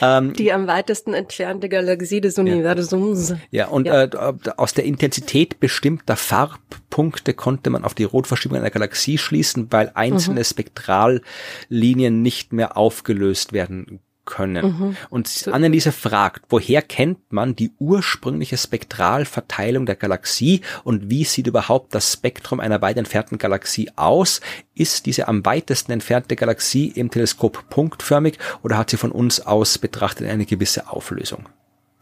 [0.01, 3.35] Ähm, die am weitesten entfernte Galaxie des Universums.
[3.51, 4.05] Ja, und ja.
[4.05, 9.91] Äh, aus der Intensität bestimmter Farbpunkte konnte man auf die Rotverschiebung einer Galaxie schließen, weil
[9.95, 10.45] einzelne mhm.
[10.45, 14.67] Spektrallinien nicht mehr aufgelöst werden können.
[14.67, 14.97] Mhm.
[15.11, 21.95] Und Anneliese fragt, woher kennt man die ursprüngliche Spektralverteilung der Galaxie und wie sieht überhaupt
[21.95, 24.41] das Spektrum einer weit entfernten Galaxie aus?
[24.75, 29.79] Ist diese am weitesten entfernte Galaxie im Teleskop punktförmig oder hat sie von uns aus
[29.79, 31.49] betrachtet eine gewisse Auflösung?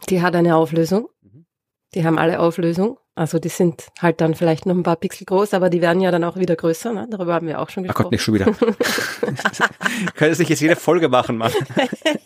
[0.09, 1.09] Die hat eine Auflösung.
[1.21, 1.45] Mhm.
[1.93, 2.97] Die haben alle Auflösung.
[3.19, 6.09] Also die sind halt dann vielleicht noch ein paar Pixel groß, aber die werden ja
[6.09, 6.93] dann auch wieder größer.
[6.93, 7.05] Ne?
[7.11, 7.97] Darüber haben wir auch schon gesprochen.
[7.99, 8.45] Ach Gott, nicht schon wieder.
[10.15, 11.51] Können es nicht jetzt jede Folge machen, Mann.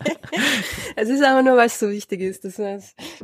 [0.95, 2.45] es ist aber nur, weil es so wichtig ist.
[2.45, 2.59] Das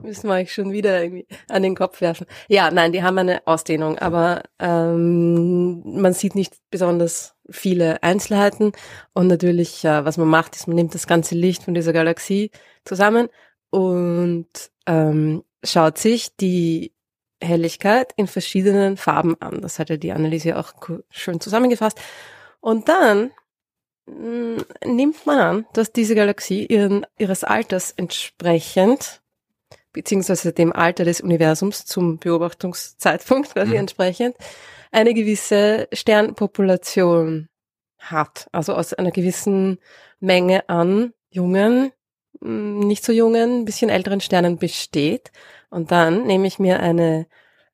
[0.01, 2.25] müssen wir euch schon wieder irgendwie an den Kopf werfen.
[2.47, 8.71] Ja, nein, die haben eine Ausdehnung, aber ähm, man sieht nicht besonders viele Einzelheiten.
[9.13, 12.49] Und natürlich, äh, was man macht, ist, man nimmt das ganze Licht von dieser Galaxie
[12.83, 13.29] zusammen
[13.69, 14.47] und
[14.87, 16.93] ähm, schaut sich die
[17.41, 19.61] Helligkeit in verschiedenen Farben an.
[19.61, 20.73] Das hat ja die Analyse auch
[21.09, 21.99] schön zusammengefasst.
[22.59, 23.31] Und dann
[24.07, 24.65] mh, mm,
[24.95, 29.21] nimmt man an, dass diese Galaxie ihren, ihres Alters entsprechend,
[29.93, 33.79] beziehungsweise dem Alter des Universums zum Beobachtungszeitpunkt quasi mhm.
[33.79, 34.35] entsprechend,
[34.91, 37.47] eine gewisse Sternpopulation
[37.99, 38.47] hat.
[38.51, 39.79] Also aus einer gewissen
[40.19, 41.91] Menge an jungen,
[42.41, 45.31] mm, nicht so jungen, bisschen älteren Sternen besteht.
[45.69, 47.27] Und dann nehme ich mir eine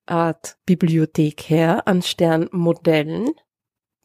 [0.05, 3.31] Art Bibliothek her an Sternmodellen,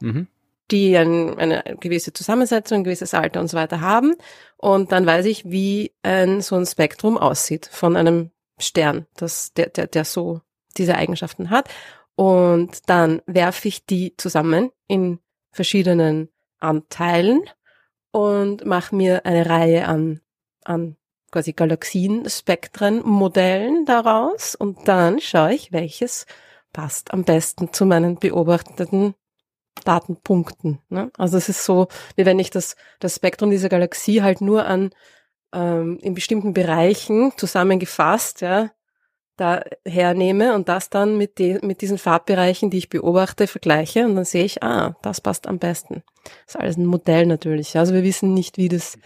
[0.01, 0.29] mhm.
[0.71, 4.15] die ein, eine gewisse Zusammensetzung, ein gewisses Alter und so weiter haben.
[4.57, 9.71] Und dann weiß ich, wie ein, so ein Spektrum aussieht von einem Stern, das, der,
[9.71, 10.41] der, der so
[10.77, 11.69] diese Eigenschaften hat.
[12.15, 15.19] Und dann werfe ich die zusammen in
[15.53, 16.29] verschiedenen
[16.59, 17.43] Anteilen
[18.13, 20.21] und mache mir eine Reihe an,
[20.65, 20.97] an
[21.31, 26.27] quasi Galaxienspektren-Modellen daraus und dann schaue ich, welches
[26.73, 29.15] passt am besten zu meinen beobachteten
[29.85, 30.81] Datenpunkten.
[30.89, 31.11] Ne?
[31.17, 34.91] Also es ist so, wie wenn ich das, das Spektrum dieser Galaxie halt nur an
[35.53, 38.71] ähm, in bestimmten Bereichen zusammengefasst, ja,
[39.37, 44.15] da hernehme und das dann mit, de, mit diesen Farbbereichen, die ich beobachte, vergleiche und
[44.15, 46.03] dann sehe ich, ah, das passt am besten.
[46.45, 47.79] Das ist alles ein Modell natürlich.
[47.79, 48.99] Also wir wissen nicht, wie das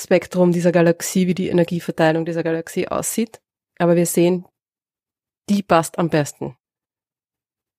[0.00, 3.40] Spektrum dieser Galaxie, wie die Energieverteilung dieser Galaxie aussieht,
[3.78, 4.46] aber wir sehen,
[5.48, 6.56] die passt am besten.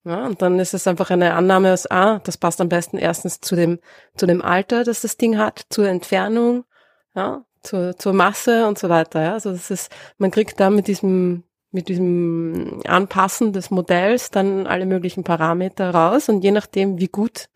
[0.03, 3.39] Ja, und dann ist es einfach eine Annahme dass, ah, das passt am besten erstens
[3.39, 3.79] zu dem,
[4.15, 6.65] zu dem Alter, das das Ding hat, zur Entfernung,
[7.13, 9.21] ja, zur, zur Masse und so weiter.
[9.21, 9.33] Ja.
[9.33, 14.87] Also das ist, man kriegt da mit diesem, mit diesem Anpassen des Modells dann alle
[14.87, 17.49] möglichen Parameter raus und je nachdem, wie gut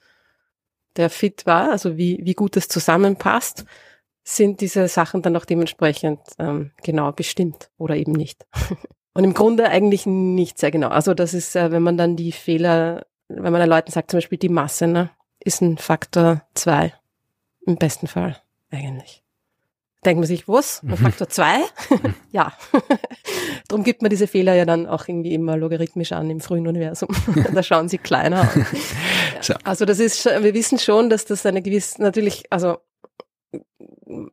[0.97, 3.65] der Fit war, also wie, wie gut es zusammenpasst,
[4.27, 8.45] sind diese Sachen dann auch dementsprechend ähm, genau bestimmt oder eben nicht.
[9.13, 10.89] Und im Grunde eigentlich nicht sehr genau.
[10.89, 14.17] Also das ist, äh, wenn man dann die Fehler, wenn man den Leuten sagt, zum
[14.17, 16.91] Beispiel die Masse, ne, ist ein Faktor zwei
[17.65, 18.35] Im besten Fall
[18.71, 19.23] eigentlich.
[20.03, 20.83] Denkt man sich, was?
[20.83, 20.97] Ein mhm.
[20.97, 21.59] Faktor zwei?
[22.31, 22.51] ja.
[23.67, 27.09] Darum gibt man diese Fehler ja dann auch irgendwie immer logarithmisch an im frühen Universum.
[27.53, 29.47] da schauen sie kleiner aus.
[29.47, 29.57] Ja.
[29.63, 32.77] Also das ist, wir wissen schon, dass das eine gewisse, natürlich, also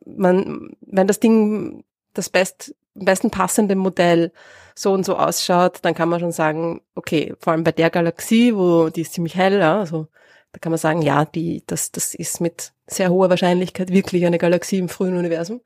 [0.04, 1.84] man, wenn das Ding
[2.14, 4.32] das best, besten passende Modell
[4.74, 8.54] so und so ausschaut, dann kann man schon sagen, okay, vor allem bei der Galaxie,
[8.54, 10.08] wo die ist ziemlich hell, ja, also
[10.52, 14.38] da kann man sagen, ja, die, das, das ist mit sehr hoher Wahrscheinlichkeit wirklich eine
[14.38, 15.62] Galaxie im frühen Universum.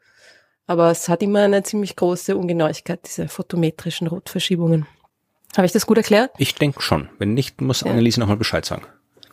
[0.69, 4.87] Aber es hat immer eine ziemlich große Ungenauigkeit, diese photometrischen Rotverschiebungen.
[5.57, 6.33] Habe ich das gut erklärt?
[6.39, 7.09] Ich denke schon.
[7.19, 7.91] Wenn nicht, muss ja.
[7.91, 8.85] Anneliese nochmal Bescheid sagen.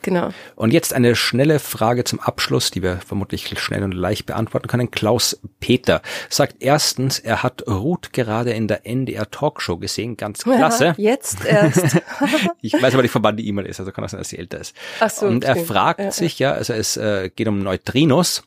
[0.03, 0.29] Genau.
[0.55, 4.91] Und jetzt eine schnelle Frage zum Abschluss, die wir vermutlich schnell und leicht beantworten können.
[4.91, 10.95] Klaus Peter sagt erstens, er hat Ruth gerade in der NDR Talkshow gesehen, ganz klasse.
[10.97, 12.01] Ja, jetzt erst.
[12.61, 14.37] ich weiß aber nicht, von wann die E-Mail ist, also kann auch sein, dass sie
[14.37, 14.75] älter ist.
[14.99, 18.43] Ach so, und er fragt ja, sich, ja, also es äh, geht um Neutrinos.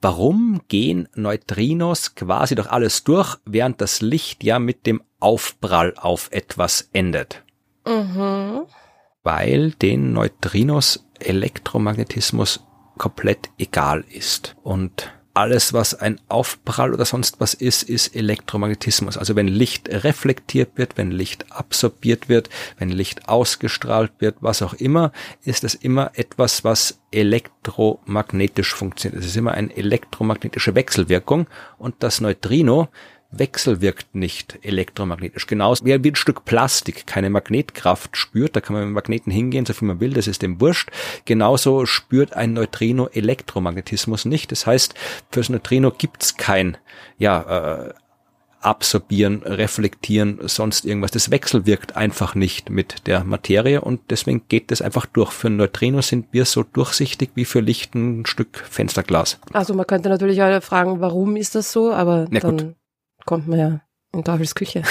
[0.00, 6.28] Warum gehen Neutrinos quasi durch alles durch, während das Licht ja mit dem Aufprall auf
[6.30, 7.42] etwas endet?
[7.86, 8.66] Mhm
[9.22, 12.64] weil den Neutrinos Elektromagnetismus
[12.98, 14.56] komplett egal ist.
[14.62, 19.16] Und alles, was ein Aufprall oder sonst was ist, ist Elektromagnetismus.
[19.16, 24.74] Also wenn Licht reflektiert wird, wenn Licht absorbiert wird, wenn Licht ausgestrahlt wird, was auch
[24.74, 25.10] immer,
[25.42, 29.22] ist es immer etwas, was elektromagnetisch funktioniert.
[29.22, 31.46] Es ist immer eine elektromagnetische Wechselwirkung
[31.78, 32.88] und das Neutrino
[33.32, 35.46] wechselwirkt nicht elektromagnetisch.
[35.46, 39.72] Genauso wie ein Stück Plastik keine Magnetkraft spürt, da kann man mit Magneten hingehen, so
[39.72, 40.90] viel man will, das ist dem wurscht.
[41.24, 44.52] Genauso spürt ein Neutrino Elektromagnetismus nicht.
[44.52, 44.94] Das heißt,
[45.30, 46.76] fürs Neutrino gibt's kein,
[47.18, 47.94] ja, äh,
[48.60, 51.10] absorbieren, reflektieren, sonst irgendwas.
[51.10, 55.32] Das wechselwirkt einfach nicht mit der Materie und deswegen geht das einfach durch.
[55.32, 59.40] Für ein Neutrino sind wir so durchsichtig wie für Licht ein Stück Fensterglas.
[59.52, 62.76] Also man könnte natürlich auch fragen, warum ist das so, aber Na, dann gut
[63.24, 63.80] kommt man ja
[64.12, 64.82] in Teufels Küche.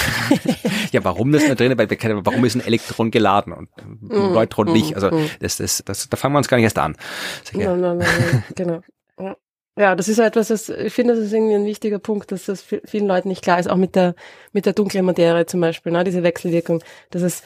[0.91, 1.77] ja, warum das da drin?
[1.77, 4.95] Weil wir kennen, warum ist ein Elektron geladen und ein mm, Neutron mm, nicht?
[4.95, 5.29] Also mm.
[5.39, 6.95] das, das, das, da fangen wir uns gar nicht erst an.
[7.53, 8.81] Nein, nein, nein, genau.
[9.77, 12.61] Ja, das ist etwas, das, ich finde, das ist irgendwie ein wichtiger Punkt, dass das
[12.61, 14.15] vielen Leuten nicht klar ist, auch mit der,
[14.51, 17.41] mit der dunklen Materie zum Beispiel, ne, diese Wechselwirkung, dass es,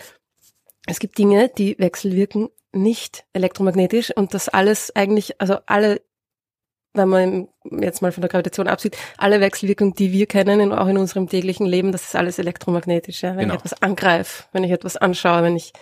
[0.88, 6.02] es gibt Dinge, die wechselwirken nicht elektromagnetisch und das alles eigentlich, also alle
[6.96, 7.48] wenn man
[7.82, 11.66] jetzt mal von der Gravitation absieht, alle Wechselwirkungen, die wir kennen, auch in unserem täglichen
[11.66, 13.22] Leben, das ist alles elektromagnetisch.
[13.22, 13.32] Ja?
[13.32, 13.54] Wenn genau.
[13.56, 15.74] ich etwas angreife, wenn ich etwas anschaue, wenn ich,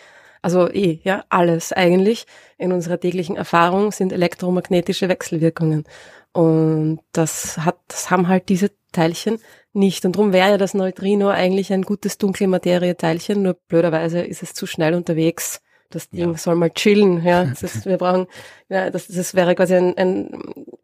[0.41, 2.25] also eh, ja, alles eigentlich
[2.57, 5.85] in unserer täglichen Erfahrung sind elektromagnetische Wechselwirkungen.
[6.33, 9.39] Und das hat, das haben halt diese Teilchen
[9.71, 10.05] nicht.
[10.05, 14.53] Und darum wäre ja das Neutrino eigentlich ein gutes dunkle Materie-Teilchen, nur blöderweise ist es
[14.53, 15.61] zu schnell unterwegs
[15.95, 16.37] das Ding ja.
[16.37, 17.23] soll mal chillen.
[17.23, 18.27] Ja, das ist, wir brauchen,
[18.69, 20.29] ja, das, das wäre quasi ein, ein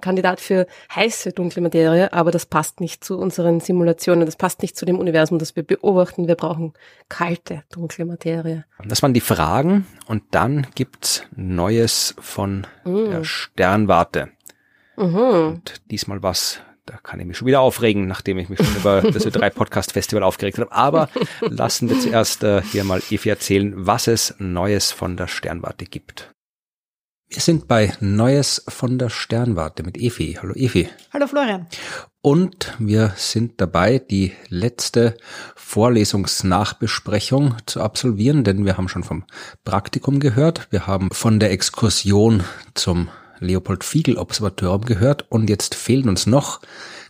[0.02, 4.78] Kandidat für heiße dunkle Materie, aber das passt nicht zu unseren Simulationen, das passt nicht
[4.78, 6.28] zu dem Universum, das wir beobachten.
[6.28, 6.74] Wir brauchen
[7.10, 8.66] kalte dunkle Materie.
[8.86, 13.10] Das waren die Fragen und dann gibt's Neues von mm.
[13.12, 14.30] der Sternwarte.
[14.98, 15.18] Mhm.
[15.18, 19.02] Und diesmal was da kann ich mich schon wieder aufregen, nachdem ich mich schon über
[19.04, 20.72] das Ö3 Podcast Festival aufgeregt habe.
[20.72, 21.10] Aber
[21.42, 26.32] lassen wir zuerst äh, hier mal Evi erzählen, was es Neues von der Sternwarte gibt.
[27.28, 30.40] Wir sind bei Neues von der Sternwarte mit Evi.
[30.42, 30.90] Hallo Evi.
[31.14, 31.68] Hallo Florian.
[32.22, 35.16] Und wir sind dabei, die letzte
[35.56, 39.26] Vorlesungsnachbesprechung zu absolvieren, denn wir haben schon vom
[39.64, 40.68] Praktikum gehört.
[40.72, 42.44] Wir haben von der Exkursion
[42.74, 43.10] zum
[43.40, 46.62] Leopold Fiegel Observatorium gehört und jetzt fehlen uns noch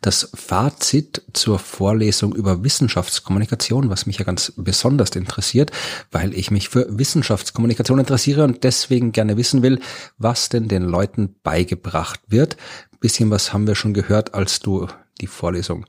[0.01, 5.71] das Fazit zur Vorlesung über Wissenschaftskommunikation, was mich ja ganz besonders interessiert,
[6.11, 9.79] weil ich mich für Wissenschaftskommunikation interessiere und deswegen gerne wissen will,
[10.17, 12.57] was denn den Leuten beigebracht wird.
[12.99, 14.87] bisschen was haben wir schon gehört, als du
[15.21, 15.85] die Vorlesung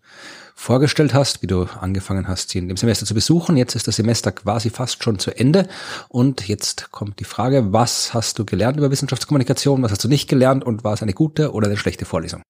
[0.61, 3.57] vorgestellt hast, wie du angefangen hast, sie in dem Semester zu besuchen.
[3.57, 5.67] Jetzt ist das Semester quasi fast schon zu Ende.
[6.11, 10.29] Und jetzt kommt die Frage, was hast du gelernt über Wissenschaftskommunikation, was hast du nicht
[10.29, 12.43] gelernt und war es eine gute oder eine schlechte Vorlesung?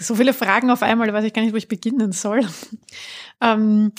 [0.00, 2.40] So viele Fragen auf einmal, weiß ich gar nicht, wo ich beginnen soll.
[3.40, 3.92] ähm,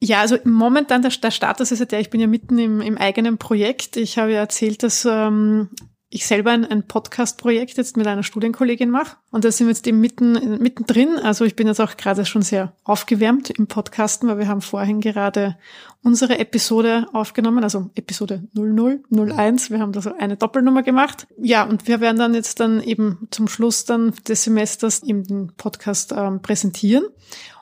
[0.00, 2.96] ja, also momentan der, der Status ist ja der, ich bin ja mitten im, im
[2.96, 3.96] eigenen Projekt.
[3.96, 5.68] Ich habe ja erzählt, dass ähm,
[6.14, 9.16] ich selber ein, ein Podcast-Projekt jetzt mit einer Studienkollegin mache.
[9.30, 11.18] Und da sind wir jetzt eben mitten, mittendrin.
[11.18, 15.00] Also ich bin jetzt auch gerade schon sehr aufgewärmt im Podcasten, weil wir haben vorhin
[15.00, 15.56] gerade
[16.02, 19.70] unsere Episode aufgenommen, also Episode 00, 01.
[19.70, 21.26] Wir haben da so eine Doppelnummer gemacht.
[21.38, 25.52] Ja, und wir werden dann jetzt dann eben zum Schluss dann des Semesters eben den
[25.56, 27.04] Podcast ähm, präsentieren.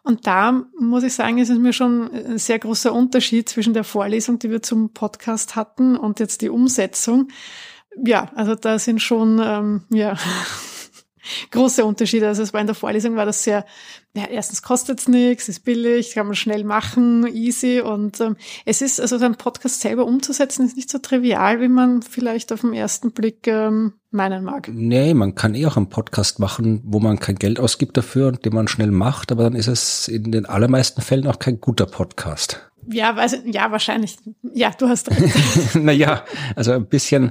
[0.03, 3.85] Und da muss ich sagen, ist es mir schon ein sehr großer Unterschied zwischen der
[3.85, 7.29] Vorlesung, die wir zum Podcast hatten und jetzt die Umsetzung
[8.05, 10.17] ja, also da sind schon ähm, ja
[11.51, 12.29] große Unterschiede.
[12.29, 13.65] Also es war in der Vorlesung war das sehr,
[14.15, 19.01] ja, erstens kostet's nichts, ist billig, kann man schnell machen, easy und ähm, es ist,
[19.01, 22.73] also so ein Podcast selber umzusetzen, ist nicht so trivial, wie man vielleicht auf den
[22.73, 24.69] ersten Blick ähm, meinen mag.
[24.73, 28.45] Nee, man kann eh auch einen Podcast machen, wo man kein Geld ausgibt dafür und
[28.45, 31.87] den man schnell macht, aber dann ist es in den allermeisten Fällen auch kein guter
[31.87, 32.70] Podcast.
[32.93, 34.19] Ja, weiß, ja, wahrscheinlich.
[34.55, 35.23] Ja, du hast recht.
[35.75, 36.25] naja,
[36.57, 37.31] also ein bisschen,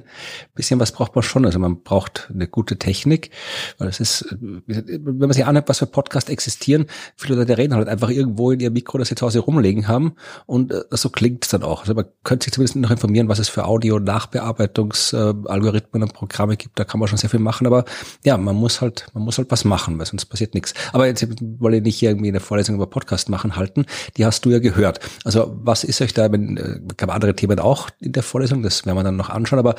[0.55, 1.45] bisschen was braucht man schon.
[1.45, 3.31] Also man braucht eine gute Technik,
[3.77, 6.85] weil es ist, wenn man sich anhört, was für Podcasts existieren,
[7.17, 10.15] viele Leute reden halt einfach irgendwo in ihr Mikro, das sie zu Hause rumlegen haben
[10.45, 11.81] und äh, so klingt es dann auch.
[11.81, 16.79] Also man könnte sich zumindest noch informieren, was es für Audio-Nachbearbeitungsalgorithmen und Programme gibt.
[16.79, 17.83] Da kann man schon sehr viel machen, aber
[18.23, 20.73] ja, man muss halt, man muss halt was machen, weil sonst passiert nichts.
[20.93, 21.27] Aber jetzt
[21.59, 23.85] wollte ich nicht irgendwie eine Vorlesung über Podcast machen halten.
[24.15, 25.01] Die hast du ja gehört.
[25.25, 28.85] Also was ist euch da, wenn, äh, gab andere Themen auch in der Vorlesung, das
[28.85, 29.75] werden wir dann noch anschauen, aber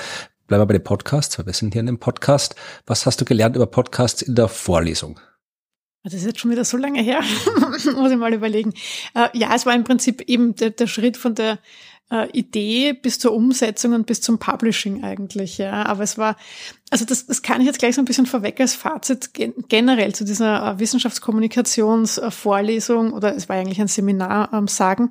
[0.47, 2.55] bleiben wir bei den Podcasts, weil wir sind hier in dem Podcast.
[2.86, 5.20] Was hast du gelernt über Podcasts in der Vorlesung?
[6.02, 7.20] Das ist jetzt schon wieder so lange her,
[7.60, 8.72] muss ich mal überlegen.
[9.14, 11.59] Äh, ja, es war im Prinzip eben der, der Schritt von der
[12.10, 15.86] äh, Idee bis zur Umsetzung und bis zum Publishing eigentlich, ja.
[15.86, 16.36] Aber es war,
[16.90, 19.30] also das, das kann ich jetzt gleich so ein bisschen vorweg als Fazit
[19.68, 25.10] generell zu dieser Wissenschaftskommunikationsvorlesung oder es war eigentlich ein Seminar ähm, sagen,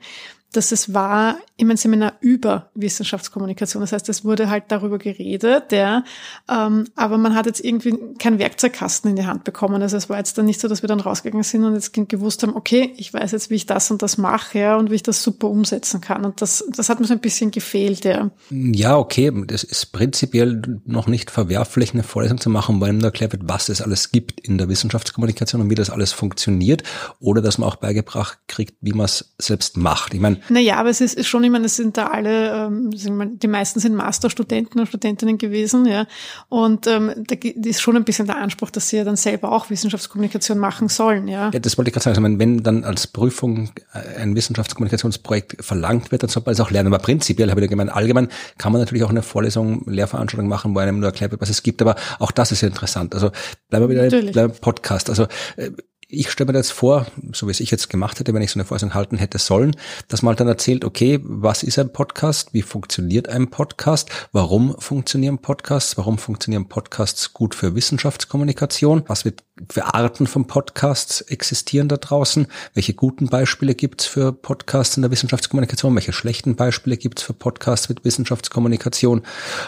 [0.52, 3.82] dass es war immer ein Seminar über Wissenschaftskommunikation.
[3.82, 6.04] Das heißt, es wurde halt darüber geredet, ja,
[6.50, 9.82] ähm, aber man hat jetzt irgendwie keinen Werkzeugkasten in die Hand bekommen.
[9.82, 12.44] Also es war jetzt dann nicht so, dass wir dann rausgegangen sind und jetzt gewusst
[12.44, 15.04] haben, okay, ich weiß jetzt, wie ich das und das mache, ja, und wie ich
[15.04, 16.26] das super umsetzen kann.
[16.26, 18.32] Und das, das hat mir so ein bisschen gefehlt, ja.
[18.50, 23.34] Ja, okay, das ist prinzipiell noch nicht verwerflich, eine Vorlesung zu machen, weil man erklärt
[23.34, 26.84] wird, was es alles gibt in der Wissenschaftskommunikation und wie das alles funktioniert,
[27.20, 30.14] oder dass man auch beigebracht kriegt, wie man es selbst macht.
[30.14, 32.90] Ich meine, naja, aber es ist, ist schon, ich meine, es sind da alle, ähm,
[32.92, 36.06] die meisten sind Masterstudenten und Studentinnen gewesen, ja.
[36.48, 39.70] Und ähm, da ist schon ein bisschen der Anspruch, dass sie ja dann selber auch
[39.70, 41.50] Wissenschaftskommunikation machen sollen, ja.
[41.54, 42.26] Ja, das wollte ich gerade sagen.
[42.26, 46.72] Also, wenn dann als Prüfung äh, ein Wissenschaftskommunikationsprojekt verlangt wird, dann sollte man es auch
[46.72, 46.94] lernen.
[46.94, 50.80] Aber prinzipiell habe ich gemeint, allgemein kann man natürlich auch eine Vorlesung, Lehrveranstaltung machen, wo
[50.80, 51.82] einem nur erklärt wird, was es gibt.
[51.82, 53.14] Aber auch das ist ja interessant.
[53.14, 53.32] Also
[53.70, 55.10] bleiben wir wieder beim Podcast.
[55.10, 55.24] Also
[55.58, 55.72] äh,
[56.12, 58.60] ich stelle mir das vor, so wie es ich jetzt gemacht hätte, wenn ich so
[58.60, 59.76] eine Vorlesung halten hätte sollen,
[60.08, 62.52] dass man halt dann erzählt, okay, was ist ein Podcast?
[62.52, 64.10] Wie funktioniert ein Podcast?
[64.32, 65.98] Warum funktionieren Podcasts?
[65.98, 69.04] Warum funktionieren Podcasts gut für Wissenschaftskommunikation?
[69.06, 72.48] Was wird für Arten von Podcasts existieren da draußen?
[72.74, 75.96] Welche guten Beispiele gibt's für Podcasts in der Wissenschaftskommunikation?
[75.96, 79.24] Welche schlechten Beispiele gibt's für Podcasts mit Wissenschaftskommunikation?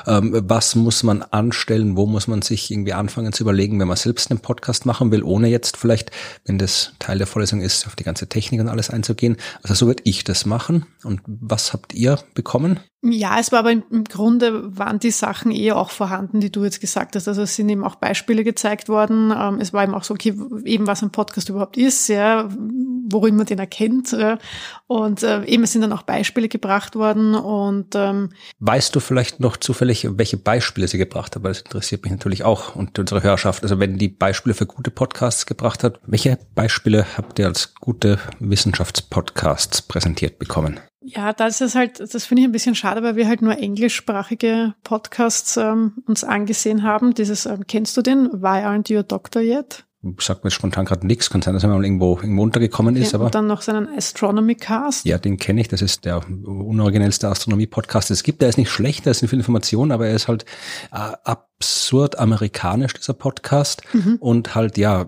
[0.08, 1.98] Ähm, was muss man anstellen?
[1.98, 5.24] Wo muss man sich irgendwie anfangen zu überlegen, wenn man selbst einen Podcast machen will,
[5.24, 6.12] ohne jetzt vielleicht
[6.46, 9.38] wenn das Teil der Vorlesung ist, auf die ganze Technik und alles einzugehen.
[9.64, 10.86] Also so würde ich das machen.
[11.04, 12.80] Und was habt ihr bekommen?
[13.04, 16.82] Ja, es war aber im Grunde waren die Sachen eh auch vorhanden, die du jetzt
[16.82, 17.28] gesagt hast.
[17.28, 19.34] Also es sind eben auch Beispiele gezeigt worden.
[19.36, 22.48] Ähm, es war eben auch so, okay, eben was ein Podcast überhaupt ist, ja,
[23.10, 24.16] worin man den erkennt.
[24.86, 27.34] Und äh, eben sind dann auch Beispiele gebracht worden.
[27.34, 28.30] Und ähm,
[28.60, 31.42] weißt du vielleicht noch zufällig, welche Beispiele sie gebracht hat?
[31.42, 33.64] Weil das interessiert mich natürlich auch und unsere Hörerschaft.
[33.64, 38.20] Also wenn die Beispiele für gute Podcasts gebracht hat, welche Beispiele habt ihr als gute
[38.40, 40.80] Wissenschaftspodcasts präsentiert bekommen?
[41.04, 44.76] Ja, das ist halt, das finde ich ein bisschen schade, weil wir halt nur englischsprachige
[44.84, 47.16] Podcasts ähm, uns angesehen haben.
[47.16, 48.30] Dieses, ähm, kennst du den?
[48.32, 49.84] Why aren't you a doctor yet?
[50.20, 53.12] Sagt mir spontan gerade nichts, kann sein, dass er mal irgendwo, irgendwo untergekommen ist.
[53.12, 55.06] Ja, aber und dann noch seinen Astronomy Cast.
[55.06, 55.68] Ja, den kenne ich.
[55.68, 58.42] Das ist der unoriginellste Astronomie-Podcast, es gibt.
[58.42, 60.46] Der ist nicht schlecht, da sind viele Informationen, aber er ist halt
[60.92, 63.84] äh, ab absurd amerikanisch, dieser Podcast.
[63.94, 64.16] Mhm.
[64.20, 65.06] Und halt, ja,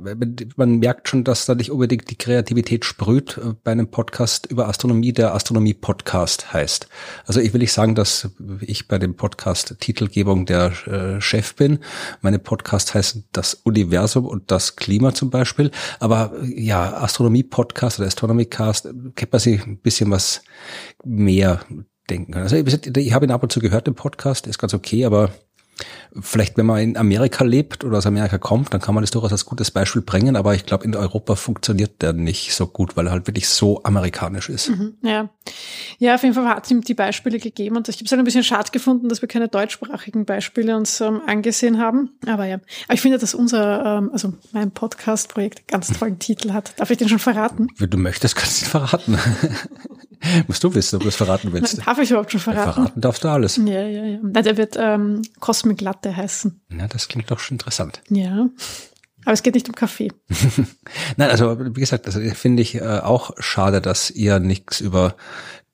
[0.56, 4.68] man merkt schon, dass da nicht unbedingt die Kreativität sprüht äh, bei einem Podcast über
[4.68, 6.88] Astronomie, der Astronomie-Podcast heißt.
[7.26, 8.30] Also ich will nicht sagen, dass
[8.62, 11.80] ich bei dem Podcast Titelgebung der äh, Chef bin.
[12.22, 15.72] Meine Podcasts heißen das Universum und das Klima zum Beispiel.
[16.00, 20.44] Aber ja, Astronomie-Podcast oder Astronomy-Cast, kennt man sich ein bisschen was
[21.04, 21.62] mehr
[22.12, 22.44] denken kann.
[22.44, 25.32] Also ich, ich habe ihn ab und zu gehört, im Podcast, ist ganz okay, aber
[26.20, 29.32] Vielleicht, wenn man in Amerika lebt oder aus Amerika kommt, dann kann man das durchaus
[29.32, 33.08] als gutes Beispiel bringen, aber ich glaube, in Europa funktioniert der nicht so gut, weil
[33.08, 34.70] er halt wirklich so amerikanisch ist.
[34.70, 35.30] Mhm, ja.
[35.98, 38.20] ja, auf jeden Fall hat es ihm die Beispiele gegeben und ich habe es halt
[38.20, 42.12] ein bisschen schade gefunden, dass wir keine deutschsprachigen Beispiele uns ähm, angesehen haben.
[42.28, 46.74] Aber ja, aber ich finde, dass unser, ähm, also mein Podcast-Projekt ganz tollen Titel hat.
[46.78, 47.68] Darf ich den schon verraten?
[47.78, 49.18] Wenn du möchtest, kannst du ihn verraten.
[50.48, 51.86] Musst du wissen, ob du es verraten willst.
[51.86, 52.68] Darf ich überhaupt schon verraten?
[52.68, 53.58] Ja, verraten darfst du alles.
[53.58, 54.42] Ja, ja, ja.
[54.42, 56.62] Der wird ähm, Cosmic Latte heißen.
[56.78, 58.02] Ja, das klingt doch schon interessant.
[58.10, 58.50] Ja.
[59.26, 60.12] Aber es geht nicht um Kaffee.
[61.18, 65.16] Nein, also wie gesagt, das finde ich äh, auch schade, dass ihr nichts über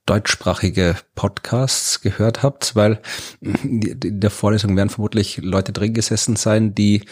[0.05, 2.99] deutschsprachige Podcasts gehört habt, weil
[3.41, 7.03] in der Vorlesung werden vermutlich Leute drin gesessen sein, die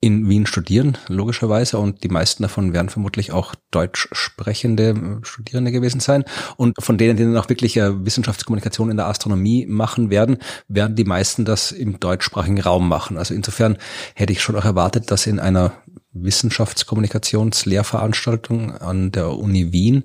[0.00, 5.72] in Wien studieren, logischerweise, und die meisten davon werden vermutlich auch deutsch sprechende äh, Studierende
[5.72, 6.22] gewesen sein.
[6.56, 10.38] Und von denen, die dann auch wirklich äh, Wissenschaftskommunikation in der Astronomie machen werden,
[10.68, 13.18] werden die meisten das im deutschsprachigen Raum machen.
[13.18, 13.76] Also insofern
[14.14, 15.72] hätte ich schon auch erwartet, dass in einer
[16.12, 20.04] Wissenschaftskommunikationslehrveranstaltung an der Uni Wien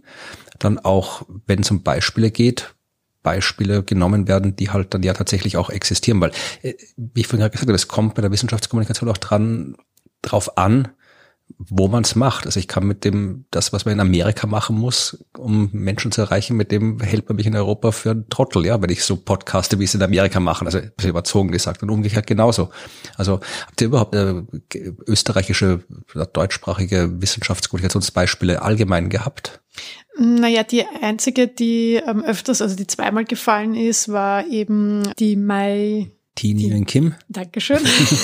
[0.57, 2.72] dann auch, wenn es um Beispiele geht,
[3.23, 6.31] Beispiele genommen werden, die halt dann ja tatsächlich auch existieren, weil,
[6.61, 9.75] äh, wie ich vorhin gerade gesagt habe, es kommt bei der Wissenschaftskommunikation auch dran,
[10.21, 10.89] drauf an,
[11.57, 12.45] wo man es macht.
[12.45, 16.21] Also ich kann mit dem, das, was man in Amerika machen muss, um Menschen zu
[16.21, 19.17] erreichen, mit dem hält man mich in Europa für einen Trottel, ja, wenn ich so
[19.17, 20.67] podcaste, wie es in Amerika machen.
[20.67, 22.69] Also überzogen gesagt und umgekehrt genauso.
[23.17, 24.43] Also habt ihr überhaupt äh,
[25.07, 25.83] österreichische,
[26.33, 29.62] deutschsprachige Wissenschaftskommunikationsbeispiele allgemein gehabt?
[30.17, 36.11] Naja, die einzige, die ähm, öfters, also die zweimal gefallen ist, war eben die Mai
[36.35, 37.13] Tini und Kim.
[37.29, 37.79] Dankeschön,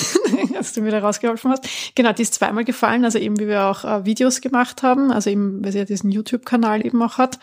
[0.53, 1.67] dass du mir da rausgeholfen hast.
[1.95, 5.29] Genau, die ist zweimal gefallen, also eben wie wir auch äh, Videos gemacht haben, also
[5.29, 7.39] eben, weil sie ja diesen YouTube-Kanal eben auch hat.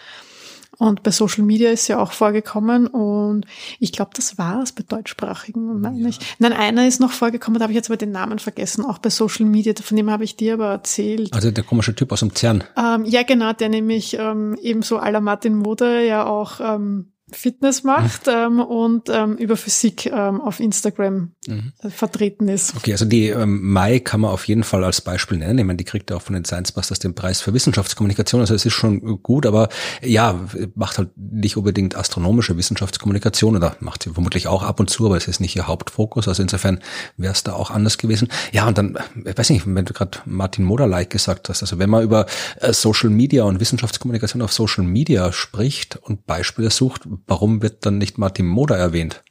[0.79, 3.47] Und bei Social Media ist sie auch vorgekommen und
[3.79, 6.09] ich glaube, das war es bei deutschsprachigen, meine ja.
[6.09, 6.19] ich.
[6.39, 9.11] Nein, einer ist noch vorgekommen, da habe ich jetzt aber den Namen vergessen, auch bei
[9.11, 11.33] Social Media, von dem habe ich dir aber erzählt.
[11.33, 12.65] Also der komische Typ aus dem CERN.
[12.77, 17.83] Ähm, ja, genau, der nämlich ähm, ebenso à la Martin Moder ja auch ähm, Fitness
[17.83, 21.73] macht ähm, und ähm, über Physik ähm, auf Instagram mhm.
[21.91, 22.77] vertreten ist.
[22.77, 25.59] Okay, also die ähm, Mai kann man auf jeden Fall als Beispiel nennen.
[25.59, 28.41] Ich meine, die kriegt ja auch von den Science Busters den Preis für Wissenschaftskommunikation.
[28.41, 29.69] Also es ist schon gut, aber
[30.03, 30.41] ja,
[30.75, 35.17] macht halt nicht unbedingt astronomische Wissenschaftskommunikation oder macht sie vermutlich auch ab und zu, aber
[35.17, 36.29] es ist nicht ihr Hauptfokus.
[36.29, 36.81] Also insofern
[37.17, 38.29] wäre es da auch anders gewesen.
[38.53, 41.91] Ja, und dann, ich weiß nicht, wenn du gerade Martin Moderleit gesagt hast, also wenn
[41.91, 42.27] man über
[42.61, 47.99] äh, Social Media und Wissenschaftskommunikation auf Social Media spricht und Beispiele sucht, warum wird dann
[47.99, 49.23] nicht Martin Moder erwähnt?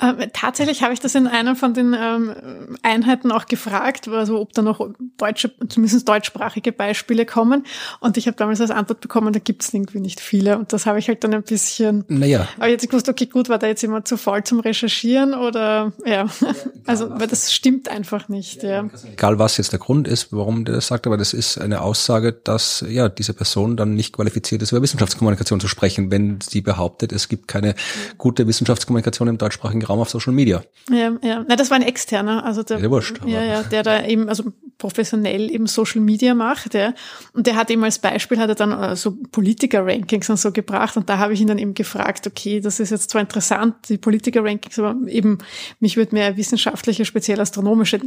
[0.00, 4.52] Ähm, tatsächlich habe ich das in einer von den ähm, Einheiten auch gefragt, also ob
[4.52, 7.66] da noch deutsche, zumindest deutschsprachige Beispiele kommen.
[8.00, 10.58] Und ich habe damals als Antwort bekommen, da gibt es irgendwie nicht viele.
[10.58, 12.04] Und das habe ich halt dann ein bisschen.
[12.08, 12.48] Naja.
[12.56, 16.18] Aber jetzt gewusst, okay, gut, war da jetzt jemand zu faul zum Recherchieren oder ja.
[16.24, 16.26] ja
[16.86, 18.62] also, weil das stimmt einfach nicht.
[18.62, 18.90] Ja, ja.
[19.12, 22.32] Egal was jetzt der Grund ist, warum der das sagt, aber das ist eine Aussage,
[22.32, 27.12] dass ja diese Person dann nicht qualifiziert ist, über Wissenschaftskommunikation zu sprechen, wenn sie behauptet,
[27.12, 27.74] es gibt keine
[28.16, 30.62] gute Wissenschaftskommunikation im deutschsprachigen Raum auf Social Media.
[30.90, 31.44] Ja, ja.
[31.48, 34.52] Na, das war ein externer, also der, ja, wurscht, ja, ja, der da eben, also
[34.76, 36.92] professionell eben Social Media macht, ja.
[37.32, 40.98] Und der hat eben als Beispiel, hat er dann äh, so Politiker-Rankings und so gebracht.
[40.98, 43.96] Und da habe ich ihn dann eben gefragt, okay, das ist jetzt zwar interessant, die
[43.96, 45.38] Politiker-Rankings, aber eben,
[45.80, 47.98] mich würde mehr wissenschaftliche, speziell astronomische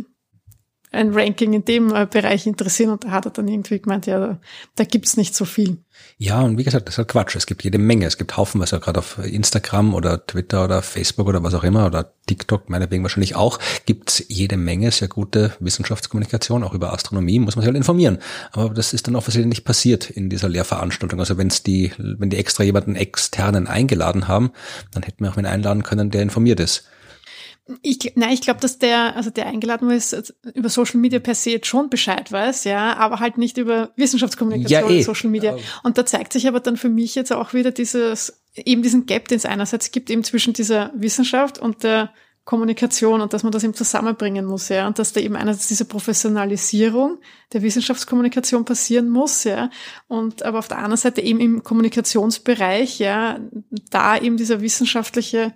[0.91, 4.19] ein Ranking in dem äh, Bereich interessieren und da hat er dann irgendwie gemeint, ja,
[4.19, 4.39] da,
[4.75, 5.77] da gibt's nicht so viel.
[6.17, 7.35] Ja, und wie gesagt, das ist halt Quatsch.
[7.35, 8.05] Es gibt jede Menge.
[8.05, 11.63] Es gibt Haufen, was ja gerade auf Instagram oder Twitter oder Facebook oder was auch
[11.63, 17.39] immer oder TikTok meinetwegen wahrscheinlich auch, gibt's jede Menge sehr gute Wissenschaftskommunikation, auch über Astronomie,
[17.39, 18.19] muss man sich halt informieren.
[18.51, 21.19] Aber das ist dann offensichtlich nicht passiert in dieser Lehrveranstaltung.
[21.19, 24.51] Also wenn's die, wenn die extra jemanden externen eingeladen haben,
[24.91, 26.85] dann hätten wir auch wen einladen können, der informiert ist.
[27.81, 31.51] Ich, nein, ich glaube, dass der, also der eingeladen ist, über Social Media per se
[31.51, 35.03] jetzt schon Bescheid weiß, ja, aber halt nicht über Wissenschaftskommunikation ja, eh.
[35.03, 35.57] Social Media.
[35.83, 39.27] Und da zeigt sich aber dann für mich jetzt auch wieder dieses, eben diesen Gap,
[39.27, 42.11] den es einerseits gibt, eben zwischen dieser Wissenschaft und der
[42.43, 45.85] Kommunikation und dass man das eben zusammenbringen muss, ja, und dass da eben einerseits diese
[45.85, 47.19] Professionalisierung
[47.53, 49.69] der Wissenschaftskommunikation passieren muss, ja,
[50.07, 53.39] und aber auf der anderen Seite eben im Kommunikationsbereich, ja,
[53.91, 55.53] da eben dieser wissenschaftliche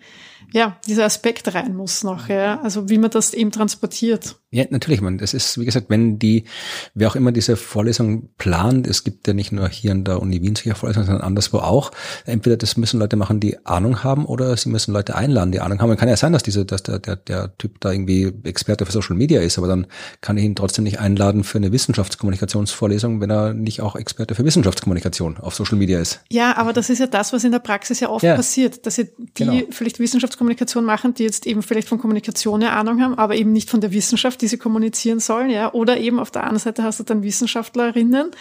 [0.53, 2.61] ja, dieser Aspekt rein muss noch, ja.
[2.61, 4.35] Also wie man das eben transportiert.
[4.55, 5.17] Ja, natürlich, man.
[5.17, 6.45] Das ist, wie gesagt, wenn die,
[6.93, 10.41] wer auch immer diese Vorlesung plant, es gibt ja nicht nur hier in der Uni
[10.41, 11.91] Wien solche Vorlesungen, sondern anderswo auch.
[12.26, 15.81] Entweder das müssen Leute machen, die Ahnung haben, oder sie müssen Leute einladen, die Ahnung
[15.81, 15.89] haben.
[15.89, 18.93] Man kann ja sein, dass diese, dass der, der, der Typ da irgendwie Experte für
[18.93, 19.88] Social Media ist, aber dann
[20.22, 24.45] kann ich ihn trotzdem nicht einladen für eine Wissenschaftskommunikationsvorlesung, wenn er nicht auch Experte für
[24.45, 26.22] Wissenschaftskommunikation auf Social Media ist.
[26.31, 28.38] Ja, aber das ist ja das, was in der Praxis ja oft ja.
[28.38, 29.61] passiert, dass sie die genau.
[29.72, 29.99] vielleicht
[30.36, 33.82] Wissenschaftskommunikation machen, die jetzt eben vielleicht von Kommunikation eine Ahnung haben, aber eben nicht von
[33.82, 35.74] der Wissenschaft, die sie kommunizieren sollen, ja.
[35.74, 38.32] Oder eben auf der anderen Seite hast du dann Wissenschaftlerinnen,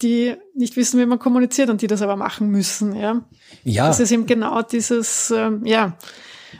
[0.00, 3.22] die nicht wissen, wie man kommuniziert und die das aber machen müssen, ja.
[3.64, 3.86] Ja.
[3.86, 5.96] Das ist eben genau dieses, ähm, ja,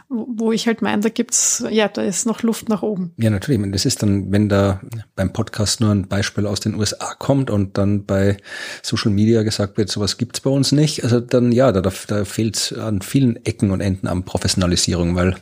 [0.08, 3.12] wo ich halt meine, da gibt's, ja, da ist noch Luft nach oben.
[3.18, 3.60] Ja, natürlich.
[3.72, 4.80] Das ist dann, wenn da
[5.14, 8.36] beim Podcast nur ein Beispiel aus den USA kommt und dann bei
[8.82, 12.74] Social Media gesagt wird, sowas gibt's bei uns nicht, also dann ja, da, da fehlt
[12.78, 15.36] an vielen Ecken und Enden an Professionalisierung, weil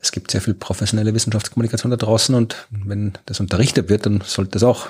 [0.00, 4.52] es gibt sehr viel professionelle Wissenschaftskommunikation da draußen und wenn das unterrichtet wird, dann sollte
[4.52, 4.88] das auch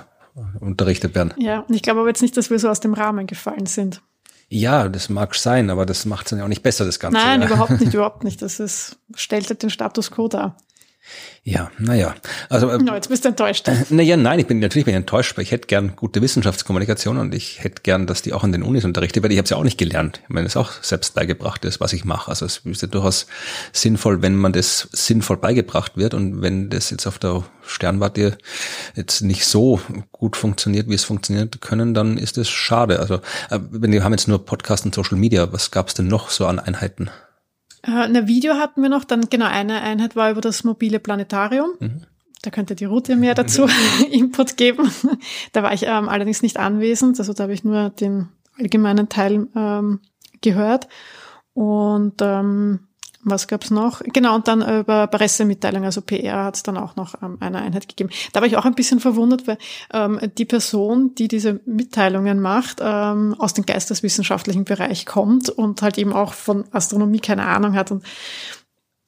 [0.60, 1.32] unterrichtet werden.
[1.39, 4.02] Ja, und ich glaube aber jetzt nicht, dass wir so aus dem Rahmen gefallen sind.
[4.48, 7.18] Ja, das mag sein, aber das macht es dann ja auch nicht besser, das Ganze.
[7.18, 7.46] Nein, ja.
[7.46, 8.42] überhaupt nicht, überhaupt nicht.
[8.42, 10.56] Das ist, stellt halt den Status quo dar.
[11.47, 12.14] Ja, naja.
[12.48, 13.68] Also, äh, no, jetzt bist du enttäuscht.
[13.74, 17.35] Äh, naja, nein, ich bin natürlich bin enttäuscht, weil ich hätte gern gute Wissenschaftskommunikation und
[17.35, 19.32] ich hätte gern, dass die auch an den Unis unterrichtet wird.
[19.32, 20.20] Ich habe es ja auch nicht gelernt.
[20.22, 22.31] Ich meine, es auch selbst beigebracht ist, was ich mache.
[22.31, 23.26] Also es ist ja durchaus
[23.72, 28.39] sinnvoll, wenn man das sinnvoll beigebracht wird und wenn das jetzt auf der Sternwarte
[28.94, 29.81] jetzt nicht so
[30.12, 33.01] gut funktioniert, wie es funktioniert können, dann ist es schade.
[33.01, 33.16] Also
[33.51, 36.31] äh, wenn wir haben jetzt nur Podcast und Social Media, was gab es denn noch
[36.31, 37.10] so an Einheiten?
[37.86, 41.70] Äh, eine Video hatten wir noch, dann genau eine Einheit war über das mobile Planetarium.
[41.78, 42.02] Mhm.
[42.43, 43.66] Da könnte die Route mehr dazu
[44.11, 44.90] Input geben.
[45.52, 48.28] Da war ich ähm, allerdings nicht anwesend, also da habe ich nur den
[48.59, 50.01] allgemeinen Teil ähm,
[50.40, 50.89] gehört.
[51.55, 52.89] Und ähm,
[53.24, 54.01] was gab's noch?
[54.05, 57.88] Genau, und dann über Pressemitteilung, also PR hat es dann auch noch ähm, eine Einheit
[57.88, 58.10] gegeben.
[58.32, 59.59] Da war ich auch ein bisschen verwundert, weil
[59.92, 65.98] ähm, die Person, die diese Mitteilungen macht, ähm, aus dem geisteswissenschaftlichen Bereich kommt und halt
[65.98, 67.90] eben auch von Astronomie keine Ahnung hat.
[67.90, 68.05] Und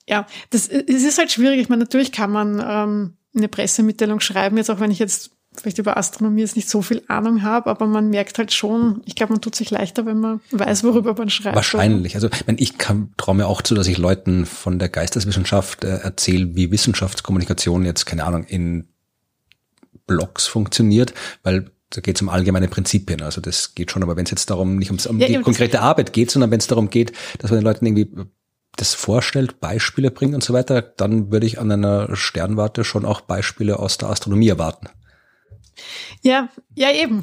[0.09, 1.61] ja, das es ist halt schwierig.
[1.61, 5.79] Ich meine, natürlich kann man ähm, eine Pressemitteilung schreiben, jetzt auch wenn ich jetzt vielleicht
[5.79, 9.33] über Astronomie jetzt nicht so viel Ahnung habe, aber man merkt halt schon, ich glaube,
[9.33, 11.57] man tut sich leichter, wenn man weiß, worüber man schreibt.
[11.57, 12.15] Wahrscheinlich.
[12.15, 12.75] Also ich
[13.17, 18.07] traue mir auch zu, dass ich Leuten von der Geisteswissenschaft äh, erzähle, wie Wissenschaftskommunikation jetzt,
[18.07, 18.89] keine Ahnung, in
[20.07, 23.23] Blogs funktioniert, weil da geht es um allgemeine Prinzipien.
[23.23, 25.81] Also das geht schon, aber wenn es jetzt darum, nicht ums, um ja, die konkrete
[25.81, 28.11] Arbeit geht, sondern wenn es darum geht, dass man den Leuten irgendwie
[28.77, 33.23] das vorstellt, Beispiele bringt und so weiter, dann würde ich an einer Sternwarte schon auch
[33.23, 34.89] Beispiele aus der Astronomie erwarten.
[36.23, 37.23] Ja, ja eben.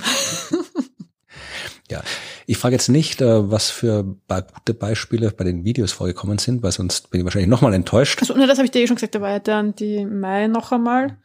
[1.89, 2.01] ja,
[2.45, 6.71] ich frage jetzt nicht, äh, was für gute Beispiele bei den Videos vorgekommen sind, weil
[6.71, 8.19] sonst bin ich wahrscheinlich nochmal enttäuscht.
[8.21, 10.47] Also, ne, das habe ich dir eh schon gesagt, da war ja dann die Mai
[10.47, 11.17] noch einmal.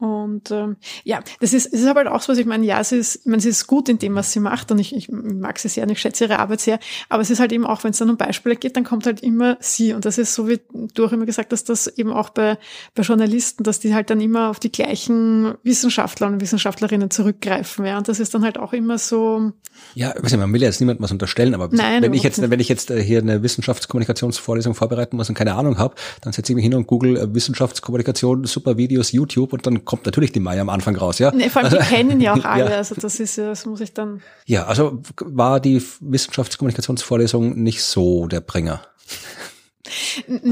[0.00, 2.80] Und ähm, ja, das ist, es ist aber halt auch so, was ich meine, ja,
[2.80, 5.10] es ist, ich meine, sie ist gut in dem, was sie macht und ich, ich
[5.10, 6.78] mag sie sehr und ich schätze ihre Arbeit sehr,
[7.10, 9.22] aber es ist halt eben auch, wenn es dann um Beispiele geht, dann kommt halt
[9.22, 10.58] immer sie und das ist so, wie
[10.94, 12.56] du auch immer gesagt hast, dass eben auch bei,
[12.94, 17.98] bei Journalisten, dass die halt dann immer auf die gleichen Wissenschaftler und Wissenschaftlerinnen zurückgreifen, ja,
[17.98, 19.52] und das ist dann halt auch immer so.
[19.94, 22.40] Ja, weiß nicht, man will ja jetzt niemandem was unterstellen, aber Nein, wenn ich jetzt,
[22.40, 26.52] wenn ich jetzt äh, hier eine Wissenschaftskommunikationsvorlesung vorbereiten muss und keine Ahnung habe, dann setze
[26.52, 30.38] ich mich hin und google äh, Wissenschaftskommunikation, super Videos, YouTube und dann kommt natürlich die
[30.38, 31.32] Mai am Anfang raus, ja.
[31.32, 32.76] Nee, vor allem, also, die kennen ja auch alle, ja.
[32.76, 34.22] also das ist ja, das muss ich dann.
[34.46, 38.82] Ja, also war die Wissenschaftskommunikationsvorlesung nicht so der Bringer.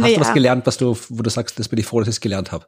[0.02, 2.16] Hast du was gelernt, was du, wo du sagst, das bin ich froh, dass ich
[2.16, 2.66] es gelernt habe?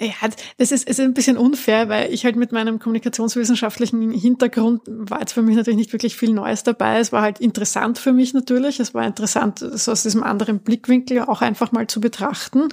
[0.00, 0.12] Ja,
[0.56, 5.32] das ist, ist ein bisschen unfair, weil ich halt mit meinem kommunikationswissenschaftlichen Hintergrund war jetzt
[5.32, 6.98] für mich natürlich nicht wirklich viel Neues dabei.
[6.98, 8.80] Es war halt interessant für mich natürlich.
[8.80, 12.68] Es war interessant, so aus diesem anderen Blickwinkel auch einfach mal zu betrachten.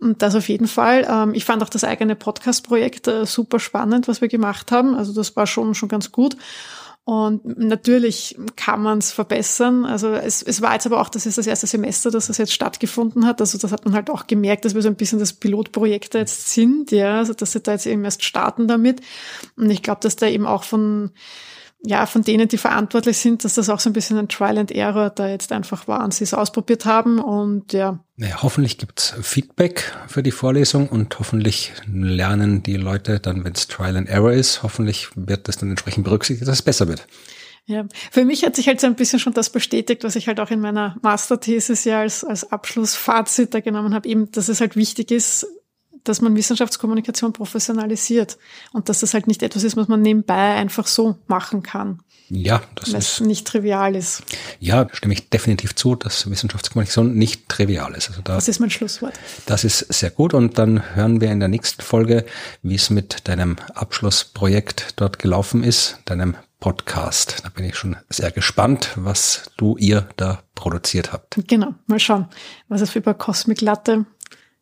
[0.00, 1.06] Und das auf jeden Fall.
[1.08, 4.94] Ähm, ich fand auch das eigene Podcast-Projekt äh, super spannend, was wir gemacht haben.
[4.94, 6.36] Also das war schon, schon ganz gut.
[7.04, 9.84] Und natürlich kann man es verbessern.
[9.84, 12.52] Also es, es war jetzt aber auch, das ist das erste Semester, dass das jetzt
[12.52, 13.40] stattgefunden hat.
[13.40, 16.50] Also das hat man halt auch gemerkt, dass wir so ein bisschen das Pilotprojekt jetzt
[16.50, 19.00] sind, ja, also dass sie da jetzt eben erst starten damit.
[19.56, 21.10] Und ich glaube, dass da eben auch von
[21.84, 24.70] ja, von denen, die verantwortlich sind, dass das auch so ein bisschen ein Trial and
[24.70, 27.98] Error da jetzt einfach war und sie es ausprobiert haben und ja.
[28.16, 33.66] Naja, hoffentlich gibt's Feedback für die Vorlesung und hoffentlich lernen die Leute dann, wenn es
[33.66, 37.06] Trial and Error ist, hoffentlich wird das dann entsprechend berücksichtigt, dass es besser wird.
[37.64, 40.40] Ja, für mich hat sich halt so ein bisschen schon das bestätigt, was ich halt
[40.40, 44.76] auch in meiner Masterthesis ja als, als Abschlussfazit da genommen habe, eben, dass es halt
[44.76, 45.46] wichtig ist,
[46.04, 48.38] dass man Wissenschaftskommunikation professionalisiert
[48.72, 52.00] und dass das halt nicht etwas ist, was man nebenbei einfach so machen kann.
[52.34, 54.22] Ja, das ist nicht trivial ist.
[54.58, 58.08] Ja, stimme ich definitiv zu, dass Wissenschaftskommunikation nicht trivial ist.
[58.08, 59.12] Also da, das ist mein Schlusswort.
[59.44, 62.24] Das ist sehr gut und dann hören wir in der nächsten Folge,
[62.62, 67.42] wie es mit deinem Abschlussprojekt dort gelaufen ist, deinem Podcast.
[67.42, 71.36] Da bin ich schon sehr gespannt, was du ihr da produziert habt.
[71.48, 72.28] Genau, mal schauen,
[72.68, 74.06] was es über Cosmic Latte,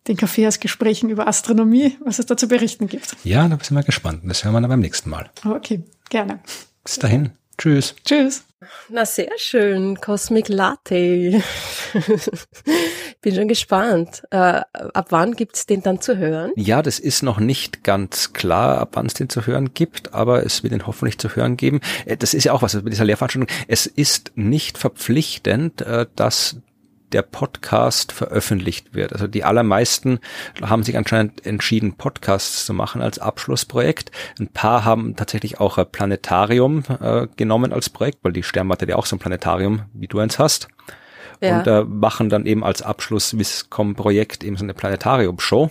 [0.08, 3.16] den Kaffeehausgesprächen über Astronomie, was es da zu berichten gibt.
[3.24, 4.22] Ja, da sind wir gespannt.
[4.24, 5.30] Das hören wir dann beim nächsten Mal.
[5.44, 6.40] Okay, gerne.
[6.84, 7.32] Bis dahin.
[7.58, 7.94] Tschüss.
[8.04, 8.44] Tschüss.
[8.88, 10.00] Na, sehr schön.
[10.00, 11.42] Cosmic Latte.
[13.22, 14.22] Bin schon gespannt.
[14.30, 16.52] Äh, ab wann gibt's den dann zu hören?
[16.56, 20.44] Ja, das ist noch nicht ganz klar, ab wann es den zu hören gibt, aber
[20.44, 21.80] es wird ihn hoffentlich zu hören geben.
[22.06, 23.54] Äh, das ist ja auch was mit dieser Lehrveranstaltung.
[23.68, 26.56] Es ist nicht verpflichtend, äh, dass
[27.12, 29.12] der Podcast veröffentlicht wird.
[29.12, 30.20] Also die allermeisten
[30.62, 34.10] haben sich anscheinend entschieden, Podcasts zu machen als Abschlussprojekt.
[34.38, 38.96] Ein paar haben tatsächlich auch ein Planetarium äh, genommen als Projekt, weil die Sternwarte ja
[38.96, 40.68] auch so ein Planetarium, wie du eins hast.
[41.42, 41.58] Ja.
[41.58, 45.70] Und äh, machen dann eben als Abschluss Viscom-Projekt eben so eine Planetarium-Show.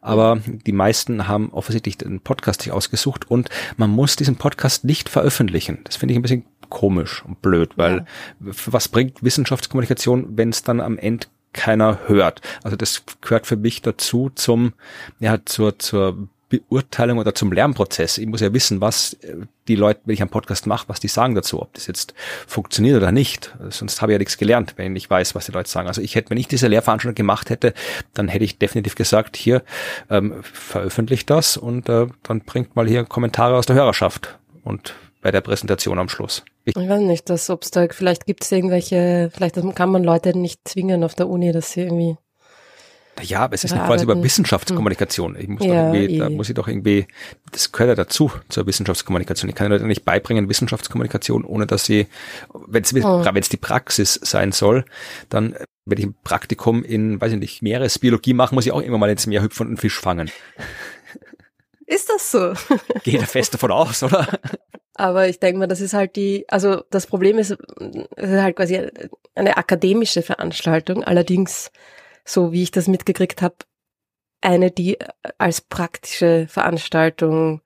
[0.00, 5.08] Aber die meisten haben offensichtlich den Podcast sich ausgesucht und man muss diesen Podcast nicht
[5.08, 5.78] veröffentlichen.
[5.84, 7.98] Das finde ich ein bisschen komisch und blöd, weil
[8.40, 8.52] ja.
[8.66, 12.40] was bringt Wissenschaftskommunikation, wenn es dann am Ende keiner hört?
[12.62, 14.74] Also das gehört für mich dazu zum,
[15.20, 18.18] ja, zur, zur Beurteilung oder zum Lernprozess.
[18.18, 19.34] Ich muss ja wissen, was äh,
[19.66, 22.14] die Leute, wenn ich einen Podcast mache, was die sagen dazu, ob das jetzt
[22.46, 23.56] funktioniert oder nicht.
[23.70, 25.88] Sonst habe ich ja nichts gelernt, wenn ich nicht weiß, was die Leute sagen.
[25.88, 27.74] Also ich hätte, wenn ich diese Lehrveranstaltung gemacht hätte,
[28.14, 29.64] dann hätte ich definitiv gesagt, hier
[30.08, 34.94] ähm, veröffentlicht das und äh, dann bringt mal hier Kommentare aus der Hörerschaft und
[35.26, 36.44] bei der Präsentation am Schluss.
[36.64, 40.38] Ich, ich weiß nicht, dass ob's da vielleicht gibt es irgendwelche, vielleicht kann man Leute
[40.38, 42.16] nicht zwingen auf der Uni, dass sie irgendwie
[43.22, 45.34] ja, aber es ist nicht quasi über Wissenschaftskommunikation.
[45.36, 46.30] Ich muss ja, irgendwie, da eh.
[46.30, 47.08] muss ich doch irgendwie,
[47.50, 49.48] das gehört ja dazu zur Wissenschaftskommunikation.
[49.48, 52.06] Ich kann Leute nicht beibringen Wissenschaftskommunikation, ohne dass sie,
[52.68, 53.24] wenn es oh.
[53.24, 54.84] die Praxis sein soll,
[55.28, 58.98] dann wenn ich ein Praktikum in, weiß ich nicht, Meeresbiologie mache, muss ich auch immer
[58.98, 60.30] mal ins Meer hüpfen und einen Fisch fangen.
[61.86, 62.52] Ist das so?
[63.04, 64.26] Geht er fest davon aus, oder?
[64.98, 67.50] Aber ich denke mal, das ist halt die, also das Problem ist,
[68.16, 68.88] es ist halt quasi
[69.34, 71.04] eine akademische Veranstaltung.
[71.04, 71.70] Allerdings
[72.24, 73.56] so wie ich das mitgekriegt habe,
[74.40, 74.98] eine, die
[75.38, 77.62] als praktische Veranstaltung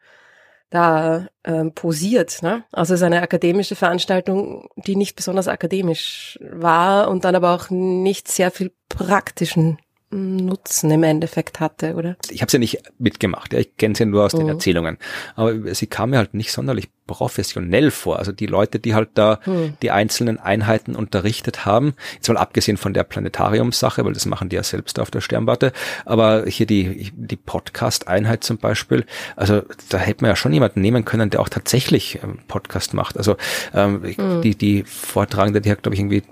[0.70, 2.42] da ähm, posiert.
[2.42, 2.64] Ne?
[2.70, 7.70] Also es ist eine akademische Veranstaltung, die nicht besonders akademisch war und dann aber auch
[7.70, 9.78] nicht sehr viel praktischen
[10.12, 12.16] Nutzen im Endeffekt hatte, oder?
[12.30, 14.40] Ich habe es ja nicht mitgemacht, ja, ich kenne sie ja nur aus mhm.
[14.40, 14.98] den Erzählungen.
[15.36, 18.18] Aber sie kam mir halt nicht sonderlich professionell vor.
[18.18, 19.74] Also die Leute, die halt da mhm.
[19.82, 24.56] die einzelnen Einheiten unterrichtet haben, jetzt mal abgesehen von der Planetariumssache, weil das machen die
[24.56, 25.72] ja selbst auf der Sternwarte,
[26.04, 29.04] aber hier die, die Podcast-Einheit zum Beispiel,
[29.36, 33.16] also da hätte man ja schon jemanden nehmen können, der auch tatsächlich ähm, Podcast macht.
[33.16, 33.36] Also
[33.74, 34.42] ähm, mhm.
[34.42, 36.22] die, die Vortragende, die hat, glaube ich, irgendwie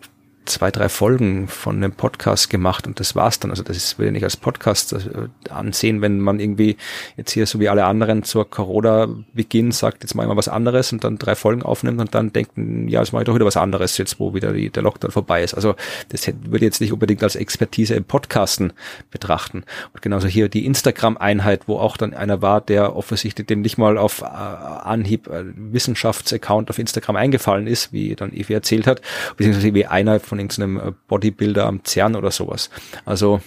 [0.49, 3.51] zwei, drei Folgen von einem Podcast gemacht und das war's dann.
[3.51, 6.77] Also das ist, würde ich nicht als Podcast äh, ansehen, wenn man irgendwie
[7.17, 11.19] jetzt hier so wie alle anderen zur Corona-Beginn sagt, jetzt mal was anderes und dann
[11.19, 14.21] drei Folgen aufnimmt und dann denkt, ja, jetzt mache ich doch wieder was anderes jetzt,
[14.21, 15.55] wo wieder die, der Lockdown vorbei ist.
[15.55, 15.75] Also
[16.09, 18.73] das würde ich jetzt nicht unbedingt als Expertise im Podcasten
[19.11, 19.65] betrachten.
[19.93, 23.99] Und genauso hier die Instagram-Einheit, wo auch dann einer war, der offensichtlich dem nicht mal
[23.99, 29.03] auf äh, Anhieb äh, Wissenschaftsaccount auf Instagram eingefallen ist, wie dann Evi erzählt hat,
[29.37, 32.71] beziehungsweise wie einer von von irgendeinem äh, Bodybuilder am CERN oder sowas.
[33.05, 33.41] Also,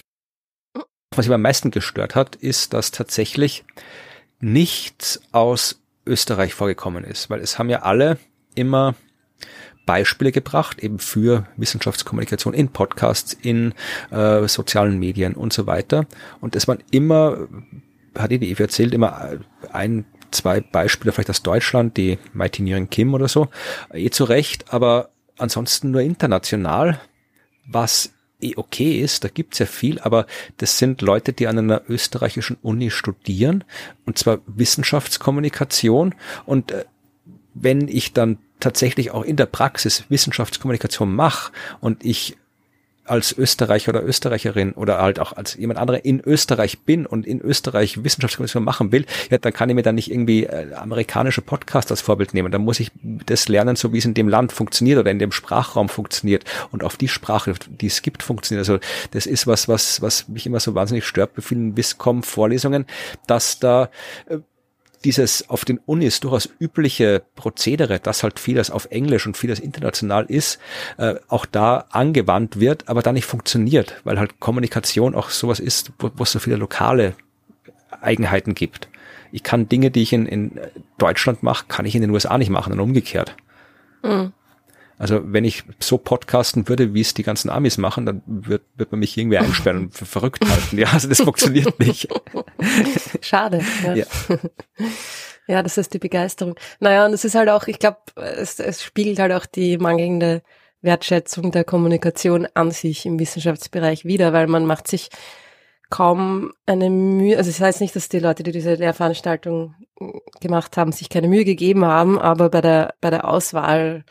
[1.14, 3.64] was mich am meisten gestört hat, ist, dass tatsächlich
[4.40, 8.18] nichts aus Österreich vorgekommen ist, weil es haben ja alle
[8.54, 8.94] immer
[9.86, 13.74] Beispiele gebracht, eben für Wissenschaftskommunikation in Podcasts, in
[14.10, 16.06] äh, sozialen Medien und so weiter.
[16.40, 17.48] Und es waren immer,
[18.16, 19.38] hat die Eve erzählt, immer
[19.72, 23.48] ein, zwei Beispiele, vielleicht aus Deutschland, die Mighty Nieren Kim oder so,
[23.92, 25.11] eh zu Recht, aber
[25.42, 27.00] ansonsten nur international,
[27.66, 31.82] was eh okay ist, da gibt's ja viel, aber das sind Leute, die an einer
[31.88, 33.64] österreichischen Uni studieren,
[34.04, 36.14] und zwar Wissenschaftskommunikation.
[36.44, 36.84] Und äh,
[37.54, 42.36] wenn ich dann tatsächlich auch in der Praxis Wissenschaftskommunikation mache und ich
[43.12, 47.42] als Österreicher oder Österreicherin oder halt auch als jemand anderer in Österreich bin und in
[47.42, 51.90] Österreich Wissenschaftskommunikation machen will, ja, dann kann ich mir dann nicht irgendwie äh, amerikanische Podcasts
[51.90, 52.50] als Vorbild nehmen.
[52.50, 55.30] Dann muss ich das lernen, so wie es in dem Land funktioniert oder in dem
[55.30, 58.66] Sprachraum funktioniert und auf die Sprache, die es gibt, funktioniert.
[58.66, 58.80] Also
[59.10, 62.86] das ist was, was, was mich immer so wahnsinnig stört bei vielen Wiscom-Vorlesungen,
[63.26, 63.90] dass da
[64.24, 64.38] äh,
[65.04, 70.24] dieses auf den Unis durchaus übliche Prozedere, dass halt vieles auf Englisch und vieles international
[70.26, 70.58] ist,
[70.98, 75.92] äh, auch da angewandt wird, aber da nicht funktioniert, weil halt Kommunikation auch sowas ist,
[75.98, 77.14] wo, wo es so viele lokale
[78.00, 78.88] Eigenheiten gibt.
[79.32, 80.60] Ich kann Dinge, die ich in, in
[80.98, 83.34] Deutschland mache, kann ich in den USA nicht machen und umgekehrt.
[84.02, 84.32] Mhm.
[84.98, 88.92] Also wenn ich so podcasten würde, wie es die ganzen Amis machen, dann wird, wird
[88.92, 90.78] man mich irgendwie einsperren und für verrückt halten.
[90.78, 92.08] Ja, also das funktioniert nicht.
[93.20, 93.62] Schade.
[93.84, 93.94] Ja.
[93.94, 94.06] ja.
[95.46, 95.62] ja.
[95.62, 96.54] das ist die Begeisterung.
[96.80, 100.42] Naja, und es ist halt auch, ich glaube, es, es spiegelt halt auch die mangelnde
[100.82, 105.10] Wertschätzung der Kommunikation an sich im Wissenschaftsbereich wieder, weil man macht sich
[105.90, 109.74] kaum eine Mühe, also das heißt nicht, dass die Leute, die diese Lehrveranstaltung
[110.40, 114.04] gemacht haben, sich keine Mühe gegeben haben, aber bei der, bei der Auswahl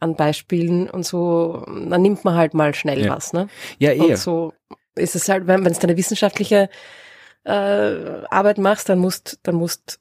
[0.00, 3.16] an Beispielen und so, dann nimmt man halt mal schnell ja.
[3.16, 3.48] was, ne?
[3.78, 4.10] Ja, eher.
[4.10, 4.52] Und so
[4.94, 6.68] ist es halt, wenn es eine wissenschaftliche
[7.44, 10.00] äh, Arbeit machst, dann musst, dann musst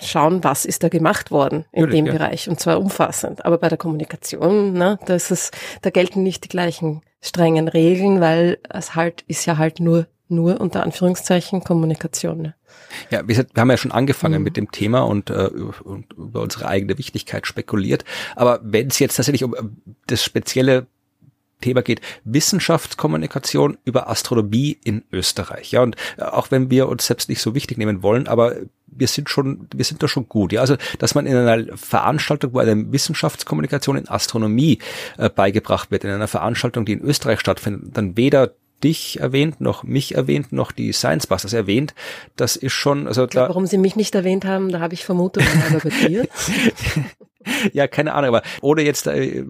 [0.00, 2.12] schauen, was ist da gemacht worden in Natürlich, dem ja.
[2.12, 3.44] Bereich und zwar umfassend.
[3.44, 5.50] Aber bei der Kommunikation, ne, da ist es,
[5.82, 10.60] da gelten nicht die gleichen strengen Regeln, weil es halt ist ja halt nur nur
[10.60, 12.42] unter Anführungszeichen Kommunikation.
[12.42, 12.54] Ne?
[13.10, 14.44] Ja, wir, haben ja schon angefangen mhm.
[14.44, 15.48] mit dem Thema und, äh,
[15.84, 18.04] und über unsere eigene Wichtigkeit spekuliert.
[18.36, 19.62] Aber wenn es jetzt tatsächlich um äh,
[20.06, 20.86] das spezielle
[21.60, 25.72] Thema geht, Wissenschaftskommunikation über Astronomie in Österreich.
[25.72, 28.56] Ja, und äh, auch wenn wir uns selbst nicht so wichtig nehmen wollen, aber
[28.86, 30.52] wir sind schon, wir sind da schon gut.
[30.52, 34.78] Ja, also, dass man in einer Veranstaltung, wo eine Wissenschaftskommunikation in Astronomie
[35.18, 38.52] äh, beigebracht wird, in einer Veranstaltung, die in Österreich stattfindet, dann weder
[38.84, 41.94] dich erwähnt, noch mich erwähnt, noch die Science Busters erwähnt.
[42.36, 43.48] Das ist schon, also da.
[43.48, 46.28] Warum sie mich nicht erwähnt haben, da habe ich Vermutungen aber bei dir.
[47.72, 49.44] ja, keine Ahnung, aber ohne jetzt äh,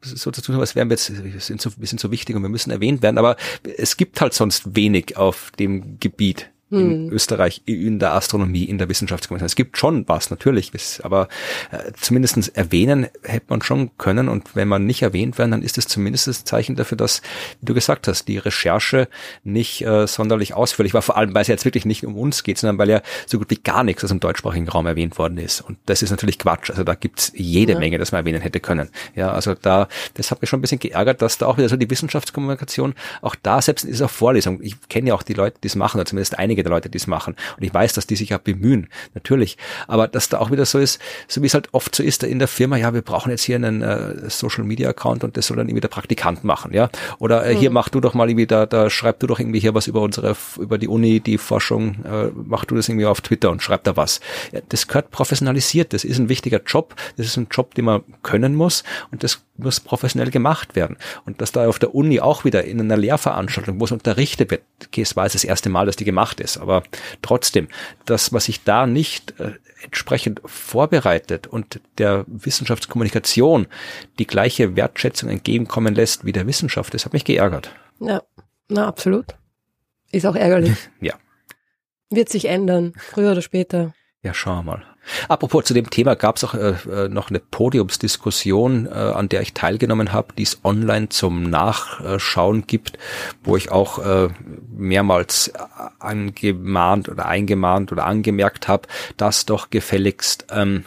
[0.00, 2.42] so zu tun, was wären wir jetzt, wir sind so, wir sind so wichtig und
[2.42, 3.36] wir müssen erwähnt werden, aber
[3.76, 7.12] es gibt halt sonst wenig auf dem Gebiet in hm.
[7.12, 9.46] Österreich in der Astronomie, in der Wissenschaftskommission.
[9.46, 10.72] Es gibt schon was, natürlich,
[11.04, 11.28] aber
[11.70, 15.78] äh, zumindestens erwähnen hätte man schon können und wenn man nicht erwähnt werden, dann ist
[15.78, 17.22] es zumindest das Zeichen dafür, dass,
[17.60, 19.08] wie du gesagt hast, die Recherche
[19.44, 22.58] nicht äh, sonderlich ausführlich war, vor allem weil es jetzt wirklich nicht um uns geht,
[22.58, 25.60] sondern weil ja so gut wie gar nichts aus dem deutschsprachigen Raum erwähnt worden ist.
[25.60, 26.70] Und das ist natürlich Quatsch.
[26.70, 27.78] Also da gibt's jede ja.
[27.78, 28.90] Menge, das man erwähnen hätte können.
[29.14, 31.76] Ja, also da, das hat mich schon ein bisschen geärgert, dass da auch wieder so
[31.76, 35.68] die Wissenschaftskommunikation, auch da selbst in dieser Vorlesung, ich kenne ja auch die Leute, die
[35.68, 37.36] es machen, oder zumindest einige der Leute, die es machen.
[37.56, 39.56] Und ich weiß, dass die sich ja bemühen, natürlich.
[39.86, 42.38] Aber dass da auch wieder so ist, so wie es halt oft so ist in
[42.38, 45.56] der Firma, ja, wir brauchen jetzt hier einen äh, Social Media Account und das soll
[45.56, 46.90] dann irgendwie der Praktikant machen, ja.
[47.18, 47.58] Oder äh, mhm.
[47.58, 50.00] hier mach du doch mal irgendwie, da, da schreib du doch irgendwie hier was über
[50.00, 53.84] unsere, über die Uni, die Forschung, äh, mach du das irgendwie auf Twitter und schreib
[53.84, 54.20] da was.
[54.52, 58.02] Ja, das gehört professionalisiert, das ist ein wichtiger Job, das ist ein Job, den man
[58.22, 60.96] können muss und das muss professionell gemacht werden.
[61.24, 64.62] Und dass da auf der Uni auch wieder in einer Lehrveranstaltung, wo es unterrichtet wird,
[64.84, 66.82] okay, es war jetzt das erste Mal, dass die gemacht ist, aber
[67.22, 67.68] trotzdem,
[68.04, 69.52] das, was sich da nicht äh,
[69.82, 73.66] entsprechend vorbereitet und der Wissenschaftskommunikation
[74.18, 77.70] die gleiche Wertschätzung entgegenkommen lässt wie der Wissenschaft, das hat mich geärgert.
[78.00, 78.22] Ja,
[78.68, 79.34] na absolut.
[80.12, 80.76] Ist auch ärgerlich.
[81.00, 81.14] ja.
[82.10, 83.94] Wird sich ändern, früher oder später.
[84.22, 84.95] Ja, schauen wir mal.
[85.28, 89.42] Apropos zu dem Thema gab es auch äh, äh, noch eine Podiumsdiskussion, äh, an der
[89.42, 92.98] ich teilgenommen habe, die es online zum Nachschauen gibt,
[93.44, 94.28] wo ich auch äh,
[94.76, 95.52] mehrmals
[95.98, 100.84] angemahnt oder eingemahnt oder angemerkt habe, dass doch gefälligst ähm,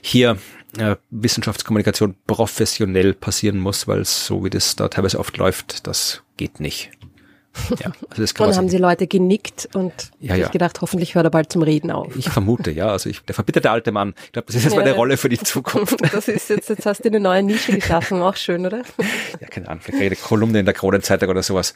[0.00, 0.38] hier
[0.78, 6.60] äh, Wissenschaftskommunikation professionell passieren muss, weil so wie das da teilweise oft läuft, das geht
[6.60, 6.90] nicht.
[7.80, 10.48] Ja, also das kann und haben sie Leute genickt und ja, ja.
[10.48, 12.14] gedacht, hoffentlich hört er bald zum Reden auf.
[12.16, 12.88] Ich vermute, ja.
[12.88, 14.14] Also ich, der verbitterte alte Mann.
[14.26, 16.00] Ich glaube, das ist jetzt ja, mal eine Rolle für die Zukunft.
[16.12, 18.82] Das ist jetzt, jetzt hast du eine neue Nische geschaffen, auch schön, oder?
[19.40, 21.74] Ja, keine Ahnung, vielleicht eine Kolumne in der Kronenzeitung oder sowas.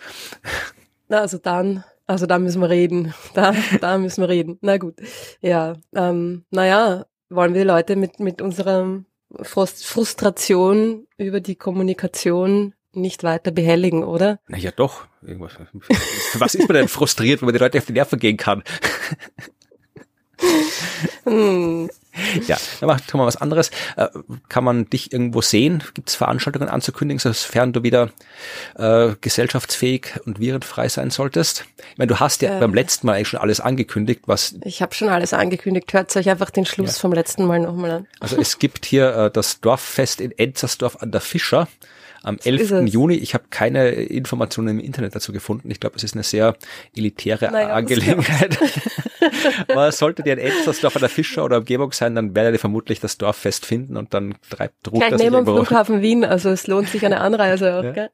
[1.08, 3.14] Na, also dann, also da müssen wir reden.
[3.34, 4.58] Da, da müssen wir reden.
[4.60, 4.94] Na gut.
[5.40, 9.02] Ja, ähm, naja, wollen wir die Leute mit, mit unserer
[9.42, 14.39] Frustration über die Kommunikation nicht weiter behelligen, oder?
[14.48, 15.06] Na ja, doch.
[15.23, 15.52] Irgendwas.
[16.35, 18.62] Was ist man denn frustriert, wenn man die Leute auf die Nerven gehen kann?
[21.24, 21.89] hm.
[22.47, 23.70] Ja, dann machen wir was anderes.
[23.97, 24.09] Äh,
[24.48, 25.82] kann man dich irgendwo sehen?
[25.94, 28.10] Gibt es Veranstaltungen anzukündigen, sofern du wieder
[28.77, 31.66] äh, gesellschaftsfähig und virenfrei sein solltest?
[31.93, 34.55] Ich meine, du hast ja äh, beim letzten Mal eigentlich schon alles angekündigt, was.
[34.64, 35.93] Ich habe schon alles angekündigt.
[35.93, 37.01] Hört euch einfach den Schluss ja.
[37.01, 38.06] vom letzten Mal nochmal an.
[38.20, 41.68] Also es gibt hier äh, das Dorffest in Enzersdorf an der Fischer
[42.26, 42.86] am 11.
[42.86, 43.14] Juni.
[43.14, 45.70] Ich habe keine Informationen im Internet dazu gefunden.
[45.70, 46.56] Ich glaube, es ist eine sehr
[46.96, 48.58] elitäre naja, Angelegenheit.
[49.68, 52.58] Aber solltet ihr in Elstersdorf an der Fischer oder Umgebung sein, sein, dann werdet ihr
[52.58, 56.66] vermutlich das Dorffest finden und dann treibt ruht Gleich neben dem Flughafen Wien, also es
[56.66, 57.92] lohnt sich eine Anreise auch, ja.
[57.92, 58.10] gell?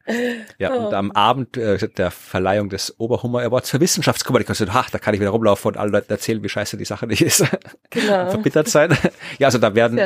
[0.58, 0.86] Ja, oh.
[0.86, 5.20] und am Abend äh, der Verleihung des Oberhummer Awards für Wissenschaftskommunikation, ha, da kann ich
[5.20, 7.44] wieder rumlaufen und allen Leuten erzählen, wie scheiße die Sache nicht ist.
[7.90, 8.30] Genau.
[8.30, 8.96] Verbittert sein.
[9.38, 10.00] Ja, also da werden,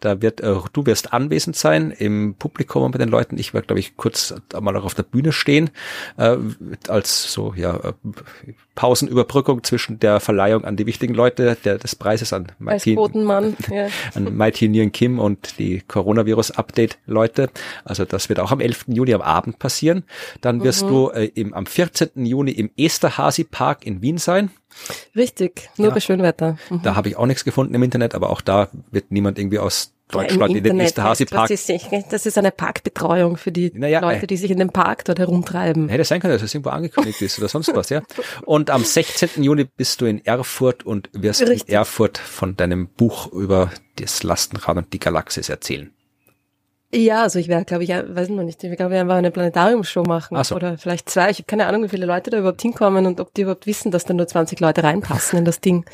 [0.00, 3.29] da wird, äh, du wirst anwesend sein im Publikum und mit den Leuten.
[3.38, 5.70] Ich werde, glaube ich, kurz mal auch auf der Bühne stehen,
[6.16, 6.36] äh,
[6.88, 7.92] als so, ja, äh,
[8.74, 12.96] Pausenüberbrückung zwischen der Verleihung an die wichtigen Leute der, des Preises an Martin,
[13.70, 13.88] ja.
[14.14, 17.50] an Mighty Nguyen Kim und die Coronavirus-Update-Leute.
[17.84, 18.86] Also das wird auch am 11.
[18.88, 20.04] Juni am Abend passieren.
[20.40, 20.88] Dann wirst mhm.
[20.88, 22.24] du äh, im, am 14.
[22.24, 24.50] Juni im Esterhazy Park in Wien sein.
[25.14, 25.94] Richtig, nur ja.
[25.94, 26.56] bei Schönwetter.
[26.70, 26.82] Mhm.
[26.82, 29.92] Da habe ich auch nichts gefunden im Internet, aber auch da wird niemand irgendwie aus
[30.10, 31.48] Deutschland ja, in den Esterhazy Park.
[31.48, 35.04] Das ist, das ist eine Parkbetreuung für die naja, Leute, die sich in dem Park
[35.04, 35.88] dort herumtreiben.
[35.88, 38.02] Hätte sein können, dass es irgendwo angekündigt ist oder sonst was, ja.
[38.44, 39.42] Und am 16.
[39.42, 41.68] Juni bist du in Erfurt und wirst Richtig.
[41.68, 45.92] in Erfurt von deinem Buch über das Lastenrad und die Galaxis erzählen.
[46.92, 50.02] Ja, also ich werde, glaube ich, weiß noch nicht, ich glaube, wir einfach eine Planetariumshow
[50.02, 50.56] machen Ach so.
[50.56, 51.30] oder vielleicht zwei.
[51.30, 53.92] Ich habe keine Ahnung, wie viele Leute da überhaupt hinkommen und ob die überhaupt wissen,
[53.92, 55.84] dass da nur 20 Leute reinpassen in das Ding.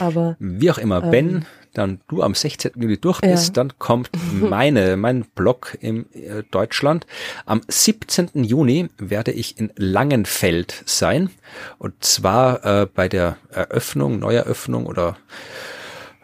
[0.00, 1.46] Aber wie auch immer, ähm, wenn
[1.76, 2.72] dann du am 16.
[2.76, 3.52] Juli durch bist, ja.
[3.52, 7.06] dann kommt meine, mein Blog in äh, Deutschland.
[7.44, 8.44] Am 17.
[8.44, 11.30] Juni werde ich in Langenfeld sein.
[11.78, 15.16] Und zwar äh, bei der Eröffnung, Neueröffnung oder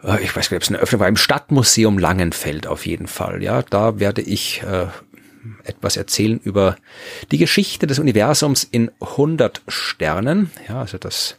[0.03, 3.43] äh, ich weiß nicht, ob es eine Eröffnung war, im Stadtmuseum Langenfeld auf jeden Fall.
[3.43, 4.87] Ja, da werde ich äh,
[5.63, 6.77] etwas erzählen über
[7.31, 10.51] die Geschichte des Universums in 100 Sternen.
[10.67, 11.37] Ja, also das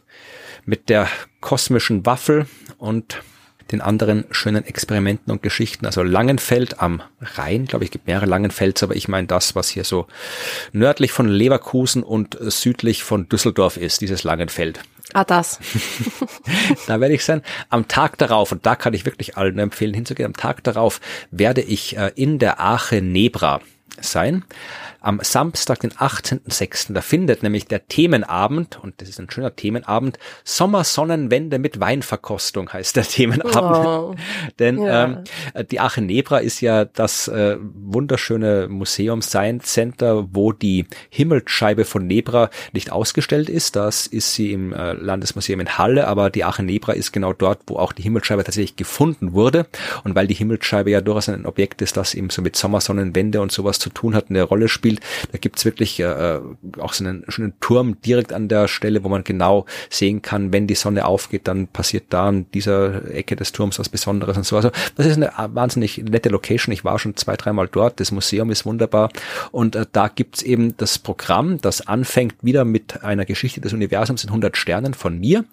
[0.65, 1.07] mit der
[1.41, 2.47] kosmischen Waffel
[2.77, 3.21] und
[3.71, 5.85] den anderen schönen Experimenten und Geschichten.
[5.85, 9.83] Also Langenfeld am Rhein, glaube ich, gibt mehrere Langenfelds, aber ich meine das, was hier
[9.83, 10.07] so
[10.71, 14.81] nördlich von Leverkusen und südlich von Düsseldorf ist, dieses Langenfeld.
[15.13, 15.59] Ah, das.
[16.87, 17.41] da werde ich sein.
[17.69, 20.99] Am Tag darauf, und da kann ich wirklich allen empfehlen hinzugehen, am Tag darauf
[21.31, 23.61] werde ich äh, in der Ache Nebra
[24.01, 24.43] sein
[25.05, 26.93] am Samstag, den 18.06.
[26.93, 32.95] Da findet nämlich der Themenabend, und das ist ein schöner Themenabend, Sommersonnenwende mit Weinverkostung heißt
[32.95, 33.55] der Themenabend.
[33.55, 34.15] Oh,
[34.59, 35.03] Denn ja.
[35.03, 35.23] ähm,
[35.69, 42.07] die Ache Nebra ist ja das äh, wunderschöne Museum Science Center, wo die Himmelsscheibe von
[42.07, 43.75] Nebra nicht ausgestellt ist.
[43.75, 47.59] Das ist sie im äh, Landesmuseum in Halle, aber die Ache Nebra ist genau dort,
[47.67, 49.67] wo auch die Himmelsscheibe tatsächlich gefunden wurde.
[50.03, 53.51] Und weil die Himmelsscheibe ja durchaus ein Objekt ist, das eben so mit Sommersonnenwende und
[53.51, 55.01] sowas zu tun hat, eine Rolle spielt, spielt.
[55.31, 56.39] Da gibt's wirklich äh,
[56.79, 60.67] auch so einen schönen Turm direkt an der Stelle, wo man genau sehen kann, wenn
[60.67, 64.55] die Sonne aufgeht, dann passiert da an dieser Ecke des Turms was Besonderes und so.
[64.55, 66.73] Also das ist eine wahnsinnig nette Location.
[66.73, 67.99] Ich war schon zwei, dreimal dort.
[67.99, 69.09] Das Museum ist wunderbar.
[69.51, 74.23] Und äh, da gibt's eben das Programm, das anfängt wieder mit einer Geschichte des Universums
[74.23, 75.45] in 100 Sternen von mir.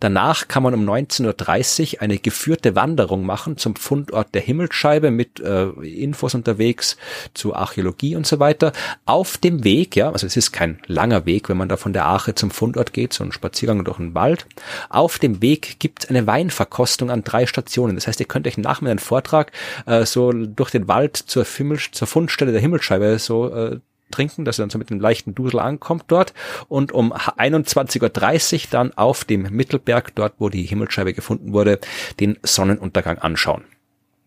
[0.00, 5.40] Danach kann man um 19.30 Uhr eine geführte Wanderung machen zum Fundort der Himmelsscheibe mit
[5.40, 6.96] äh, Infos unterwegs
[7.34, 8.72] zu Archäologie und so weiter.
[9.06, 12.06] Auf dem Weg, ja, also es ist kein langer Weg, wenn man da von der
[12.06, 14.46] Ache zum Fundort geht, so ein Spaziergang durch den Wald.
[14.88, 17.94] Auf dem Weg gibt es eine Weinverkostung an drei Stationen.
[17.94, 19.52] Das heißt, ihr könnt euch nach meinem Vortrag
[19.86, 23.80] äh, so durch den Wald zur, Himmel, zur Fundstelle der Himmelscheibe so äh,
[24.10, 26.34] trinken, dass er dann so mit einem leichten Dusel ankommt dort
[26.68, 31.80] und um 21.30 Uhr dann auf dem Mittelberg, dort wo die Himmelscheibe gefunden wurde,
[32.20, 33.64] den Sonnenuntergang anschauen.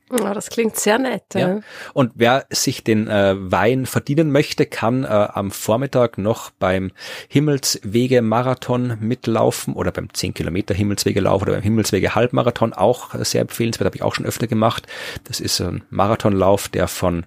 [0.09, 1.23] Oh, das klingt sehr nett.
[1.33, 1.39] Ja.
[1.39, 1.59] ja.
[1.93, 6.91] Und wer sich den äh, Wein verdienen möchte, kann äh, am Vormittag noch beim
[7.27, 13.97] Himmelswege-Marathon mitlaufen oder beim 10 Kilometer Himmelswege-Lauf oder beim Himmelswege-Halbmarathon auch äh, sehr empfehlenswert, habe
[13.97, 14.87] ich auch schon öfter gemacht.
[15.25, 17.25] Das ist ein Marathonlauf, der von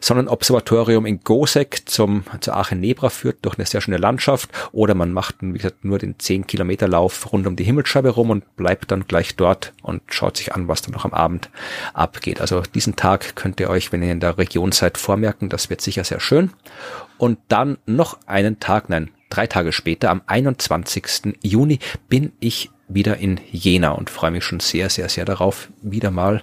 [0.00, 4.50] Sonnenobservatorium in Gosek zum, zur Arche Nebra führt, durch eine sehr schöne Landschaft.
[4.72, 8.28] Oder man macht, wie gesagt, nur den 10 Kilometer Lauf rund um die Himmelsscheibe rum
[8.28, 11.48] und bleibt dann gleich dort und schaut sich an, was dann noch am Abend
[11.94, 12.40] ab abgeht.
[12.40, 15.48] Also diesen Tag könnt ihr euch, wenn ihr in der Region seid, vormerken.
[15.48, 16.50] Das wird sicher sehr schön.
[17.16, 21.36] Und dann noch einen Tag, nein, drei Tage später, am 21.
[21.42, 21.78] Juni,
[22.08, 26.42] bin ich wieder in Jena und freue mich schon sehr, sehr, sehr darauf, wieder mal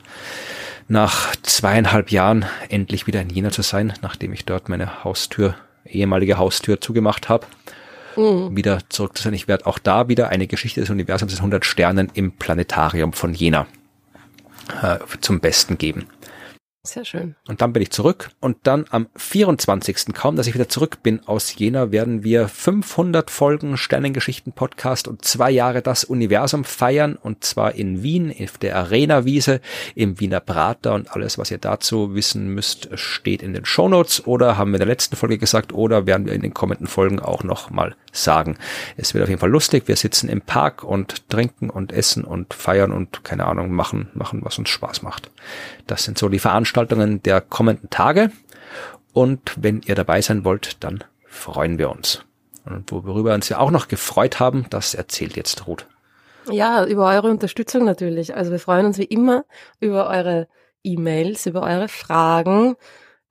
[0.88, 6.38] nach zweieinhalb Jahren endlich wieder in Jena zu sein, nachdem ich dort meine Haustür, ehemalige
[6.38, 7.48] Haustür zugemacht habe.
[8.16, 8.56] Mhm.
[8.56, 9.34] Wieder zurück zu sein.
[9.34, 13.34] Ich werde auch da wieder eine Geschichte des Universums des 100 Sternen im Planetarium von
[13.34, 13.68] Jena
[14.82, 16.08] äh, zum Besten geben.
[16.86, 17.36] Sehr schön.
[17.48, 18.30] Und dann bin ich zurück.
[18.40, 20.14] Und dann am 24.
[20.14, 25.50] kaum, dass ich wieder zurück bin aus Jena, werden wir 500 Folgen Sternengeschichten-Podcast und zwei
[25.50, 27.16] Jahre das Universum feiern.
[27.16, 29.62] Und zwar in Wien, auf der Arena-Wiese,
[29.96, 30.94] im Wiener Prater.
[30.94, 34.82] Und alles, was ihr dazu wissen müsst, steht in den Shownotes oder haben wir in
[34.82, 38.58] der letzten Folge gesagt oder werden wir in den kommenden Folgen auch noch mal sagen.
[38.96, 39.88] Es wird auf jeden Fall lustig.
[39.88, 44.42] Wir sitzen im Park und trinken und essen und feiern und keine Ahnung, machen, machen,
[44.44, 45.32] was uns Spaß macht.
[45.88, 46.75] Das sind so die Veranstaltungen
[47.24, 48.32] der kommenden Tage.
[49.14, 52.24] Und wenn ihr dabei sein wollt, dann freuen wir uns.
[52.66, 55.86] Und worüber wir uns ja auch noch gefreut haben, das erzählt jetzt Ruth.
[56.52, 58.36] Ja, über eure Unterstützung natürlich.
[58.36, 59.46] Also wir freuen uns wie immer
[59.80, 60.48] über eure
[60.84, 62.76] E-Mails, über eure Fragen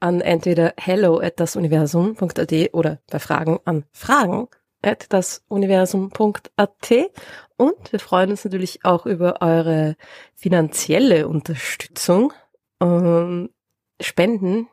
[0.00, 4.48] an entweder hello at dasuniversum.at oder bei Fragen an fragen
[4.82, 6.92] at dasuniversum.at
[7.56, 9.96] und wir freuen uns natürlich auch über eure
[10.34, 12.32] finanzielle Unterstützung
[12.80, 13.50] ähm,
[14.00, 14.68] Spenden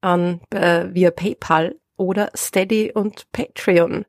[0.00, 4.04] an äh, via PayPal oder Steady und Patreon.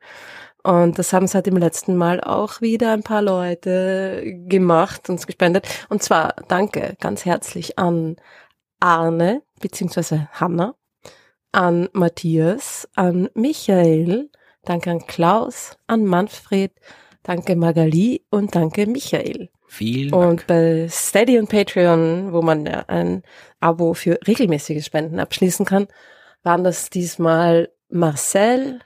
[0.64, 5.68] Und das haben seit dem letzten Mal auch wieder ein paar Leute gemacht, uns gespendet.
[5.90, 8.18] Und zwar danke ganz herzlich an
[8.80, 10.28] Arne bzw.
[10.32, 10.76] Hanna,
[11.52, 14.30] an Matthias, an Michael,
[14.64, 16.74] danke an Klaus, an Manfred,
[17.30, 19.50] danke Magali und danke Michael.
[19.68, 20.48] Vielen Und Dank.
[20.48, 23.22] bei Steady und Patreon, wo man ja ein
[23.60, 25.88] Abo für regelmäßige Spenden abschließen kann,
[26.42, 28.80] waren das diesmal Marcel,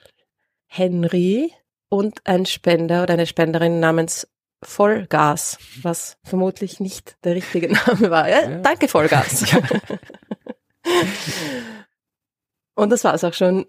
[0.68, 1.54] Henry
[1.88, 4.28] und ein Spender oder eine Spenderin namens
[4.62, 8.28] Vollgas, was vermutlich nicht der richtige Name war.
[8.28, 8.60] Ja, Ja.
[8.60, 9.46] Danke, Vollgas.
[12.76, 13.66] und das war's auch schon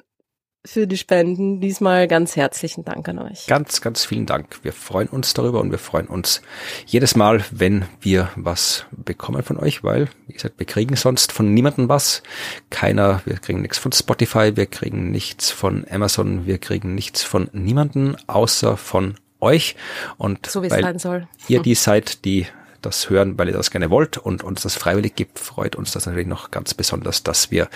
[0.66, 1.60] für die Spenden.
[1.60, 3.46] Diesmal ganz herzlichen Dank an euch.
[3.46, 4.60] Ganz, ganz vielen Dank.
[4.62, 6.40] Wir freuen uns darüber und wir freuen uns
[6.86, 11.52] jedes Mal, wenn wir was bekommen von euch, weil, wie gesagt, wir kriegen sonst von
[11.52, 12.22] niemandem was.
[12.70, 17.50] Keiner, wir kriegen nichts von Spotify, wir kriegen nichts von Amazon, wir kriegen nichts von
[17.52, 19.76] niemandem, außer von euch.
[20.16, 21.28] Und So wie es sein soll.
[21.48, 22.46] ihr die seid, die
[22.84, 26.06] das hören, weil ihr das gerne wollt und uns das freiwillig gibt, freut uns das
[26.06, 27.68] natürlich noch ganz besonders, dass wir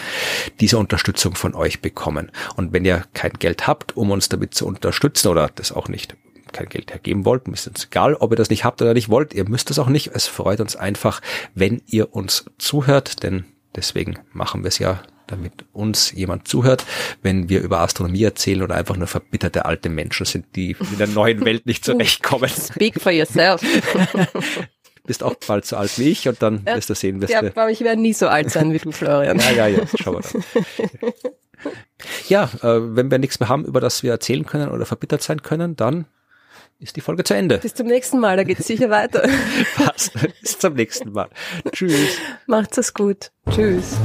[0.60, 2.30] diese Unterstützung von euch bekommen.
[2.56, 6.16] Und wenn ihr kein Geld habt, um uns damit zu unterstützen oder das auch nicht
[6.52, 9.34] kein Geld hergeben wollt, ist uns egal, ob ihr das nicht habt oder nicht wollt,
[9.34, 10.10] ihr müsst es auch nicht.
[10.14, 11.20] Es freut uns einfach,
[11.54, 13.44] wenn ihr uns zuhört, denn
[13.76, 16.84] deswegen machen wir es ja damit uns jemand zuhört,
[17.22, 21.06] wenn wir über Astronomie erzählen oder einfach nur verbitterte alte Menschen sind, die in der
[21.06, 23.62] neuen Welt nicht zurechtkommen Speak for yourself.
[25.08, 27.42] bist auch bald so alt wie ich und dann Ja, wirst du sehen, wirst ja,
[27.42, 27.48] du.
[27.48, 29.38] aber ich werde nie so alt sein wie du, Florian.
[29.40, 30.42] Ja, ja, ja, schauen wir
[31.02, 31.12] dann.
[32.28, 35.42] Ja, äh, wenn wir nichts mehr haben, über das wir erzählen können oder verbittert sein
[35.42, 36.06] können, dann
[36.78, 37.58] ist die Folge zu Ende.
[37.58, 39.28] Bis zum nächsten Mal, da geht's sicher weiter.
[39.74, 40.12] Passt.
[40.40, 41.28] Bis zum nächsten Mal.
[41.72, 42.18] Tschüss.
[42.46, 43.32] Macht's es gut.
[43.50, 43.96] Tschüss.